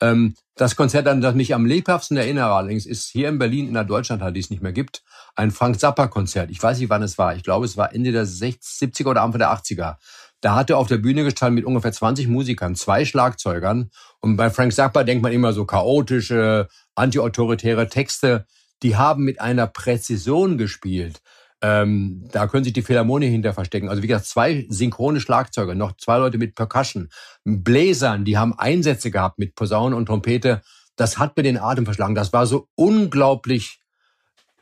Ähm, 0.00 0.34
das 0.56 0.76
Konzert 0.76 1.08
an 1.08 1.20
das 1.20 1.34
mich 1.34 1.54
am 1.54 1.64
lebhaftesten 1.64 2.18
erinnere 2.18 2.52
allerdings 2.52 2.86
ist 2.86 3.08
hier 3.08 3.28
in 3.28 3.38
Berlin 3.38 3.66
in 3.66 3.74
der 3.74 3.84
Deutschlandhalle 3.84 4.34
die 4.34 4.40
es 4.40 4.50
nicht 4.50 4.62
mehr 4.62 4.72
gibt 4.72 5.02
ein 5.36 5.50
Frank 5.50 5.80
Zappa 5.80 6.06
Konzert. 6.06 6.50
Ich 6.50 6.62
weiß 6.62 6.78
nicht 6.78 6.90
wann 6.90 7.02
es 7.02 7.18
war. 7.18 7.34
Ich 7.34 7.42
glaube 7.42 7.64
es 7.64 7.76
war 7.76 7.94
Ende 7.94 8.12
der 8.12 8.26
60, 8.26 8.94
70er 8.94 9.08
oder 9.08 9.22
Anfang 9.22 9.40
der 9.40 9.52
80er 9.52 9.96
da 10.44 10.54
hat 10.56 10.68
er 10.68 10.76
auf 10.76 10.88
der 10.88 10.98
Bühne 10.98 11.24
gestanden 11.24 11.54
mit 11.54 11.64
ungefähr 11.64 11.92
20 11.92 12.28
Musikern, 12.28 12.74
zwei 12.74 13.06
Schlagzeugern. 13.06 13.90
Und 14.24 14.38
bei 14.38 14.48
Frank 14.48 14.72
Zappa 14.72 15.04
denkt 15.04 15.22
man 15.22 15.32
immer 15.32 15.52
so 15.52 15.66
chaotische, 15.66 16.68
antiautoritäre 16.94 17.90
Texte. 17.90 18.46
Die 18.82 18.96
haben 18.96 19.22
mit 19.22 19.38
einer 19.38 19.66
Präzision 19.66 20.56
gespielt. 20.56 21.20
Ähm, 21.60 22.26
da 22.32 22.46
können 22.46 22.64
sich 22.64 22.72
die 22.72 22.80
Philharmonie 22.80 23.28
hinter 23.28 23.52
verstecken. 23.52 23.90
Also 23.90 24.02
wie 24.02 24.06
gesagt, 24.06 24.24
zwei 24.24 24.64
synchrone 24.70 25.20
Schlagzeuger, 25.20 25.74
noch 25.74 25.98
zwei 25.98 26.16
Leute 26.16 26.38
mit 26.38 26.54
Percussion, 26.54 27.10
Bläsern, 27.44 28.24
die 28.24 28.38
haben 28.38 28.58
Einsätze 28.58 29.10
gehabt 29.10 29.38
mit 29.38 29.56
Posaune 29.56 29.94
und 29.94 30.06
Trompete. 30.06 30.62
Das 30.96 31.18
hat 31.18 31.36
mir 31.36 31.42
den 31.42 31.58
Atem 31.58 31.84
verschlagen. 31.84 32.14
Das 32.14 32.32
war 32.32 32.46
so 32.46 32.68
unglaublich, 32.76 33.82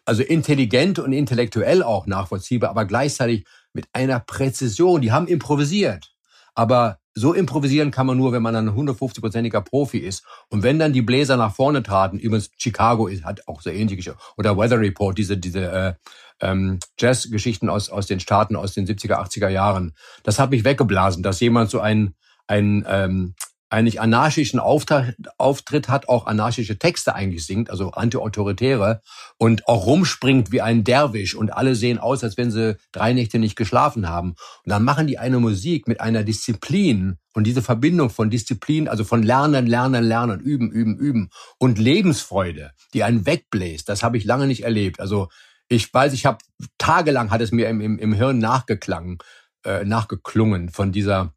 also 0.05 0.25
intelligent 0.25 0.98
und 0.98 1.12
intellektuell 1.12 1.85
auch 1.85 2.09
nachvollziehbar, 2.09 2.70
aber 2.70 2.85
gleichzeitig 2.85 3.44
mit 3.72 3.87
einer 3.92 4.18
Präzision. 4.18 5.03
Die 5.03 5.12
haben 5.12 5.29
improvisiert. 5.29 6.12
Aber 6.57 6.98
so 7.14 7.35
improvisieren 7.35 7.90
kann 7.90 8.07
man 8.07 8.16
nur, 8.16 8.33
wenn 8.33 8.42
man 8.42 8.57
ein 8.57 8.70
150-prozentiger 8.70 9.61
Profi 9.61 9.98
ist. 9.98 10.25
Und 10.48 10.62
wenn 10.62 10.79
dann 10.79 10.92
die 10.92 11.03
Bläser 11.03 11.37
nach 11.37 11.55
vorne 11.55 11.83
traten, 11.83 12.18
übrigens 12.18 12.51
Chicago 12.57 13.07
ist, 13.07 13.25
hat 13.25 13.46
auch 13.48 13.61
so 13.61 13.70
ähnliche, 13.70 14.16
oder 14.37 14.57
Weather 14.57 14.81
Report, 14.81 15.18
diese, 15.18 15.37
diese 15.37 15.70
äh, 15.70 15.94
ähm, 16.40 16.79
Jazz-Geschichten 16.98 17.68
aus, 17.68 17.90
aus 17.90 18.07
den 18.07 18.20
Staaten 18.20 18.57
aus 18.57 18.75
den 18.75 18.87
70er, 18.87 19.14
80er 19.14 19.48
Jahren, 19.48 19.94
das 20.22 20.38
hat 20.38 20.51
mich 20.51 20.64
weggeblasen, 20.64 21.22
dass 21.22 21.40
jemand 21.40 21.70
so 21.70 21.81
ein, 21.81 22.14
ein 22.46 22.85
ähm, 22.88 23.35
eigentlich 23.72 24.00
anarchischen 24.00 24.61
Auftritt 24.61 25.88
hat, 25.88 26.08
auch 26.08 26.26
anarchische 26.26 26.78
Texte 26.78 27.14
eigentlich 27.14 27.46
singt, 27.46 27.70
also 27.70 27.92
antiautoritäre 27.92 29.00
und 29.38 29.66
auch 29.66 29.87
rumspringt 29.87 30.52
wie 30.52 30.61
ein 30.61 30.85
Derwisch 30.85 31.35
und 31.35 31.54
alle 31.54 31.74
sehen 31.74 31.98
aus, 31.98 32.22
als 32.22 32.37
wenn 32.37 32.50
sie 32.50 32.76
drei 32.92 33.14
Nächte 33.14 33.38
nicht 33.38 33.56
geschlafen 33.56 34.08
haben. 34.08 34.30
Und 34.64 34.70
dann 34.70 34.85
machen 34.85 35.06
die 35.06 35.18
eine 35.18 35.40
Musik 35.40 35.88
mit 35.88 36.00
einer 36.00 36.22
Disziplin 36.22 37.16
und 37.32 37.46
diese 37.46 37.62
Verbindung 37.62 38.11
von 38.11 38.28
Disziplin, 38.28 38.88
also 38.88 39.04
von 39.04 39.22
Lernen, 39.22 39.66
Lernen, 39.66 40.04
Lernen, 40.04 40.40
Üben, 40.40 40.70
Üben, 40.70 40.98
Üben 40.98 41.30
und 41.58 41.78
Lebensfreude, 41.78 42.72
die 42.92 43.04
einen 43.04 43.24
wegbläst, 43.24 43.88
das 43.88 44.02
habe 44.02 44.18
ich 44.18 44.24
lange 44.24 44.46
nicht 44.46 44.64
erlebt. 44.64 45.00
Also 45.00 45.28
ich 45.68 45.92
weiß, 45.92 46.12
ich 46.12 46.26
habe 46.26 46.38
tagelang 46.76 47.30
hat 47.30 47.40
es 47.40 47.52
mir 47.52 47.70
im, 47.70 47.80
im, 47.80 47.98
im 47.98 48.12
Hirn 48.12 48.38
nachgeklangen, 48.38 49.16
äh, 49.64 49.87
nachgeklungen 49.87 50.68
von 50.68 50.92
dieser 50.92 51.32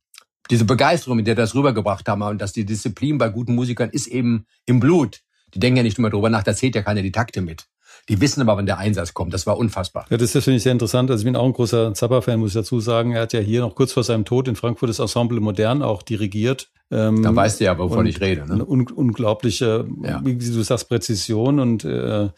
diese 0.49 0.65
Begeisterung, 0.65 1.17
mit 1.17 1.27
der 1.27 1.35
das 1.35 1.55
rübergebracht 1.55 2.07
haben 2.07 2.21
und 2.21 2.41
dass 2.41 2.53
die 2.53 2.65
Disziplin 2.65 3.17
bei 3.17 3.29
guten 3.29 3.55
Musikern 3.55 3.89
ist 3.89 4.07
eben 4.07 4.45
im 4.65 4.79
Blut. 4.79 5.21
Die 5.53 5.59
denken 5.59 5.77
ja 5.77 5.83
nicht 5.83 5.97
immer 5.97 6.09
drüber 6.09 6.29
nach, 6.29 6.43
da 6.43 6.53
zählt 6.53 6.75
ja 6.75 6.81
keiner 6.81 7.01
die 7.01 7.11
Takte 7.11 7.41
mit. 7.41 7.67
Die 8.09 8.21
wissen 8.21 8.41
aber, 8.41 8.57
wann 8.57 8.65
der 8.65 8.77
Einsatz 8.77 9.13
kommt. 9.13 9.33
Das 9.33 9.47
war 9.47 9.57
unfassbar. 9.57 10.05
Ja, 10.09 10.17
das, 10.17 10.33
das 10.33 10.43
finde 10.43 10.57
ich 10.57 10.63
sehr 10.63 10.71
interessant. 10.71 11.09
Also 11.09 11.21
ich 11.21 11.25
bin 11.25 11.35
auch 11.35 11.45
ein 11.45 11.53
großer 11.53 11.93
Zappa-Fan, 11.93 12.39
muss 12.39 12.49
ich 12.49 12.55
dazu 12.55 12.79
sagen. 12.79 13.13
Er 13.13 13.21
hat 13.21 13.33
ja 13.33 13.39
hier 13.39 13.61
noch 13.61 13.73
kurz 13.73 13.93
vor 13.93 14.03
seinem 14.03 14.25
Tod 14.25 14.47
in 14.47 14.55
Frankfurt 14.55 14.89
das 14.89 14.99
Ensemble 14.99 15.39
Modern 15.39 15.81
auch 15.81 16.03
dirigiert. 16.03 16.69
Ähm, 16.91 17.23
da 17.23 17.35
weißt 17.35 17.59
du 17.59 17.63
ja, 17.63 17.77
wovon 17.79 18.05
ich 18.05 18.21
rede. 18.21 18.45
Ne? 18.45 18.53
Eine 18.53 18.65
un 18.65 18.87
unglaubliche, 18.87 19.87
ja. 20.03 20.21
wie 20.23 20.35
du 20.35 20.61
sagst, 20.61 20.87
Präzision 20.87 21.59
und 21.59 21.83
äh, 21.83 22.29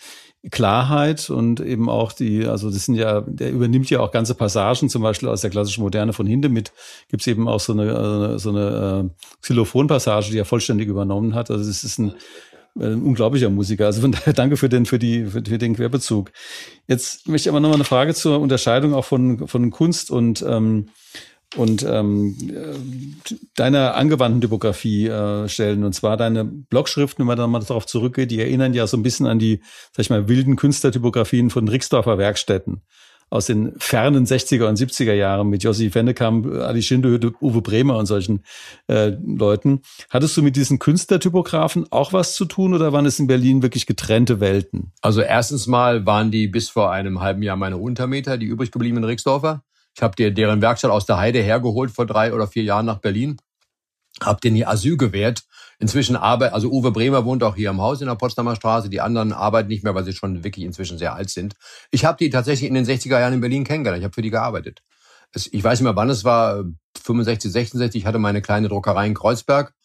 Klarheit 0.51 1.29
und 1.29 1.59
eben 1.59 1.89
auch 1.89 2.11
die, 2.13 2.45
also 2.45 2.69
das 2.69 2.85
sind 2.85 2.95
ja, 2.95 3.21
der 3.21 3.51
übernimmt 3.51 3.89
ja 3.89 3.99
auch 3.99 4.11
ganze 4.11 4.35
Passagen, 4.35 4.89
zum 4.89 5.01
Beispiel 5.01 5.29
aus 5.29 5.41
der 5.41 5.49
klassischen 5.49 5.81
Moderne 5.81 6.13
von 6.13 6.27
Hindemith 6.27 6.71
gibt 7.09 7.21
es 7.21 7.27
eben 7.27 7.47
auch 7.47 7.59
so 7.59 7.73
eine, 7.73 8.35
äh, 8.35 8.39
so 8.39 8.49
eine 8.49 9.09
äh, 9.09 9.23
Xylophon-Passage, 9.41 10.31
die 10.31 10.37
er 10.37 10.45
vollständig 10.45 10.87
übernommen 10.87 11.35
hat. 11.35 11.51
Also 11.51 11.69
es 11.69 11.83
ist 11.83 11.97
ein, 11.97 12.13
ein 12.79 13.01
unglaublicher 13.01 13.49
Musiker. 13.49 13.87
Also 13.87 14.01
von 14.01 14.11
daher 14.11 14.33
danke 14.33 14.57
für 14.57 14.69
den, 14.69 14.85
für 14.85 14.99
die, 14.99 15.25
für, 15.25 15.43
für 15.43 15.57
den 15.57 15.75
Querbezug. 15.75 16.31
Jetzt 16.87 17.27
möchte 17.27 17.49
ich 17.49 17.51
aber 17.51 17.59
nochmal 17.59 17.77
eine 17.77 17.83
Frage 17.83 18.13
zur 18.13 18.39
Unterscheidung 18.39 18.93
auch 18.93 19.05
von, 19.05 19.47
von 19.47 19.69
Kunst 19.71 20.11
und 20.11 20.45
ähm, 20.47 20.89
und 21.55 21.83
ähm, 21.83 22.35
deiner 23.55 23.95
angewandten 23.95 24.41
Typografie 24.41 25.07
äh, 25.07 25.47
stellen. 25.47 25.83
Und 25.83 25.93
zwar 25.93 26.17
deine 26.17 26.43
Blogschriften, 26.43 27.21
wenn 27.21 27.27
man 27.27 27.37
dann 27.37 27.49
mal 27.49 27.59
darauf 27.59 27.85
zurückgeht, 27.85 28.31
die 28.31 28.39
erinnern 28.39 28.73
ja 28.73 28.85
so 28.85 28.97
ein 28.97 29.03
bisschen 29.03 29.27
an 29.27 29.39
die, 29.39 29.61
sag 29.93 30.01
ich 30.01 30.09
mal, 30.09 30.27
wilden 30.27 30.57
Künstlertypografien 30.57 31.49
von 31.49 31.67
Rixdorfer 31.67 32.17
Werkstätten. 32.17 32.81
aus 33.29 33.45
den 33.45 33.73
fernen 33.77 34.25
60er 34.25 34.67
und 34.67 34.77
70er 34.77 35.13
Jahren 35.13 35.49
mit 35.49 35.63
Jossi 35.63 35.89
Fennekamp, 35.89 36.47
Ali 36.47 36.81
Schindehütte, 36.81 37.33
Uwe 37.41 37.61
Bremer 37.61 37.97
und 37.97 38.05
solchen 38.05 38.43
äh, 38.87 39.11
Leuten. 39.25 39.81
Hattest 40.09 40.37
du 40.37 40.43
mit 40.43 40.55
diesen 40.55 40.79
Künstlertypografen 40.79 41.91
auch 41.91 42.13
was 42.13 42.35
zu 42.35 42.45
tun 42.45 42.73
oder 42.73 42.93
waren 42.93 43.05
es 43.05 43.19
in 43.19 43.27
Berlin 43.27 43.61
wirklich 43.61 43.85
getrennte 43.85 44.39
Welten? 44.39 44.93
Also 45.01 45.21
erstens 45.21 45.67
mal 45.67 46.05
waren 46.05 46.31
die 46.31 46.47
bis 46.47 46.69
vor 46.69 46.91
einem 46.91 47.19
halben 47.19 47.41
Jahr 47.41 47.57
meine 47.57 47.77
Untermieter, 47.77 48.37
die 48.37 48.45
übrig 48.45 48.71
gebliebenen 48.71 49.03
Rixdorfer. 49.03 49.63
Ich 49.97 50.01
habe 50.03 50.15
dir 50.15 50.31
deren 50.31 50.61
Werkstatt 50.61 50.91
aus 50.91 51.05
der 51.05 51.17
Heide 51.17 51.41
hergeholt 51.41 51.91
vor 51.91 52.05
drei 52.05 52.33
oder 52.33 52.47
vier 52.47 52.63
Jahren 52.63 52.85
nach 52.85 52.99
Berlin, 52.99 53.37
habe 54.21 54.39
denen 54.39 54.55
hier 54.55 54.69
Asyl 54.69 54.95
gewährt 54.95 55.43
Inzwischen 55.79 56.15
arbeitet, 56.15 56.55
also 56.55 56.71
Uwe 56.71 56.91
Bremer 56.91 57.23
wohnt 57.25 57.43
auch 57.43 57.55
hier 57.55 57.69
im 57.69 57.81
Haus 57.81 58.01
in 58.01 58.07
der 58.07 58.15
Potsdamer 58.15 58.55
Straße. 58.55 58.89
Die 58.89 59.01
anderen 59.01 59.31
arbeiten 59.31 59.69
nicht 59.69 59.83
mehr, 59.83 59.93
weil 59.93 60.03
sie 60.03 60.13
schon 60.13 60.43
wirklich 60.43 60.65
inzwischen 60.65 60.97
sehr 60.97 61.13
alt 61.13 61.29
sind. 61.29 61.53
Ich 61.91 62.03
habe 62.03 62.17
die 62.17 62.31
tatsächlich 62.31 62.67
in 62.67 62.73
den 62.73 62.85
60er 62.85 63.19
Jahren 63.19 63.33
in 63.33 63.41
Berlin 63.41 63.63
kennengelernt. 63.63 63.99
Ich 63.99 64.05
habe 64.05 64.13
für 64.13 64.23
die 64.23 64.31
gearbeitet. 64.31 64.81
Ich 65.35 65.63
weiß 65.63 65.79
nicht 65.79 65.83
mehr, 65.83 65.95
wann 65.95 66.09
es 66.09 66.23
war, 66.23 66.63
65, 67.03 67.51
66. 67.51 68.01
Ich 68.01 68.07
hatte 68.07 68.17
meine 68.17 68.41
kleine 68.41 68.69
Druckerei 68.69 69.05
in 69.05 69.13
Kreuzberg, 69.13 69.75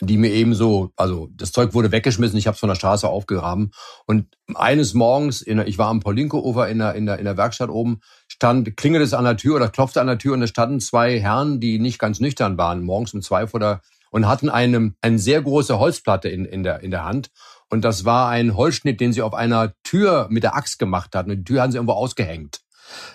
die 0.00 0.18
mir 0.18 0.32
eben 0.32 0.54
so, 0.54 0.92
also 0.96 1.28
das 1.32 1.52
Zeug 1.52 1.72
wurde 1.72 1.92
weggeschmissen, 1.92 2.38
ich 2.38 2.46
habe 2.46 2.56
es 2.56 2.60
von 2.60 2.68
der 2.68 2.76
Straße 2.76 3.08
aufgegraben. 3.08 3.70
Und 4.04 4.26
eines 4.54 4.92
Morgens, 4.92 5.40
in, 5.40 5.60
ich 5.60 5.78
war 5.78 5.88
am 5.88 6.00
Paulinko-Ufer 6.00 6.68
in 6.68 6.78
der, 6.78 6.94
in, 6.94 7.06
der, 7.06 7.18
in 7.18 7.24
der 7.24 7.38
Werkstatt 7.38 7.70
oben, 7.70 8.00
stand, 8.38 8.76
klingelt 8.76 9.02
es 9.02 9.14
an 9.14 9.24
der 9.24 9.36
Tür 9.36 9.56
oder 9.56 9.68
klopfte 9.68 10.00
an 10.00 10.06
der 10.06 10.18
Tür 10.18 10.34
und 10.34 10.42
es 10.42 10.50
standen 10.50 10.80
zwei 10.80 11.18
Herren, 11.18 11.58
die 11.58 11.80
nicht 11.80 11.98
ganz 11.98 12.20
nüchtern 12.20 12.56
waren, 12.56 12.82
morgens 12.82 13.12
um 13.12 13.20
zwei 13.20 13.46
vor 13.46 13.58
der 13.60 13.80
und 14.10 14.26
hatten 14.26 14.48
eine, 14.48 14.94
eine 15.02 15.18
sehr 15.18 15.42
große 15.42 15.78
Holzplatte 15.78 16.28
in, 16.28 16.44
in, 16.44 16.62
der, 16.62 16.80
in 16.80 16.90
der 16.90 17.04
Hand. 17.04 17.30
Und 17.68 17.84
das 17.84 18.04
war 18.04 18.30
ein 18.30 18.56
Holzschnitt, 18.56 19.00
den 19.00 19.12
sie 19.12 19.22
auf 19.22 19.34
einer 19.34 19.74
Tür 19.82 20.28
mit 20.30 20.44
der 20.44 20.56
Axt 20.56 20.78
gemacht 20.78 21.14
hatten. 21.14 21.30
Die 21.30 21.44
Tür 21.44 21.62
haben 21.62 21.72
sie 21.72 21.76
irgendwo 21.76 21.92
ausgehängt. 21.92 22.60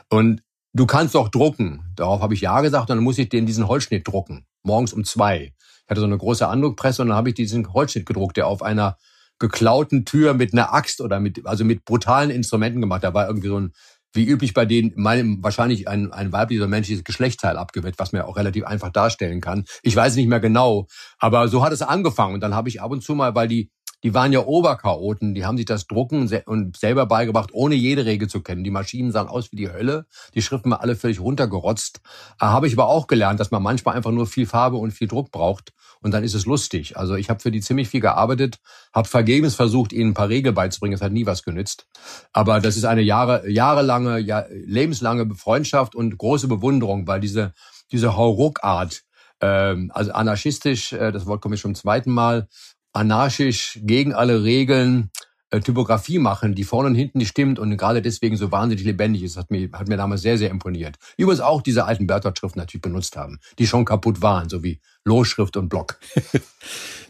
Und 0.10 0.44
du 0.74 0.86
kannst 0.86 1.16
doch 1.16 1.30
drucken. 1.30 1.92
Darauf 1.96 2.22
habe 2.22 2.36
ich 2.36 2.42
ja 2.42 2.62
gesagt. 2.62 2.90
Und 2.90 2.98
dann 2.98 3.04
muss 3.04 3.18
ich 3.18 3.30
den 3.30 3.46
diesen 3.46 3.68
Holzschnitt 3.68 4.08
drucken. 4.08 4.46
Morgens 4.62 4.94
um 4.94 5.04
zwei. 5.04 5.54
Ich 5.86 5.90
hatte 5.90 6.02
so 6.02 6.06
eine 6.06 6.18
große 6.18 6.48
Andruckpresse 6.48 7.02
und 7.02 7.08
dann 7.08 7.18
habe 7.18 7.30
ich 7.30 7.36
diesen 7.36 7.74
Holzschnitt 7.74 8.06
gedruckt, 8.06 8.38
der 8.38 8.48
auf 8.48 8.62
einer 8.62 8.98
geklauten 9.40 10.06
Tür 10.06 10.34
mit 10.34 10.54
einer 10.54 10.74
Axt 10.74 11.02
oder 11.02 11.20
mit, 11.20 11.46
also 11.46 11.66
mit 11.66 11.84
brutalen 11.86 12.30
Instrumenten 12.30 12.80
gemacht. 12.80 13.04
Da 13.04 13.14
war 13.14 13.28
irgendwie 13.28 13.48
so 13.48 13.60
ein 13.60 13.74
wie 14.14 14.26
üblich 14.26 14.54
bei 14.54 14.66
denen, 14.66 14.94
meinem 14.96 15.44
wahrscheinlich 15.44 15.88
ein, 15.88 16.12
ein 16.12 16.32
weibliches 16.32 16.68
menschliches 16.68 17.04
Geschlechtsteil 17.04 17.58
abgewetzt, 17.58 18.00
was 18.00 18.14
man 18.14 18.22
auch 18.22 18.38
relativ 18.38 18.66
einfach 18.66 18.92
darstellen 18.92 19.42
kann. 19.42 19.66
Ich 19.82 19.96
weiß 19.96 20.16
nicht 20.16 20.28
mehr 20.28 20.40
genau, 20.40 20.88
aber 21.18 21.48
so 21.48 21.64
hat 21.64 21.74
es 21.74 21.82
angefangen. 21.82 22.36
Und 22.36 22.42
dann 22.42 22.56
habe 22.56 22.70
ich 22.70 22.82
ab 22.82 22.92
und 22.92 23.04
zu 23.04 23.16
mal, 23.16 23.36
weil 23.36 23.48
die 23.48 23.72
die 24.04 24.14
waren 24.14 24.34
ja 24.34 24.46
Oberchaoten, 24.46 25.34
die 25.34 25.46
haben 25.46 25.58
sich 25.58 25.66
das 25.66 25.88
Drucken 25.88 26.30
und 26.46 26.78
selber 26.78 27.06
beigebracht, 27.06 27.50
ohne 27.54 27.76
jede 27.76 28.06
Regel 28.06 28.28
zu 28.28 28.42
kennen. 28.42 28.64
Die 28.64 28.72
Maschinen 28.72 29.12
sahen 29.12 29.30
aus 29.30 29.52
wie 29.52 29.56
die 29.56 29.72
Hölle, 29.72 30.06
die 30.34 30.42
Schriften 30.42 30.72
waren 30.72 30.82
alle 30.82 30.96
völlig 30.96 31.22
runtergerotzt. 31.22 32.02
Da 32.38 32.48
habe 32.48 32.68
ich 32.68 32.74
aber 32.74 32.88
auch 32.88 33.08
gelernt, 33.08 33.40
dass 33.40 33.52
man 33.52 33.64
manchmal 33.64 33.96
einfach 33.96 34.12
nur 34.12 34.28
viel 34.28 34.46
Farbe 34.46 34.78
und 34.78 34.92
viel 34.92 35.08
Druck 35.08 35.32
braucht 35.32 35.74
und 36.02 36.12
dann 36.12 36.24
ist 36.24 36.34
es 36.34 36.46
lustig. 36.46 36.98
Also 36.98 37.16
ich 37.16 37.30
habe 37.30 37.40
für 37.40 37.50
die 37.50 37.62
ziemlich 37.62 37.88
viel 37.88 38.02
gearbeitet, 38.02 38.60
habe 38.94 39.08
vergebens 39.08 39.56
versucht, 39.56 39.94
ihnen 39.94 40.12
ein 40.12 40.14
paar 40.14 40.30
Regeln 40.30 40.54
beizubringen, 40.54 40.96
es 40.96 41.02
hat 41.02 41.14
nie 41.14 41.26
was 41.26 41.44
genützt. 41.44 41.88
Aber 42.34 42.60
das 42.60 42.76
ist 42.76 42.84
eine 42.84 43.02
Jahre, 43.02 43.50
jahrelange, 43.50 44.20
ja, 44.20 44.46
lebenslange 44.50 45.34
Freundschaft 45.36 45.96
und 45.96 46.18
große 46.18 46.50
Bewunderung, 46.50 47.08
weil 47.08 47.22
diese, 47.22 47.54
diese 47.92 48.18
Hauruck-Art, 48.18 49.04
ähm, 49.40 49.92
also 49.94 50.12
anarchistisch, 50.12 50.92
äh, 50.92 51.14
das 51.14 51.26
Wort 51.26 51.42
komme 51.42 51.56
ich 51.56 51.62
schon 51.62 51.74
zum 51.74 51.82
zweiten 51.82 52.12
Mal, 52.12 52.50
anarchisch 52.94 53.80
gegen 53.84 54.14
alle 54.14 54.44
Regeln 54.44 55.10
äh, 55.54 55.60
Typografie 55.60 56.18
machen, 56.18 56.56
die 56.56 56.64
vorne 56.64 56.90
und 56.90 56.96
hinten 56.96 57.20
nicht 57.20 57.30
stimmt 57.30 57.60
und 57.60 57.78
gerade 57.78 58.02
deswegen 58.02 58.38
so 58.38 58.52
wahnsinnig 58.52 58.86
lebendig 58.86 59.22
ist, 59.22 59.38
hat 59.38 59.52
mir, 59.52 59.70
hat 59.74 59.88
mir 59.88 59.98
damals 59.98 60.24
sehr, 60.24 60.38
sehr 60.38 60.50
imponiert. 60.50 60.96
Übrigens 61.16 61.42
auch 61.42 61.62
diese 61.62 61.86
alten 61.86 62.08
Bertolt-Schriften 62.08 62.60
natürlich 62.60 62.82
benutzt 62.82 63.16
haben, 63.18 63.40
die 63.60 63.68
schon 63.68 63.86
kaputt 63.86 64.22
waren, 64.22 64.50
so 64.50 64.64
wie 64.64 64.80
Losschrift 65.06 65.56
und 65.58 65.70
Block. 65.70 66.00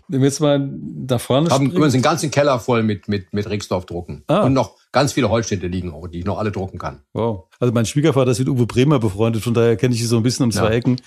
Wenn 0.10 0.20
wir 0.20 0.28
jetzt 0.28 0.42
mal 0.42 0.70
da 0.70 1.18
vorne 1.18 1.50
Haben 1.50 1.72
übrigens 1.72 1.94
den 1.94 2.02
ganzen 2.02 2.30
Keller 2.30 2.60
voll 2.60 2.84
mit, 2.84 3.08
mit, 3.08 3.32
mit 3.32 3.50
Rixdorf 3.50 3.86
drucken. 3.86 4.26
Ah. 4.28 4.42
Und 4.42 4.52
noch 4.52 4.76
ganz 4.92 5.14
viele 5.14 5.30
Holzschnitte 5.30 5.68
liegen 5.68 5.94
auch, 5.94 6.08
die 6.08 6.20
ich 6.20 6.26
noch 6.26 6.38
alle 6.38 6.52
drucken 6.52 6.78
kann. 6.78 7.00
Wow. 7.14 7.46
Also 7.62 7.74
mein 7.74 7.86
Schwiegervater 7.86 8.32
ist 8.32 8.40
mit 8.40 8.50
Uwe 8.50 8.66
Bremer 8.66 9.00
befreundet, 9.00 9.42
von 9.42 9.54
daher 9.54 9.78
kenne 9.78 9.94
ich 9.96 10.02
sie 10.02 10.08
so 10.08 10.18
ein 10.18 10.24
bisschen 10.24 10.44
um 10.44 10.52
zwei 10.52 10.66
ja. 10.66 10.72
Ecken. 10.72 11.02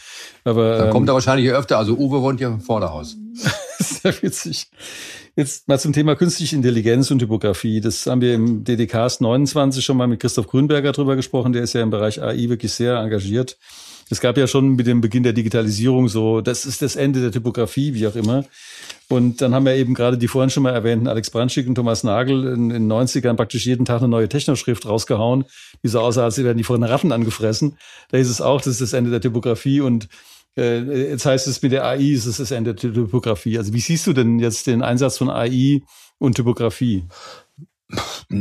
Aber, 0.44 0.78
da 0.78 0.84
ähm, 0.86 0.90
kommt 0.90 1.08
er 1.10 1.14
wahrscheinlich 1.14 1.44
hier 1.44 1.58
öfter. 1.58 1.76
Also 1.76 1.94
Uwe 1.98 2.22
wohnt 2.22 2.38
hier 2.38 2.48
im 2.48 2.60
Vorderhaus. 2.60 3.16
Sehr 3.86 4.22
witzig. 4.22 4.66
Jetzt 5.36 5.68
mal 5.68 5.78
zum 5.78 5.92
Thema 5.92 6.16
künstliche 6.16 6.56
Intelligenz 6.56 7.10
und 7.10 7.20
Typografie. 7.20 7.80
Das 7.80 8.06
haben 8.06 8.20
wir 8.20 8.34
im 8.34 8.64
DDKs 8.64 9.20
29 9.20 9.84
schon 9.84 9.96
mal 9.96 10.06
mit 10.06 10.20
Christoph 10.20 10.48
Grünberger 10.48 10.92
drüber 10.92 11.14
gesprochen. 11.14 11.52
Der 11.52 11.62
ist 11.62 11.74
ja 11.74 11.82
im 11.82 11.90
Bereich 11.90 12.22
AI 12.22 12.48
wirklich 12.48 12.72
sehr 12.72 12.96
engagiert. 12.96 13.56
Es 14.08 14.20
gab 14.20 14.38
ja 14.38 14.46
schon 14.46 14.76
mit 14.76 14.86
dem 14.86 15.00
Beginn 15.00 15.24
der 15.24 15.32
Digitalisierung 15.32 16.08
so, 16.08 16.40
das 16.40 16.64
ist 16.64 16.80
das 16.80 16.94
Ende 16.94 17.20
der 17.20 17.32
Typografie, 17.32 17.94
wie 17.94 18.06
auch 18.06 18.14
immer. 18.14 18.44
Und 19.08 19.40
dann 19.40 19.52
haben 19.52 19.66
wir 19.66 19.74
eben 19.74 19.94
gerade 19.94 20.16
die 20.16 20.28
vorhin 20.28 20.50
schon 20.50 20.62
mal 20.62 20.70
erwähnten 20.70 21.08
Alex 21.08 21.30
Brandschick 21.30 21.66
und 21.66 21.74
Thomas 21.74 22.04
Nagel 22.04 22.46
in 22.52 22.68
den 22.68 22.90
90ern 22.90 23.34
praktisch 23.34 23.66
jeden 23.66 23.84
Tag 23.84 23.98
eine 23.98 24.08
neue 24.08 24.28
Technoschrift 24.28 24.86
rausgehauen, 24.86 25.44
die 25.82 25.88
so 25.88 26.00
aussah, 26.00 26.24
als 26.24 26.38
wären 26.38 26.56
die 26.56 26.64
von 26.64 26.82
Ratten 26.84 27.10
angefressen. 27.10 27.78
Da 28.10 28.18
ist 28.18 28.30
es 28.30 28.40
auch, 28.40 28.60
das 28.60 28.68
ist 28.68 28.80
das 28.80 28.92
Ende 28.92 29.10
der 29.10 29.20
Typografie 29.20 29.80
und 29.80 30.08
äh, 30.56 31.10
jetzt 31.10 31.26
heißt 31.26 31.46
es 31.46 31.62
mit 31.62 31.72
der 31.72 31.84
AI 31.84 32.12
ist 32.12 32.26
es 32.26 32.38
das 32.38 32.50
Ende 32.50 32.74
der 32.74 32.92
Typografie. 32.92 33.58
Also 33.58 33.72
wie 33.72 33.80
siehst 33.80 34.06
du 34.06 34.12
denn 34.12 34.38
jetzt 34.38 34.66
den 34.66 34.82
Einsatz 34.82 35.18
von 35.18 35.30
AI 35.30 35.82
und 36.18 36.36
Typografie? 36.36 37.04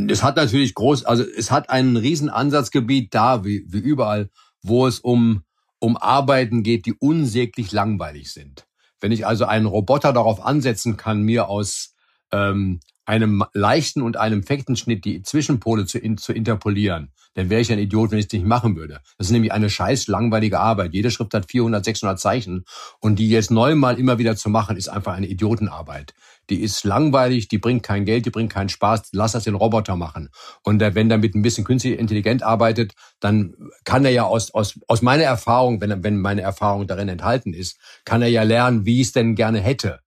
Es 0.10 0.23
hat 0.23 0.38
natürlich 0.38 0.73
groß, 0.73 1.06
also 1.06 1.23
es 1.23 1.51
hat 1.51 1.69
ein 1.69 1.97
riesen 1.97 2.30
Ansatzgebiet 2.30 3.13
da, 3.13 3.45
wie, 3.45 3.65
wie 3.67 3.78
überall, 3.78 4.30
wo 4.63 4.88
es 4.88 4.99
um, 4.99 5.43
um 5.80 5.97
Arbeiten 5.97 6.63
geht, 6.63 6.88
die 6.88 6.93
unsäglich 6.93 7.71
langweilig 7.71 8.34
sind. 8.34 8.65
Wenn 8.99 9.12
ich 9.12 9.28
also 9.28 9.45
einen 9.45 9.67
Roboter 9.67 10.13
darauf 10.13 10.43
ansetzen 10.43 10.97
kann, 10.97 11.21
mir 11.21 11.47
aus 11.47 11.93
ähm, 12.32 12.80
einem 13.05 13.43
leichten 13.53 14.01
und 14.01 14.17
einem 14.17 14.43
fechten 14.43 14.75
Schnitt 14.75 15.05
die 15.05 15.21
Zwischenpole 15.21 15.85
zu, 15.85 15.99
in, 15.99 16.17
zu 16.17 16.33
interpolieren, 16.33 17.11
dann 17.35 17.49
wäre 17.49 17.61
ich 17.61 17.71
ein 17.71 17.79
Idiot, 17.79 18.11
wenn 18.11 18.19
ich 18.19 18.25
es 18.25 18.31
nicht 18.31 18.45
machen 18.45 18.75
würde. 18.75 19.01
Das 19.17 19.27
ist 19.27 19.31
nämlich 19.31 19.51
eine 19.51 19.69
scheiß 19.69 20.07
langweilige 20.07 20.59
Arbeit. 20.59 20.93
Jede 20.93 21.11
Schrift 21.11 21.33
hat 21.33 21.51
400, 21.51 21.83
600 21.83 22.19
Zeichen 22.19 22.65
und 22.99 23.19
die 23.19 23.29
jetzt 23.29 23.51
neunmal 23.51 23.99
immer 23.99 24.17
wieder 24.17 24.35
zu 24.35 24.49
machen, 24.49 24.77
ist 24.77 24.87
einfach 24.87 25.13
eine 25.13 25.27
Idiotenarbeit. 25.27 26.13
Die 26.49 26.61
ist 26.61 26.83
langweilig, 26.83 27.47
die 27.47 27.57
bringt 27.57 27.83
kein 27.83 28.05
Geld, 28.05 28.25
die 28.25 28.29
bringt 28.29 28.53
keinen 28.53 28.69
Spaß. 28.69 29.09
Lass 29.11 29.33
das 29.33 29.43
den 29.43 29.55
Roboter 29.55 29.95
machen. 29.95 30.29
Und 30.63 30.79
wenn 30.79 31.11
er 31.11 31.17
mit 31.17 31.35
ein 31.35 31.41
bisschen 31.41 31.63
künstlich 31.65 31.99
intelligent 31.99 32.43
arbeitet, 32.43 32.93
dann 33.19 33.55
kann 33.83 34.05
er 34.05 34.11
ja 34.11 34.23
aus, 34.23 34.51
aus, 34.53 34.79
aus 34.87 35.01
meiner 35.01 35.23
Erfahrung, 35.23 35.81
wenn, 35.81 36.03
wenn 36.03 36.19
meine 36.19 36.41
Erfahrung 36.41 36.87
darin 36.87 37.09
enthalten 37.09 37.53
ist, 37.53 37.77
kann 38.05 38.21
er 38.21 38.29
ja 38.29 38.43
lernen, 38.43 38.85
wie 38.85 39.01
ich 39.01 39.07
es 39.07 39.13
denn 39.13 39.35
gerne 39.35 39.59
hätte 39.59 39.99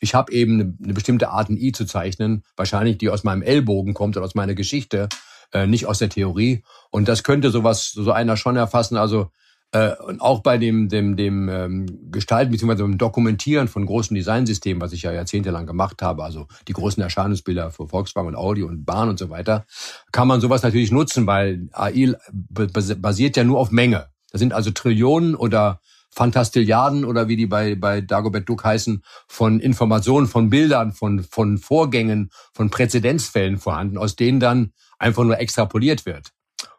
ich 0.00 0.14
habe 0.14 0.32
eben 0.32 0.54
eine, 0.54 0.74
eine 0.82 0.94
bestimmte 0.94 1.30
Art, 1.30 1.48
ein 1.48 1.56
I 1.56 1.72
zu 1.72 1.84
zeichnen, 1.84 2.44
wahrscheinlich 2.56 2.98
die 2.98 3.10
aus 3.10 3.24
meinem 3.24 3.42
Ellbogen 3.42 3.94
kommt 3.94 4.16
oder 4.16 4.24
aus 4.24 4.34
meiner 4.34 4.54
Geschichte, 4.54 5.08
äh, 5.52 5.66
nicht 5.66 5.86
aus 5.86 5.98
der 5.98 6.08
Theorie. 6.08 6.62
Und 6.90 7.08
das 7.08 7.22
könnte 7.22 7.50
sowas, 7.50 7.90
so 7.90 8.12
einer 8.12 8.36
schon 8.36 8.56
erfassen. 8.56 8.96
Also 8.96 9.30
äh, 9.72 9.94
und 9.96 10.20
auch 10.20 10.42
bei 10.42 10.56
dem, 10.56 10.88
dem, 10.88 11.16
dem 11.16 11.48
ähm, 11.48 12.10
Gestalten 12.10 12.52
bzw. 12.52 12.76
dem 12.76 12.96
Dokumentieren 12.96 13.68
von 13.68 13.84
großen 13.84 14.14
Designsystemen, 14.14 14.80
was 14.80 14.92
ich 14.92 15.02
ja 15.02 15.12
jahrzehntelang 15.12 15.66
gemacht 15.66 16.00
habe, 16.00 16.24
also 16.24 16.46
die 16.68 16.72
großen 16.72 17.02
Erscheinungsbilder 17.02 17.70
für 17.70 17.86
Volkswagen 17.86 18.28
und 18.28 18.36
Audi 18.36 18.62
und 18.62 18.86
Bahn 18.86 19.10
und 19.10 19.18
so 19.18 19.28
weiter, 19.28 19.66
kann 20.10 20.28
man 20.28 20.40
sowas 20.40 20.62
natürlich 20.62 20.90
nutzen, 20.90 21.26
weil 21.26 21.68
AI 21.72 22.14
basiert 22.30 23.36
ja 23.36 23.44
nur 23.44 23.58
auf 23.58 23.70
Menge. 23.70 24.08
Das 24.30 24.38
sind 24.38 24.54
also 24.54 24.70
Trillionen 24.70 25.34
oder 25.34 25.80
Fantastilliarden 26.18 27.04
oder 27.04 27.28
wie 27.28 27.36
die 27.36 27.46
bei, 27.46 27.76
bei 27.76 28.00
Dagobert 28.00 28.48
Duck 28.48 28.64
heißen, 28.64 29.04
von 29.28 29.60
Informationen, 29.60 30.26
von 30.26 30.50
Bildern, 30.50 30.90
von, 30.90 31.22
von 31.22 31.58
Vorgängen, 31.58 32.30
von 32.52 32.70
Präzedenzfällen 32.70 33.56
vorhanden, 33.56 33.96
aus 33.96 34.16
denen 34.16 34.40
dann 34.40 34.72
einfach 34.98 35.22
nur 35.22 35.38
extrapoliert 35.38 36.06
wird. 36.06 36.32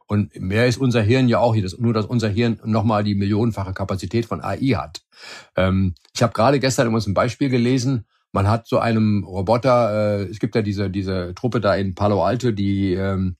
Und 0.07 0.37
mehr 0.37 0.67
ist 0.67 0.77
unser 0.77 1.01
Hirn 1.01 1.29
ja 1.29 1.39
auch 1.39 1.55
hier, 1.55 1.69
nur 1.77 1.93
dass 1.93 2.05
unser 2.05 2.27
Hirn 2.27 2.59
nochmal 2.65 3.05
die 3.05 3.15
millionenfache 3.15 3.73
Kapazität 3.73 4.25
von 4.25 4.41
AI 4.41 4.75
hat. 4.75 5.03
Ähm, 5.55 5.95
ich 6.13 6.21
habe 6.21 6.33
gerade 6.33 6.59
gestern 6.59 6.93
uns 6.93 7.07
ein 7.07 7.13
Beispiel 7.13 7.47
gelesen, 7.49 8.05
man 8.31 8.47
hat 8.47 8.67
so 8.67 8.77
einem 8.79 9.23
Roboter, 9.23 10.19
äh, 10.19 10.23
es 10.23 10.39
gibt 10.39 10.53
ja 10.55 10.61
diese, 10.61 10.89
diese 10.89 11.33
Truppe 11.33 11.61
da 11.61 11.75
in 11.75 11.95
Palo 11.95 12.23
Alto, 12.23 12.51
die 12.51 12.93
ähm, 12.93 13.37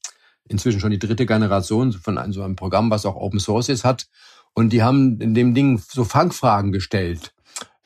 inzwischen 0.48 0.80
schon 0.80 0.92
die 0.92 1.00
dritte 1.00 1.26
Generation 1.26 1.92
von 1.92 2.20
so 2.32 2.42
einem 2.42 2.56
Programm, 2.56 2.90
was 2.90 3.06
auch 3.06 3.16
Open 3.16 3.40
Source 3.40 3.70
ist, 3.70 3.84
hat. 3.84 4.08
Und 4.54 4.72
die 4.72 4.84
haben 4.84 5.20
in 5.22 5.34
dem 5.34 5.54
Ding 5.54 5.78
so 5.78 6.04
Fangfragen 6.04 6.72
gestellt. 6.72 7.34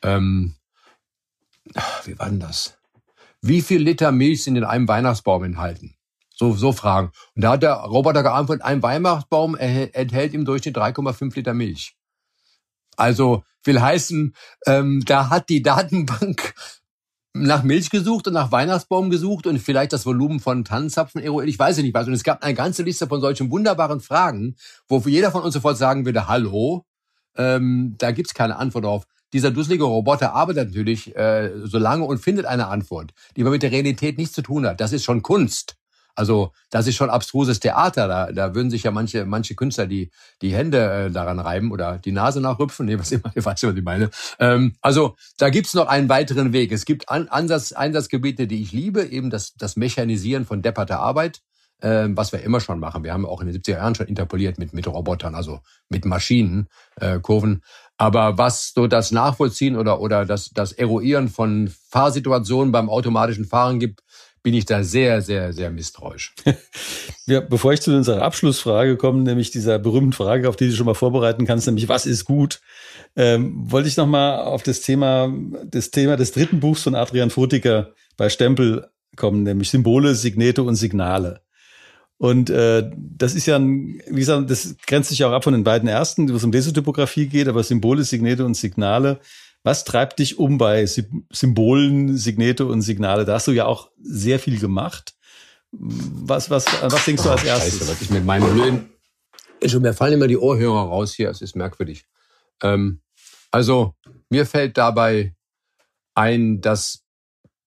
Ähm, 0.02 0.56
wie 2.06 2.17
war 2.17 2.30
denn 2.30 2.39
das? 2.39 2.78
Wie 3.41 3.62
viel 3.62 3.82
Liter 3.82 4.12
Milch 4.12 4.43
sind 4.43 4.56
in 4.56 4.63
einem 4.63 4.88
Weihnachtsbaum 4.88 5.43
enthalten? 5.43 5.95
So, 6.36 6.54
so 6.54 6.71
Fragen. 6.71 7.12
Und 7.36 7.43
da 7.43 7.52
hat 7.52 7.63
der 7.63 7.73
Roboter 7.73 8.23
geantwortet, 8.23 8.65
ein 8.65 8.82
Weihnachtsbaum 8.82 9.56
enthält 9.56 10.34
im 10.34 10.45
Durchschnitt 10.45 10.78
3,5 10.78 11.36
Liter 11.36 11.54
Milch. 11.54 11.96
Also 12.96 13.44
will 13.63 13.81
heißen, 13.81 14.35
ähm, 14.65 15.04
da 15.06 15.29
hat 15.29 15.50
die 15.50 15.62
Datenbank 15.62 16.54
nach 17.34 17.63
Milch 17.63 17.90
gesucht 17.90 18.27
und 18.27 18.34
nach 18.34 18.52
Weihnachtsbaum 18.52 19.10
gesucht 19.10 19.48
und 19.48 19.58
vielleicht 19.60 19.92
das 19.92 20.06
Volumen 20.06 20.40
von 20.40 20.63
Tannenzapfen 20.63 21.21
eruiert. 21.21 21.50
Ich 21.50 21.58
weiß 21.58 21.77
ja 21.77 21.84
nicht 21.84 21.96
was. 21.96 22.08
Und 22.08 22.13
es 22.13 22.23
gab 22.23 22.44
eine 22.44 22.54
ganze 22.54 22.84
Liste 22.84 23.08
von 23.08 23.21
solchen 23.21 23.50
wunderbaren 23.50 24.00
Fragen, 24.00 24.56
wo 24.88 25.00
jeder 25.00 25.31
von 25.31 25.42
uns 25.42 25.56
sofort 25.56 25.77
sagen 25.77 26.06
würde, 26.06 26.27
hallo, 26.27 26.86
ähm, 27.36 27.96
da 27.98 28.12
gibt's 28.12 28.36
keine 28.36 28.58
Antwort 28.58 28.86
drauf. 28.86 29.08
Dieser 29.34 29.50
dusselige 29.50 29.84
Roboter 29.84 30.34
arbeitet 30.34 30.67
natürlich 30.69 31.15
äh, 31.15 31.52
so 31.63 31.79
lange 31.79 32.06
und 32.06 32.19
findet 32.19 32.46
eine 32.46 32.67
Antwort, 32.67 33.13
die 33.36 33.42
aber 33.42 33.50
mit 33.50 33.63
der 33.63 33.71
Realität 33.71 34.19
nichts 34.19 34.36
zu 34.36 34.44
tun 34.44 34.67
hat. 34.67 34.79
Das 34.79 34.94
ist 34.94 35.04
schon 35.04 35.23
Kunst. 35.23 35.75
Also 36.16 36.52
das 36.70 36.88
ist 36.88 36.96
schon 36.96 37.10
abstruses 37.10 37.60
Theater. 37.60 38.08
Da, 38.08 38.32
da 38.32 38.56
würden 38.56 38.70
sich 38.70 38.84
ja 38.84 38.92
manche, 38.92 39.26
manche 39.26 39.56
Künstler 39.56 39.88
die, 39.88 40.12
die 40.42 40.54
Hände 40.54 41.08
äh, 41.08 41.12
daran 41.12 41.40
reiben 41.40 41.72
oder 41.72 41.98
die 41.98 42.12
Nase 42.12 42.42
nachrüpfen. 42.42 42.86
Nee, 42.86 43.00
was 43.00 43.12
immer, 43.12 43.32
ich 43.34 43.46
weiß 43.46 43.62
nicht, 43.62 43.72
was 43.72 43.78
ich 43.78 43.84
meine. 43.84 44.10
Ähm, 44.40 44.76
also 44.82 45.16
da 45.38 45.50
gibt's 45.50 45.74
noch 45.74 45.88
einen 45.88 46.10
weiteren 46.10 46.54
Weg. 46.54 46.72
Es 46.72 46.86
gibt 46.86 47.10
An 47.10 47.28
Ansatz, 47.28 47.72
Einsatzgebiete, 47.72 48.48
die 48.48 48.62
ich 48.62 48.72
liebe, 48.72 49.04
eben 49.04 49.30
das, 49.30 49.54
das 49.56 49.76
Mechanisieren 49.76 50.46
von 50.46 50.62
depperter 50.62 51.00
Arbeit, 51.00 51.42
äh, 51.82 52.08
was 52.10 52.32
wir 52.32 52.42
immer 52.42 52.60
schon 52.60 52.80
machen. 52.80 53.04
Wir 53.04 53.14
haben 53.14 53.26
auch 53.26 53.42
in 53.42 53.48
den 53.48 53.62
70er 53.62 53.74
Jahren 53.74 53.96
schon 53.96 54.08
interpoliert 54.08 54.60
mit, 54.60 54.74
mit 54.74 54.88
Robotern, 54.88 55.36
also 55.36 55.62
mit 55.90 56.06
Maschinen, 56.06 56.68
äh, 57.00 57.20
Kurven. 57.20 57.64
Aber 57.98 58.38
was 58.38 58.74
so 58.74 58.88
das 58.88 59.12
Nachvollziehen 59.12 59.76
oder, 59.76 60.00
oder 60.00 60.26
das, 60.26 60.50
das 60.50 60.72
Eruieren 60.72 61.30
von 61.30 61.72
Fahrsituationen 61.90 62.72
beim 62.72 62.90
automatischen 62.90 63.46
Fahren 63.46 63.80
gibt, 63.80 64.02
bin 64.44 64.54
ich 64.54 64.65
da 64.65 64.83
sehr, 64.83 65.21
sehr, 65.21 65.54
sehr 65.54 65.71
misstrauisch. 65.71 66.35
ja, 67.25 67.39
bevor 67.39 67.71
ich 67.71 67.81
zu 67.81 67.96
unserer 67.96 68.21
Abschlussfrage 68.21 68.98
komme, 68.98 69.23
nämlich 69.23 69.52
dieser 69.52 69.79
berühmten 69.79 70.12
Frage, 70.12 70.50
auf 70.50 70.58
die 70.58 70.67
du 70.67 70.75
schon 70.75 70.85
mal 70.85 70.94
vorbereiten 70.94 71.46
kannst, 71.46 71.65
nämlich 71.65 71.87
was 71.87 72.06
ist 72.06 72.25
gut, 72.25 72.60
ähm, 73.15 73.54
wollte 73.71 73.87
ich 73.87 73.96
noch 73.98 74.06
mal 74.06 74.41
auf 74.41 74.62
das 74.62 74.81
Thema, 74.81 75.33
das 75.65 75.91
Thema 75.91 76.17
des 76.17 76.33
dritten 76.33 76.60
Buchs 76.60 76.83
von 76.83 76.94
Adrian 76.94 77.29
Frutiger 77.29 77.94
bei 78.17 78.29
Stempel 78.29 78.89
kommen, 79.15 79.44
nämlich 79.44 79.69
Symbole, 79.69 80.13
Signete 80.13 80.63
und 80.63 80.75
Signale. 80.75 81.41
Und 82.17 82.50
äh, 82.50 82.89
das 82.96 83.35
ist 83.35 83.46
ja, 83.46 83.58
ein, 83.58 84.02
wie 84.08 84.19
gesagt, 84.19 84.50
das 84.50 84.75
grenzt 84.85 85.10
sich 85.10 85.23
auch 85.23 85.31
ab 85.31 85.44
von 85.44 85.54
den 85.54 85.63
beiden 85.63 85.87
ersten, 85.87 86.29
wo 86.31 86.35
es 86.35 86.44
um 86.44 86.52
Lesotypografie 86.52 87.27
geht, 87.27 87.48
aber 87.48 87.63
Symbole, 87.63 88.04
Signete 88.04 88.46
und 88.46 88.56
Signale 88.56 89.19
was 89.64 89.86
treibt 89.86 90.20
dich 90.20 90.38
um 90.38 90.58
bei 90.58 90.86
Symbolen, 90.86 92.18
Signete 92.18 92.66
und 92.66 92.82
Signale? 92.82 93.26
Da 93.26 93.36
hast 93.36 93.48
du 93.48 93.52
ja 93.52 93.66
auch 93.66 93.90
sehr 94.02 94.40
viel 94.40 94.60
gemacht. 94.60 95.16
Was, 95.72 96.50
was, 96.50 96.66
was 96.82 97.06
denkst 97.06 97.24
du 97.24 97.30
als 97.30 97.44
erstes? 97.44 97.80
Scheiße, 97.80 97.92
was 97.92 98.02
ich 98.02 98.10
mit 98.10 98.26
meinen 98.26 98.54
blöden. 98.54 98.90
Schon, 99.66 99.82
mir 99.82 99.94
fallen 99.94 100.14
immer 100.14 100.28
die 100.28 100.38
Ohrhörer 100.38 100.88
raus 100.88 101.14
hier. 101.14 101.30
Es 101.30 101.42
ist 101.42 101.56
merkwürdig. 101.56 102.06
Ähm, 102.62 103.02
also, 103.50 103.96
mir 104.30 104.46
fällt 104.46 104.78
dabei 104.78 105.34
ein, 106.14 106.62
dass 106.62 107.04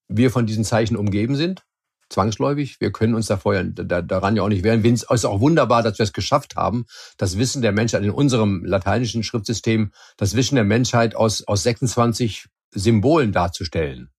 wir 0.09 0.31
von 0.31 0.47
diesen 0.47 0.65
Zeichen 0.65 0.97
umgeben 0.97 1.35
sind 1.35 1.66
zwangsläufig. 2.11 2.81
Wir 2.81 2.93
können 2.93 3.15
uns 3.15 3.27
da 3.27 3.37
vorher 3.37 3.65
da, 3.65 4.03
daran 4.03 4.37
ja 4.37 4.43
auch 4.43 4.49
nicht 4.49 4.65
wehren. 4.65 4.85
Es 4.85 5.03
ist 5.03 5.25
auch 5.25 5.41
wunderbar, 5.41 5.83
dass 5.83 5.99
wir 5.99 6.05
es 6.05 6.13
geschafft 6.13 6.57
haben, 6.57 6.87
das 7.17 7.39
Wissen 7.39 7.63
der 7.63 7.73
Menschheit 7.73 8.03
in 8.03 8.11
unserem 8.11 8.65
lateinischen 8.65 9.23
Schriftsystem, 9.23 9.93
das 10.17 10.37
Wissen 10.37 10.55
der 10.55 10.65
Menschheit 10.65 11.17
aus, 11.17 11.47
aus 11.47 11.63
26 11.63 12.47
Symbolen 12.73 13.33
darzustellen. 13.33 14.11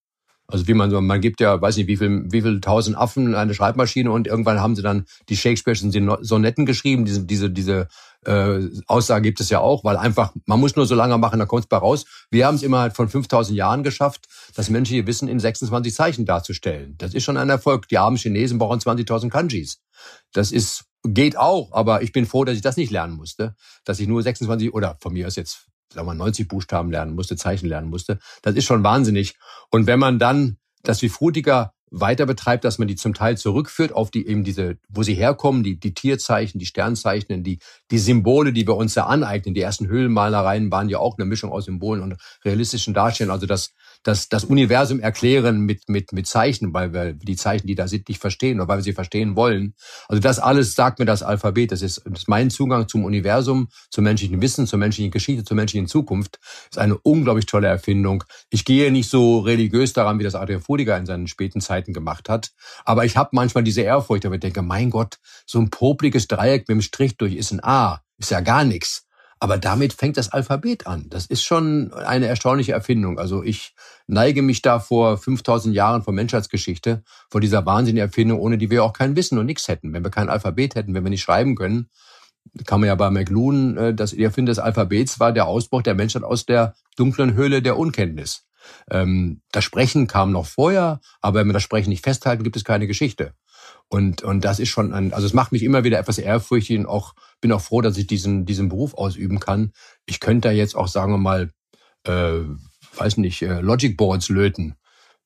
Also 0.50 0.68
wie 0.68 0.74
man 0.74 0.90
so, 0.90 1.02
man 1.02 1.20
gibt 1.20 1.42
ja, 1.42 1.62
weiß 1.62 1.76
nicht, 1.76 1.88
wie 1.88 1.98
viel, 1.98 2.24
wie 2.32 2.42
viel 2.42 2.62
tausend 2.62 2.98
Affen 2.98 3.36
eine 3.36 3.54
Schreibmaschine 3.54 4.10
und 4.10 4.28
irgendwann 4.28 4.62
haben 4.62 4.78
sie 4.78 4.82
dann 4.82 5.06
die 5.28 5.36
Shakespeare'schen 5.36 6.24
Sonetten 6.24 6.66
geschrieben. 6.66 7.04
Diese, 7.04 7.26
diese, 7.26 7.50
diese 7.50 7.90
äh, 8.26 8.59
Aussage 8.88 9.22
gibt 9.22 9.39
es 9.39 9.49
ja 9.49 9.59
auch, 9.59 9.84
weil 9.84 9.97
einfach, 9.97 10.34
man 10.45 10.59
muss 10.59 10.76
nur 10.76 10.86
so 10.86 10.95
lange 10.95 11.18
machen, 11.18 11.39
dann 11.39 11.47
kommt 11.47 11.63
es 11.63 11.70
bei 11.70 11.78
raus. 11.78 12.05
Wir 12.30 12.47
haben 12.47 12.55
es 12.55 12.63
immer 12.63 12.91
von 12.91 13.09
5000 13.09 13.57
Jahren 13.57 13.84
geschafft, 13.84 14.28
das 14.55 14.70
menschliche 14.70 15.07
Wissen 15.07 15.28
in 15.28 15.39
26 15.39 15.93
Zeichen 15.93 16.26
darzustellen. 16.26 16.95
Das 16.97 17.13
ist 17.13 17.24
schon 17.24 17.38
ein 17.38 17.49
Erfolg. 17.49 17.88
Die 17.88 17.97
armen 17.97 18.18
Chinesen 18.18 18.57
brauchen 18.57 18.80
20.000 18.80 19.30
Kanjis. 19.30 19.82
Das 20.34 20.51
ist, 20.51 20.86
geht 21.03 21.38
auch, 21.38 21.72
aber 21.72 22.01
ich 22.01 22.11
bin 22.11 22.26
froh, 22.26 22.43
dass 22.43 22.55
ich 22.55 22.61
das 22.61 22.78
nicht 22.78 22.91
lernen 22.91 23.15
musste, 23.15 23.55
dass 23.86 23.99
ich 23.99 24.07
nur 24.07 24.22
26 24.22 24.74
oder 24.74 24.97
von 24.99 25.13
mir 25.13 25.28
aus 25.28 25.36
jetzt 25.36 25.68
sagen 25.93 26.07
wir 26.07 26.13
90 26.13 26.47
Buchstaben 26.47 26.91
lernen 26.91 27.15
musste, 27.15 27.38
Zeichen 27.38 27.68
lernen 27.68 27.89
musste. 27.89 28.20
Das 28.41 28.55
ist 28.55 28.65
schon 28.65 28.84
wahnsinnig. 28.84 29.36
Und 29.72 29.88
wenn 29.88 29.99
man 29.99 30.20
dann 30.20 30.57
das 30.84 31.01
wie 31.01 31.09
Frutiger 31.09 31.74
weiter 31.90 32.26
betreibt, 32.26 32.66
dass 32.66 32.80
man 32.80 32.88
die 32.88 32.96
zum 32.96 33.14
Teil 33.14 33.38
zurückführt 33.38 33.94
auf 33.94 34.12
die 34.12 34.28
eben 34.28 34.44
diese, 34.44 34.78
wo 34.90 35.04
sie 35.04 35.14
herkommen, 35.14 35.64
die, 35.64 35.80
die 35.80 35.94
Tierzeichen, 35.94 36.60
die 36.60 36.66
Sternzeichen, 36.66 37.44
die, 37.44 37.60
die 37.92 37.98
Symbole, 37.98 38.54
die 38.54 38.68
wir 38.68 38.76
uns 38.76 38.94
da 38.94 39.06
aneignen. 39.06 39.54
Die 39.54 39.62
ersten 39.62 39.88
Höhlenmalereien 39.88 40.72
waren 40.72 40.90
ja 40.90 41.00
auch 41.00 41.18
eine 41.18 41.26
Mischung 41.26 41.52
aus 41.52 41.66
Symbolen 41.66 42.04
und 42.04 42.18
realistischen 42.44 42.94
Darstellungen. 42.94 43.34
Also 43.34 43.46
das, 43.46 43.74
das, 44.08 44.30
das 44.30 44.45
Universum 44.45 45.01
erklären 45.01 45.60
mit, 45.60 45.89
mit, 45.89 46.14
mit 46.14 46.28
Zeichen, 46.28 46.74
weil 46.74 46.93
wir 46.93 47.14
die 47.14 47.36
Zeichen, 47.36 47.68
die 47.68 47.76
da 47.76 47.89
sind, 47.89 48.08
nicht 48.08 48.22
verstehen 48.22 48.60
oder 48.60 48.70
weil 48.70 48.78
wir 48.78 48.84
sie 48.84 48.93
verstehen 48.93 49.36
wollen. 49.36 49.74
Also 50.08 50.22
das 50.22 50.39
alles 50.39 50.76
sagt 50.76 50.99
mir 50.99 51.05
das 51.05 51.24
Alphabet. 51.24 51.74
Das 51.74 51.82
ist, 51.82 52.01
das 52.05 52.22
ist 52.22 52.28
mein 52.30 52.49
Zugang 52.49 52.88
zum 52.88 53.03
Universum, 53.03 53.68
zum 53.89 54.05
menschlichen 54.05 54.41
Wissen, 54.41 54.66
zur 54.66 54.80
menschlichen 54.80 55.12
Geschichte, 55.12 55.43
zur 55.43 55.58
menschlichen 55.58 55.88
Zukunft. 55.88 56.39
Das 56.41 56.72
ist 56.72 56.78
eine 56.78 56.97
unglaublich 56.97 57.47
tolle 57.47 57.68
Erfindung. 57.68 58.24
Ich 58.49 58.64
gehe 58.64 58.91
nicht 58.91 59.10
so 59.10 59.39
religiös 59.39 59.91
daran, 59.91 60.20
wie 60.20 60.24
das 60.24 60.36
Adrian 60.36 60.62
Fudiger 60.62 60.97
in 60.97 61.05
seinen 61.05 61.28
späten 61.28 61.60
Zeiten 61.60 61.91
gemacht 61.91 62.30
hat. 62.30 62.51
Aber 62.86 63.03
ich 63.03 63.18
habe 63.18 63.32
manchmal 63.34 63.66
diese 63.66 63.82
Ehrfurcht, 63.82 64.26
aber 64.26 64.36
ich 64.36 64.41
denke, 64.41 64.62
mein 64.62 64.89
Gott, 64.89 65.18
so 65.45 65.60
ein 65.60 65.70
popliges 65.70 66.28
Dreieck 66.28 66.62
mit 66.70 66.76
dem 66.76 66.82
Strich 66.82 67.18
durch 67.18 67.36
ist 67.36 67.51
ein 67.51 67.64
A. 67.64 68.01
Ist 68.18 68.32
ja 68.32 68.39
gar 68.39 68.64
nichts. 68.64 69.07
Aber 69.40 69.58
damit 69.58 69.94
fängt 69.94 70.18
das 70.18 70.32
Alphabet 70.32 70.88
an. 70.88 71.06
Das 71.10 71.28
ist 71.28 71.44
schon 71.44 71.94
eine 71.94 72.26
erstaunliche 72.26 72.72
Erfindung. 72.72 73.20
Also 73.20 73.44
ich 73.44 73.76
neige 74.08 74.42
mich 74.42 74.62
da 74.62 74.80
vor 74.80 75.18
5000 75.18 75.76
Jahren 75.76 76.02
von 76.02 76.16
Menschheitsgeschichte, 76.16 77.04
vor 77.30 77.42
dieser 77.42 77.66
wahnsinnigen 77.66 78.08
Erfindung, 78.08 78.40
ohne 78.40 78.58
die 78.58 78.72
wir 78.72 78.84
auch 78.84 78.94
kein 78.94 79.16
Wissen 79.16 79.38
und 79.38 79.46
nichts 79.46 79.68
hätten. 79.68 79.94
Wenn 79.94 80.04
wir 80.04 80.12
kein 80.12 80.30
Alphabet 80.30 80.76
hätten, 80.76 80.94
wenn 80.94 81.04
wir 81.04 81.12
nicht 81.12 81.22
schreiben 81.22 81.56
können, 81.56 81.90
kann 82.66 82.80
man 82.80 82.88
ja 82.88 82.96
bei 82.96 83.12
McLuhan, 83.12 83.78
äh, 83.78 83.94
das 83.94 84.14
Erfinden 84.14 84.48
des 84.48 84.60
Alphabets 84.60 85.20
war 85.20 85.34
der 85.34 85.48
Ausbruch 85.48 85.82
der 85.82 85.96
Menschheit 85.96 86.24
aus 86.24 86.46
der 86.46 86.76
dunklen 86.96 87.34
Höhle 87.34 87.62
der 87.62 87.78
Unkenntnis. 87.78 88.46
Ähm, 88.90 89.42
das 89.52 89.64
Sprechen 89.64 90.08
kam 90.08 90.32
noch 90.32 90.46
vorher, 90.46 91.00
aber 91.22 91.40
wenn 91.40 91.48
wir 91.48 91.54
das 91.54 91.64
Sprechen 91.64 91.90
nicht 91.90 92.04
festhalten, 92.04 92.44
gibt 92.44 92.56
es 92.56 92.64
keine 92.64 92.88
Geschichte. 92.88 93.34
Und, 93.90 94.22
und 94.22 94.44
das 94.44 94.60
ist 94.60 94.70
schon 94.70 94.94
ein, 94.94 95.14
also 95.14 95.26
es 95.26 95.34
macht 95.34 95.52
mich 95.52 95.64
immer 95.64 95.84
wieder 95.84 96.00
etwas 96.00 96.18
ehrfürchtig 96.18 96.80
und 96.80 96.86
auch, 96.86 97.14
bin 97.42 97.52
auch 97.52 97.62
froh, 97.62 97.82
dass 97.82 97.98
ich 97.98 98.08
diesen, 98.08 98.46
diesen 98.46 98.70
Beruf 98.70 98.94
ausüben 98.94 99.40
kann. 99.40 99.72
Ich 100.06 100.20
könnte 100.20 100.50
da 100.50 100.52
jetzt 100.52 100.76
auch, 100.76 100.88
sagen 100.88 101.14
wir 101.14 101.18
mal, 101.18 101.52
äh, 102.04 102.40
weiß 102.96 103.18
nicht, 103.18 103.42
äh, 103.42 103.62
Logic 103.62 103.96
Boards 103.96 104.30
löten. 104.30 104.76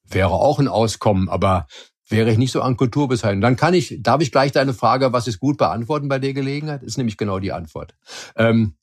Wäre 0.03 0.31
auch 0.31 0.59
ein 0.59 0.67
Auskommen, 0.67 1.29
aber 1.29 1.67
wäre 2.09 2.31
ich 2.31 2.37
nicht 2.37 2.51
so 2.51 2.61
an 2.61 2.77
Kultur 2.77 3.07
bezeichnet. 3.07 3.43
Dann 3.43 3.55
kann 3.55 3.73
ich, 3.73 3.97
darf 4.01 4.21
ich 4.21 4.31
gleich 4.31 4.51
deine 4.51 4.73
Frage, 4.73 5.13
was 5.13 5.27
ist 5.27 5.39
gut, 5.39 5.57
beantworten 5.57 6.09
bei 6.09 6.19
der 6.19 6.33
Gelegenheit? 6.33 6.83
Ist 6.83 6.97
nämlich 6.97 7.17
genau 7.17 7.39
die 7.39 7.53
Antwort. 7.53 7.95
Ähm, 8.35 8.75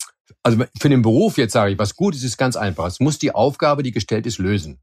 also 0.43 0.65
für 0.81 0.89
den 0.89 1.03
Beruf 1.03 1.37
jetzt 1.37 1.53
sage 1.53 1.73
ich, 1.73 1.79
was 1.79 1.95
gut 1.95 2.15
ist, 2.15 2.25
ist 2.25 2.39
ganz 2.39 2.57
einfach. 2.57 2.87
Es 2.87 3.01
muss 3.01 3.19
die 3.19 3.35
Aufgabe, 3.35 3.83
die 3.83 3.93
gestellt 3.93 4.27
ist, 4.27 4.39
lösen. 4.39 4.81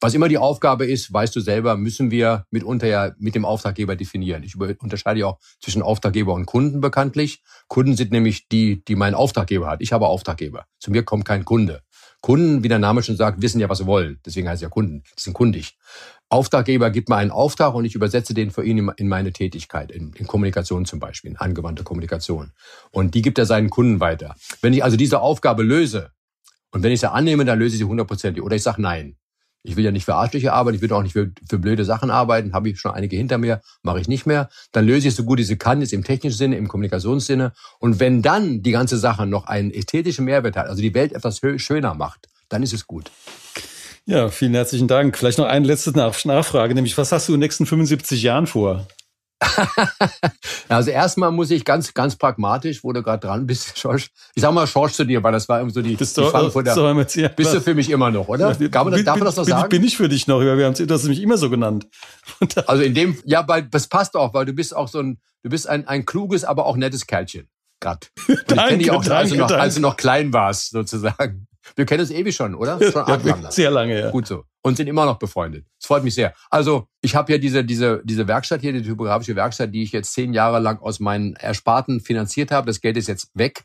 Was 0.00 0.12
immer 0.12 0.28
die 0.28 0.36
Aufgabe 0.36 0.84
ist, 0.84 1.10
weißt 1.10 1.34
du 1.34 1.40
selber, 1.40 1.76
müssen 1.78 2.10
wir 2.10 2.44
mitunter 2.50 2.86
ja 2.86 3.14
mit 3.18 3.34
dem 3.34 3.46
Auftraggeber 3.46 3.96
definieren. 3.96 4.42
Ich 4.42 4.54
unterscheide 4.56 5.20
ja 5.20 5.26
auch 5.26 5.38
zwischen 5.60 5.80
Auftraggeber 5.80 6.34
und 6.34 6.44
Kunden 6.44 6.82
bekanntlich. 6.82 7.42
Kunden 7.66 7.96
sind 7.96 8.12
nämlich 8.12 8.48
die, 8.48 8.84
die 8.84 8.94
mein 8.94 9.14
Auftraggeber 9.14 9.68
hat. 9.68 9.80
Ich 9.80 9.92
habe 9.92 10.06
Auftraggeber. 10.06 10.66
Zu 10.78 10.90
mir 10.90 11.02
kommt 11.02 11.24
kein 11.24 11.46
Kunde. 11.46 11.80
Kunden, 12.20 12.62
wie 12.62 12.68
der 12.68 12.78
Name 12.78 13.02
schon 13.02 13.16
sagt, 13.16 13.40
wissen 13.40 13.58
ja, 13.58 13.70
was 13.70 13.78
sie 13.78 13.86
wollen. 13.86 14.20
Deswegen 14.26 14.48
heißt 14.48 14.56
es 14.56 14.62
ja 14.62 14.68
Kunden. 14.68 15.02
Die 15.16 15.22
sind 15.22 15.32
kundig. 15.32 15.78
Auftraggeber 16.28 16.90
gibt 16.90 17.08
mir 17.08 17.16
einen 17.16 17.30
Auftrag 17.30 17.74
und 17.74 17.84
ich 17.84 17.94
übersetze 17.94 18.34
den 18.34 18.50
für 18.50 18.64
ihn 18.64 18.90
in 18.96 19.08
meine 19.08 19.32
Tätigkeit, 19.32 19.92
in, 19.92 20.12
in 20.12 20.26
Kommunikation 20.26 20.84
zum 20.84 20.98
Beispiel, 20.98 21.30
in 21.30 21.36
angewandte 21.36 21.84
Kommunikation. 21.84 22.52
Und 22.90 23.14
die 23.14 23.22
gibt 23.22 23.38
er 23.38 23.46
seinen 23.46 23.70
Kunden 23.70 24.00
weiter. 24.00 24.34
Wenn 24.60 24.72
ich 24.72 24.82
also 24.82 24.96
diese 24.96 25.20
Aufgabe 25.20 25.62
löse 25.62 26.10
und 26.72 26.82
wenn 26.82 26.92
ich 26.92 27.00
sie 27.00 27.10
annehme, 27.10 27.44
dann 27.44 27.58
löse 27.58 27.76
ich 27.76 27.78
sie 27.78 27.84
hundertprozentig. 27.84 28.42
Oder 28.42 28.56
ich 28.56 28.62
sage 28.62 28.82
nein. 28.82 29.16
Ich 29.68 29.76
will 29.76 29.84
ja 29.84 29.90
nicht 29.90 30.04
für 30.04 30.14
arschliche 30.14 30.52
arbeiten, 30.52 30.76
ich 30.76 30.82
will 30.82 30.92
auch 30.92 31.02
nicht 31.02 31.12
für, 31.12 31.30
für 31.48 31.58
blöde 31.58 31.84
Sachen 31.84 32.10
arbeiten, 32.10 32.52
habe 32.52 32.68
ich 32.68 32.80
schon 32.80 32.92
einige 32.92 33.16
hinter 33.16 33.38
mir, 33.38 33.60
mache 33.82 34.00
ich 34.00 34.08
nicht 34.08 34.26
mehr. 34.26 34.48
Dann 34.72 34.86
löse 34.86 35.08
ich 35.08 35.14
so 35.14 35.24
gut 35.24 35.40
ich 35.40 35.46
sie 35.46 35.56
kann, 35.56 35.80
jetzt 35.80 35.92
im 35.92 36.04
technischen 36.04 36.36
Sinne, 36.36 36.56
im 36.56 36.68
Kommunikationssinne. 36.68 37.52
Und 37.78 38.00
wenn 38.00 38.22
dann 38.22 38.62
die 38.62 38.72
ganze 38.72 38.98
Sache 38.98 39.26
noch 39.26 39.46
einen 39.46 39.70
ästhetischen 39.70 40.24
Mehrwert 40.24 40.56
hat, 40.56 40.68
also 40.68 40.82
die 40.82 40.94
Welt 40.94 41.12
etwas 41.12 41.40
schöner 41.56 41.94
macht, 41.94 42.28
dann 42.48 42.62
ist 42.62 42.72
es 42.72 42.86
gut. 42.86 43.10
Ja, 44.04 44.28
vielen 44.28 44.54
herzlichen 44.54 44.86
Dank. 44.86 45.18
Vielleicht 45.18 45.38
noch 45.38 45.46
eine 45.46 45.66
letzte 45.66 45.90
Nachfrage, 45.90 46.74
nämlich 46.74 46.96
was 46.96 47.10
hast 47.10 47.28
du 47.28 47.34
in 47.34 47.40
den 47.40 47.44
nächsten 47.44 47.66
75 47.66 48.22
Jahren 48.22 48.46
vor? 48.46 48.86
also 50.68 50.90
erstmal 50.90 51.30
muss 51.30 51.50
ich 51.50 51.64
ganz, 51.64 51.92
ganz 51.92 52.16
pragmatisch, 52.16 52.82
wo 52.82 52.92
du 52.92 53.02
gerade 53.02 53.26
dran 53.26 53.46
bist, 53.46 53.78
Schorsch. 53.78 54.08
Ich 54.34 54.42
sag 54.42 54.52
mal 54.52 54.66
Schorsch 54.66 54.92
zu 54.92 55.04
dir, 55.04 55.22
weil 55.22 55.32
das 55.32 55.48
war 55.48 55.58
irgendwie 55.58 55.74
so 55.74 55.82
die, 55.82 55.94
bist 55.94 56.16
die 56.16 56.22
du, 56.22 56.30
Frankfurter. 56.30 56.74
So 56.74 56.86
ja, 57.20 57.28
bist 57.28 57.54
du 57.54 57.60
für 57.60 57.74
mich 57.74 57.90
immer 57.90 58.10
noch, 58.10 58.28
oder? 58.28 58.56
Man, 58.58 58.70
darf 58.70 58.84
man 58.84 59.24
das 59.24 59.36
noch 59.36 59.44
bin, 59.44 59.54
sagen? 59.54 59.68
Bin 59.68 59.84
ich 59.84 59.96
für 59.96 60.08
dich 60.08 60.26
noch, 60.26 60.40
wir 60.40 60.64
haben 60.64 60.74
du 60.74 60.94
hast 60.94 61.04
mich 61.04 61.20
immer 61.20 61.36
so 61.36 61.50
genannt. 61.50 61.86
also 62.66 62.82
in 62.82 62.94
dem, 62.94 63.18
ja, 63.24 63.46
weil 63.46 63.64
das 63.64 63.88
passt 63.88 64.16
auch, 64.16 64.32
weil 64.32 64.46
du 64.46 64.52
bist 64.52 64.74
auch 64.74 64.88
so 64.88 65.00
ein, 65.00 65.20
du 65.42 65.50
bist 65.50 65.68
ein, 65.68 65.86
ein 65.86 66.06
kluges, 66.06 66.44
aber 66.44 66.66
auch 66.66 66.76
nettes 66.76 67.06
Kerlchen. 67.06 67.48
ich 68.28 68.36
Danke, 68.46 68.54
kenne 68.64 68.78
dich 68.78 68.90
auch 68.90 69.02
schon, 69.04 69.12
als, 69.12 69.30
du 69.30 69.36
danke, 69.36 69.52
noch, 69.54 69.60
als 69.60 69.74
du 69.74 69.80
danke. 69.80 69.92
noch 69.92 69.96
klein 69.96 70.32
warst, 70.32 70.70
sozusagen. 70.70 71.46
Wir 71.74 71.84
kennen 71.84 72.00
uns 72.00 72.10
ewig 72.10 72.34
schon, 72.34 72.54
oder? 72.54 72.78
Schon 72.92 73.06
lang. 73.06 73.50
Sehr 73.50 73.70
lange, 73.70 73.98
ja. 74.00 74.10
Gut 74.10 74.26
so. 74.26 74.44
Und 74.62 74.76
sind 74.76 74.86
immer 74.88 75.04
noch 75.04 75.18
befreundet. 75.18 75.66
Das 75.80 75.86
freut 75.88 76.04
mich 76.04 76.14
sehr. 76.14 76.32
Also, 76.50 76.86
ich 77.00 77.14
habe 77.16 77.32
ja 77.32 77.38
diese, 77.38 77.64
diese, 77.64 78.02
diese 78.04 78.26
Werkstatt 78.28 78.60
hier, 78.60 78.72
die 78.72 78.82
typografische 78.82 79.34
Werkstatt, 79.36 79.72
die 79.74 79.82
ich 79.82 79.92
jetzt 79.92 80.12
zehn 80.12 80.32
Jahre 80.32 80.58
lang 80.60 80.78
aus 80.80 81.00
meinen 81.00 81.34
Ersparten 81.36 82.00
finanziert 82.00 82.50
habe. 82.52 82.66
Das 82.68 82.80
Geld 82.80 82.96
ist 82.96 83.08
jetzt 83.08 83.30
weg. 83.34 83.64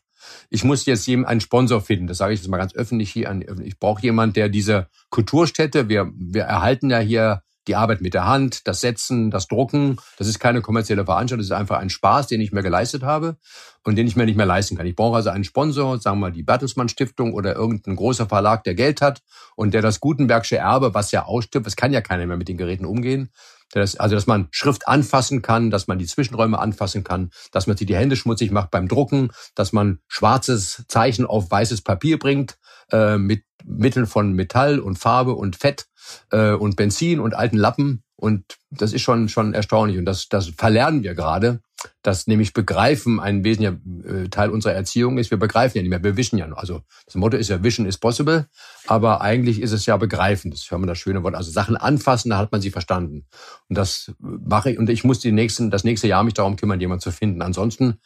Ich 0.49 0.63
muss 0.63 0.85
jetzt 0.85 1.07
jedem 1.07 1.25
einen 1.25 1.41
Sponsor 1.41 1.81
finden. 1.81 2.07
Das 2.07 2.17
sage 2.17 2.33
ich 2.33 2.39
jetzt 2.41 2.49
mal 2.49 2.57
ganz 2.57 2.75
öffentlich 2.75 3.11
hier. 3.11 3.29
an- 3.29 3.43
Ich 3.63 3.79
brauche 3.79 4.01
jemanden, 4.01 4.33
der 4.33 4.49
diese 4.49 4.87
Kulturstätte, 5.09 5.89
wir, 5.89 6.11
wir 6.15 6.43
erhalten 6.43 6.89
ja 6.89 6.99
hier 6.99 7.41
die 7.67 7.75
Arbeit 7.75 8.01
mit 8.01 8.13
der 8.13 8.25
Hand, 8.25 8.67
das 8.67 8.81
Setzen, 8.81 9.31
das 9.31 9.47
Drucken. 9.47 9.97
Das 10.17 10.27
ist 10.27 10.39
keine 10.39 10.61
kommerzielle 10.61 11.05
Veranstaltung. 11.05 11.39
Das 11.39 11.47
ist 11.47 11.59
einfach 11.59 11.79
ein 11.79 11.89
Spaß, 11.89 12.27
den 12.27 12.41
ich 12.41 12.51
mir 12.51 12.63
geleistet 12.63 13.03
habe 13.03 13.37
und 13.83 13.95
den 13.95 14.07
ich 14.07 14.15
mir 14.15 14.25
nicht 14.25 14.37
mehr 14.37 14.45
leisten 14.45 14.77
kann. 14.77 14.85
Ich 14.85 14.95
brauche 14.95 15.15
also 15.15 15.29
einen 15.29 15.43
Sponsor, 15.43 15.99
sagen 15.99 16.17
wir 16.17 16.27
mal 16.27 16.31
die 16.31 16.43
Bertelsmann 16.43 16.89
Stiftung 16.89 17.33
oder 17.33 17.55
irgendein 17.55 17.95
großer 17.95 18.27
Verlag, 18.27 18.63
der 18.63 18.75
Geld 18.75 19.01
hat 19.01 19.21
und 19.55 19.73
der 19.73 19.81
das 19.81 19.99
Gutenbergsche 19.99 20.57
Erbe, 20.57 20.93
was 20.93 21.11
ja 21.11 21.25
ausstirbt, 21.25 21.67
es 21.67 21.75
kann 21.75 21.93
ja 21.93 22.01
keiner 22.01 22.25
mehr 22.25 22.37
mit 22.37 22.47
den 22.47 22.57
Geräten 22.57 22.85
umgehen. 22.85 23.29
Das, 23.71 23.95
also, 23.95 24.15
dass 24.15 24.27
man 24.27 24.47
Schrift 24.51 24.87
anfassen 24.87 25.41
kann, 25.41 25.71
dass 25.71 25.87
man 25.87 25.97
die 25.97 26.05
Zwischenräume 26.05 26.59
anfassen 26.59 27.03
kann, 27.03 27.31
dass 27.51 27.67
man 27.67 27.77
sich 27.77 27.87
die 27.87 27.95
Hände 27.95 28.15
schmutzig 28.15 28.51
macht 28.51 28.69
beim 28.69 28.87
Drucken, 28.87 29.31
dass 29.55 29.71
man 29.71 29.99
schwarzes 30.07 30.83
Zeichen 30.87 31.25
auf 31.25 31.49
weißes 31.49 31.81
Papier 31.81 32.19
bringt, 32.19 32.57
äh, 32.91 33.17
mit 33.17 33.43
Mitteln 33.63 34.05
von 34.05 34.33
Metall 34.33 34.79
und 34.79 34.97
Farbe 34.97 35.33
und 35.33 35.55
Fett 35.55 35.87
äh, 36.31 36.51
und 36.51 36.75
Benzin 36.75 37.19
und 37.19 37.35
alten 37.35 37.57
Lappen. 37.57 38.03
Und 38.15 38.57
das 38.69 38.93
ist 38.93 39.01
schon, 39.01 39.29
schon 39.29 39.53
erstaunlich. 39.53 39.97
Und 39.97 40.05
das, 40.05 40.29
das 40.29 40.49
verlernen 40.49 41.01
wir 41.01 41.15
gerade, 41.15 41.61
dass 42.03 42.27
nämlich 42.27 42.53
Begreifen 42.53 43.19
ein 43.19 43.43
wesentlicher 43.43 43.79
äh, 44.07 44.29
Teil 44.29 44.51
unserer 44.51 44.73
Erziehung 44.73 45.17
ist. 45.17 45.31
Wir 45.31 45.39
begreifen 45.39 45.77
ja 45.77 45.81
nicht 45.81 45.89
mehr, 45.89 46.03
wir 46.03 46.17
wischen 46.17 46.37
ja 46.37 46.45
nur. 46.45 46.59
Also 46.59 46.81
das 47.05 47.15
Motto 47.15 47.37
ist 47.37 47.49
ja 47.49 47.63
Vision 47.63 47.87
is 47.87 47.97
possible, 47.97 48.47
aber 48.85 49.21
eigentlich 49.21 49.59
ist 49.59 49.71
es 49.71 49.87
ja 49.87 49.97
Begreifen. 49.97 50.51
Das 50.51 50.69
ja 50.69 50.77
immer 50.77 50.85
das 50.85 50.99
schöne 50.99 51.23
Wort. 51.23 51.33
Also 51.33 51.49
Sachen 51.51 51.75
anfassen, 51.75 52.29
da 52.29 52.37
hat 52.37 52.51
man 52.51 52.61
sie 52.61 52.69
verstanden. 52.69 53.25
Und 53.69 53.77
das 53.77 54.11
mache 54.19 54.71
ich. 54.71 54.77
Und 54.77 54.89
ich 54.89 55.03
muss 55.03 55.19
die 55.19 55.31
nächsten, 55.31 55.71
das 55.71 55.83
nächste 55.83 56.07
Jahr 56.07 56.23
mich 56.23 56.35
darum 56.35 56.57
kümmern, 56.57 56.79
jemanden 56.79 57.01
zu 57.01 57.11
finden. 57.11 57.41
Ansonsten 57.41 57.99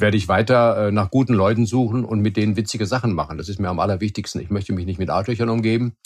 werde 0.00 0.16
ich 0.16 0.28
weiter 0.28 0.88
äh, 0.88 0.92
nach 0.92 1.10
guten 1.10 1.34
Leuten 1.34 1.66
suchen 1.66 2.04
und 2.04 2.20
mit 2.20 2.36
denen 2.36 2.56
witzige 2.56 2.86
Sachen 2.86 3.12
machen. 3.12 3.38
Das 3.38 3.48
ist 3.48 3.58
mir 3.58 3.68
am 3.68 3.80
allerwichtigsten. 3.80 4.40
Ich 4.40 4.50
möchte 4.50 4.72
mich 4.72 4.86
nicht 4.86 4.98
mit 4.98 5.10
Arschlöchern 5.10 5.48
umgeben. 5.48 5.96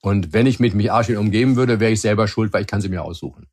Und 0.00 0.32
wenn 0.32 0.46
ich 0.46 0.60
mit 0.60 0.74
mich 0.74 0.92
Arschlöchern 0.92 1.24
umgeben 1.24 1.56
würde, 1.56 1.80
wäre 1.80 1.92
ich 1.92 2.00
selber 2.00 2.28
schuld, 2.28 2.52
weil 2.52 2.62
ich 2.62 2.66
kann 2.66 2.80
sie 2.80 2.88
mir 2.88 3.02
aussuchen. 3.02 3.46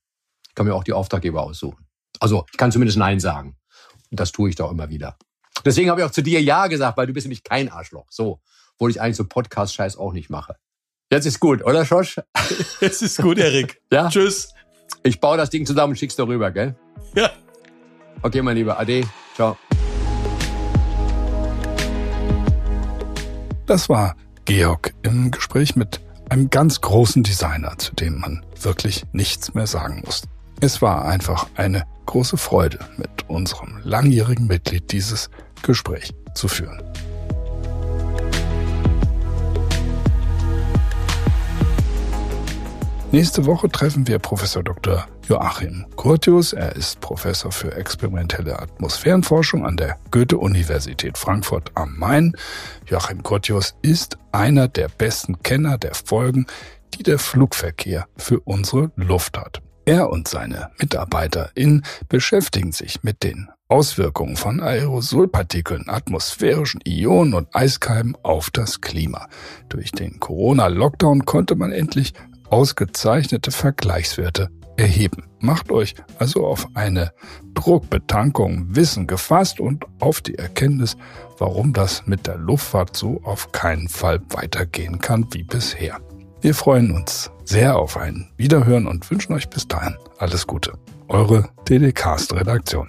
Ich 0.48 0.56
kann 0.56 0.66
mir 0.66 0.76
auch 0.76 0.84
die 0.84 0.94
Auftraggeber 0.94 1.42
aussuchen. 1.42 1.88
Also 2.20 2.46
ich 2.52 2.58
kann 2.58 2.72
zumindest 2.72 2.98
Nein 2.98 3.20
sagen. 3.20 3.56
Und 4.12 4.20
das 4.20 4.32
tue 4.32 4.50
ich 4.50 4.56
doch 4.56 4.72
immer 4.72 4.90
wieder. 4.90 5.18
Deswegen 5.66 5.90
habe 5.90 6.02
ich 6.02 6.06
auch 6.06 6.12
zu 6.12 6.22
dir 6.22 6.42
Ja 6.42 6.68
gesagt, 6.68 6.98
weil 6.98 7.08
du 7.08 7.14
bist 7.14 7.26
nämlich 7.26 7.44
kein 7.44 7.70
Arschloch. 7.70 8.06
So, 8.10 8.40
obwohl 8.76 8.92
ich 8.92 9.02
eigentlich 9.02 9.18
so 9.18 9.26
Podcast-Scheiß 9.26 9.98
auch 9.98 10.14
nicht 10.14 10.30
mache. 10.30 10.56
Jetzt 11.12 11.26
ist 11.26 11.40
gut, 11.40 11.64
oder 11.64 11.86
Schosch? 11.86 12.20
Es 12.82 13.02
ist 13.02 13.22
gut, 13.22 13.38
Erik. 13.38 13.82
Ja? 13.92 14.10
Tschüss. 14.10 14.54
Ich 15.04 15.20
baue 15.20 15.38
das 15.38 15.50
Ding 15.50 15.66
zusammen 15.66 15.92
und 15.92 15.98
schick's 15.98 16.16
dir 16.16 16.28
rüber, 16.28 16.52
gell? 16.52 16.76
Ja. 17.16 17.32
Okay, 18.22 18.42
mein 18.42 18.56
Lieber. 18.56 18.80
Ade. 18.80 19.04
Ciao. 19.36 19.58
Das 23.66 23.88
war 23.88 24.18
Georg 24.44 24.94
im 25.04 25.32
Gespräch 25.32 25.78
mit 25.78 26.02
einem 26.30 26.50
ganz 26.50 26.82
großen 26.82 27.24
Designer, 27.24 27.78
zu 27.78 27.96
dem 27.96 28.20
man 28.20 28.46
wirklich 28.60 29.06
nichts 29.14 29.54
mehr 29.54 29.68
sagen 29.68 30.02
muss. 30.06 30.24
Es 30.60 30.82
war 30.82 31.06
einfach 31.06 31.48
eine 31.56 31.86
große 32.06 32.36
Freude, 32.36 32.80
mit 32.98 33.30
unserem 33.30 33.80
langjährigen 33.84 34.48
Mitglied 34.48 34.92
dieses 34.92 35.30
Gespräch 35.62 36.14
zu 36.36 36.50
führen. 36.50 36.82
Nächste 43.14 43.46
Woche 43.46 43.70
treffen 43.70 44.08
wir 44.08 44.20
Professor 44.20 44.64
Dr. 44.64 45.06
Joachim 45.28 45.86
Curtius. 45.96 46.54
Er 46.54 46.76
ist 46.76 47.00
Professor 47.00 47.52
für 47.52 47.76
experimentelle 47.76 48.60
Atmosphärenforschung 48.60 49.66
an 49.66 49.78
der 49.78 49.98
Goethe-Universität 50.12 51.18
Frankfurt 51.18 51.72
am 51.76 51.98
Main. 51.98 52.36
Joachim 52.88 53.24
Curtius 53.24 53.76
ist 53.82 54.18
einer 54.32 54.68
der 54.68 54.90
besten 54.90 55.42
Kenner 55.42 55.78
der 55.78 55.94
Folgen, 55.94 56.46
die 56.94 57.04
der 57.04 57.20
Flugverkehr 57.20 58.06
für 58.18 58.42
unsere 58.42 58.92
Luft 58.96 59.38
hat. 59.38 59.62
Er 59.86 60.10
und 60.10 60.28
seine 60.28 60.72
MitarbeiterInnen 60.80 61.84
beschäftigen 62.08 62.72
sich 62.72 63.04
mit 63.04 63.24
den 63.24 63.50
Auswirkungen 63.68 64.38
von 64.38 64.62
Aerosolpartikeln, 64.62 65.90
atmosphärischen 65.90 66.82
Ionen 66.86 67.34
und 67.34 67.54
Eiskeimen 67.54 68.18
auf 68.24 68.50
das 68.50 68.82
Klima. 68.82 69.28
Durch 69.70 69.92
den 69.92 70.20
Corona-Lockdown 70.20 71.26
konnte 71.26 71.56
man 71.56 71.72
endlich 71.72 72.14
ausgezeichnete 72.50 73.52
Vergleichswerte 73.52 74.50
erheben. 74.78 75.24
Macht 75.40 75.72
euch 75.72 75.96
also 76.20 76.46
auf 76.46 76.68
eine 76.74 77.12
Druckbetankung 77.54 78.76
Wissen 78.76 79.08
gefasst 79.08 79.60
und 79.60 79.86
auf 80.00 80.22
die 80.22 80.36
Erkenntnis, 80.36 80.96
warum 81.38 81.74
das 81.74 82.06
mit 82.06 82.28
der 82.28 82.38
Luftfahrt 82.38 82.96
so 82.96 83.22
auf 83.24 83.52
keinen 83.52 83.90
Fall 83.90 84.22
weitergehen 84.30 85.00
kann 85.00 85.28
wie 85.32 85.44
bisher. 85.44 86.00
Wir 86.42 86.54
freuen 86.54 86.92
uns 86.92 87.32
sehr 87.46 87.78
auf 87.78 87.98
ein 87.98 88.30
Wiederhören 88.38 88.88
und 88.88 89.10
wünschen 89.10 89.34
euch 89.34 89.50
bis 89.50 89.68
dahin 89.68 89.96
alles 90.18 90.48
Gute. 90.48 90.74
Eure 91.08 91.50
DDcast-Redaktion. 91.70 92.88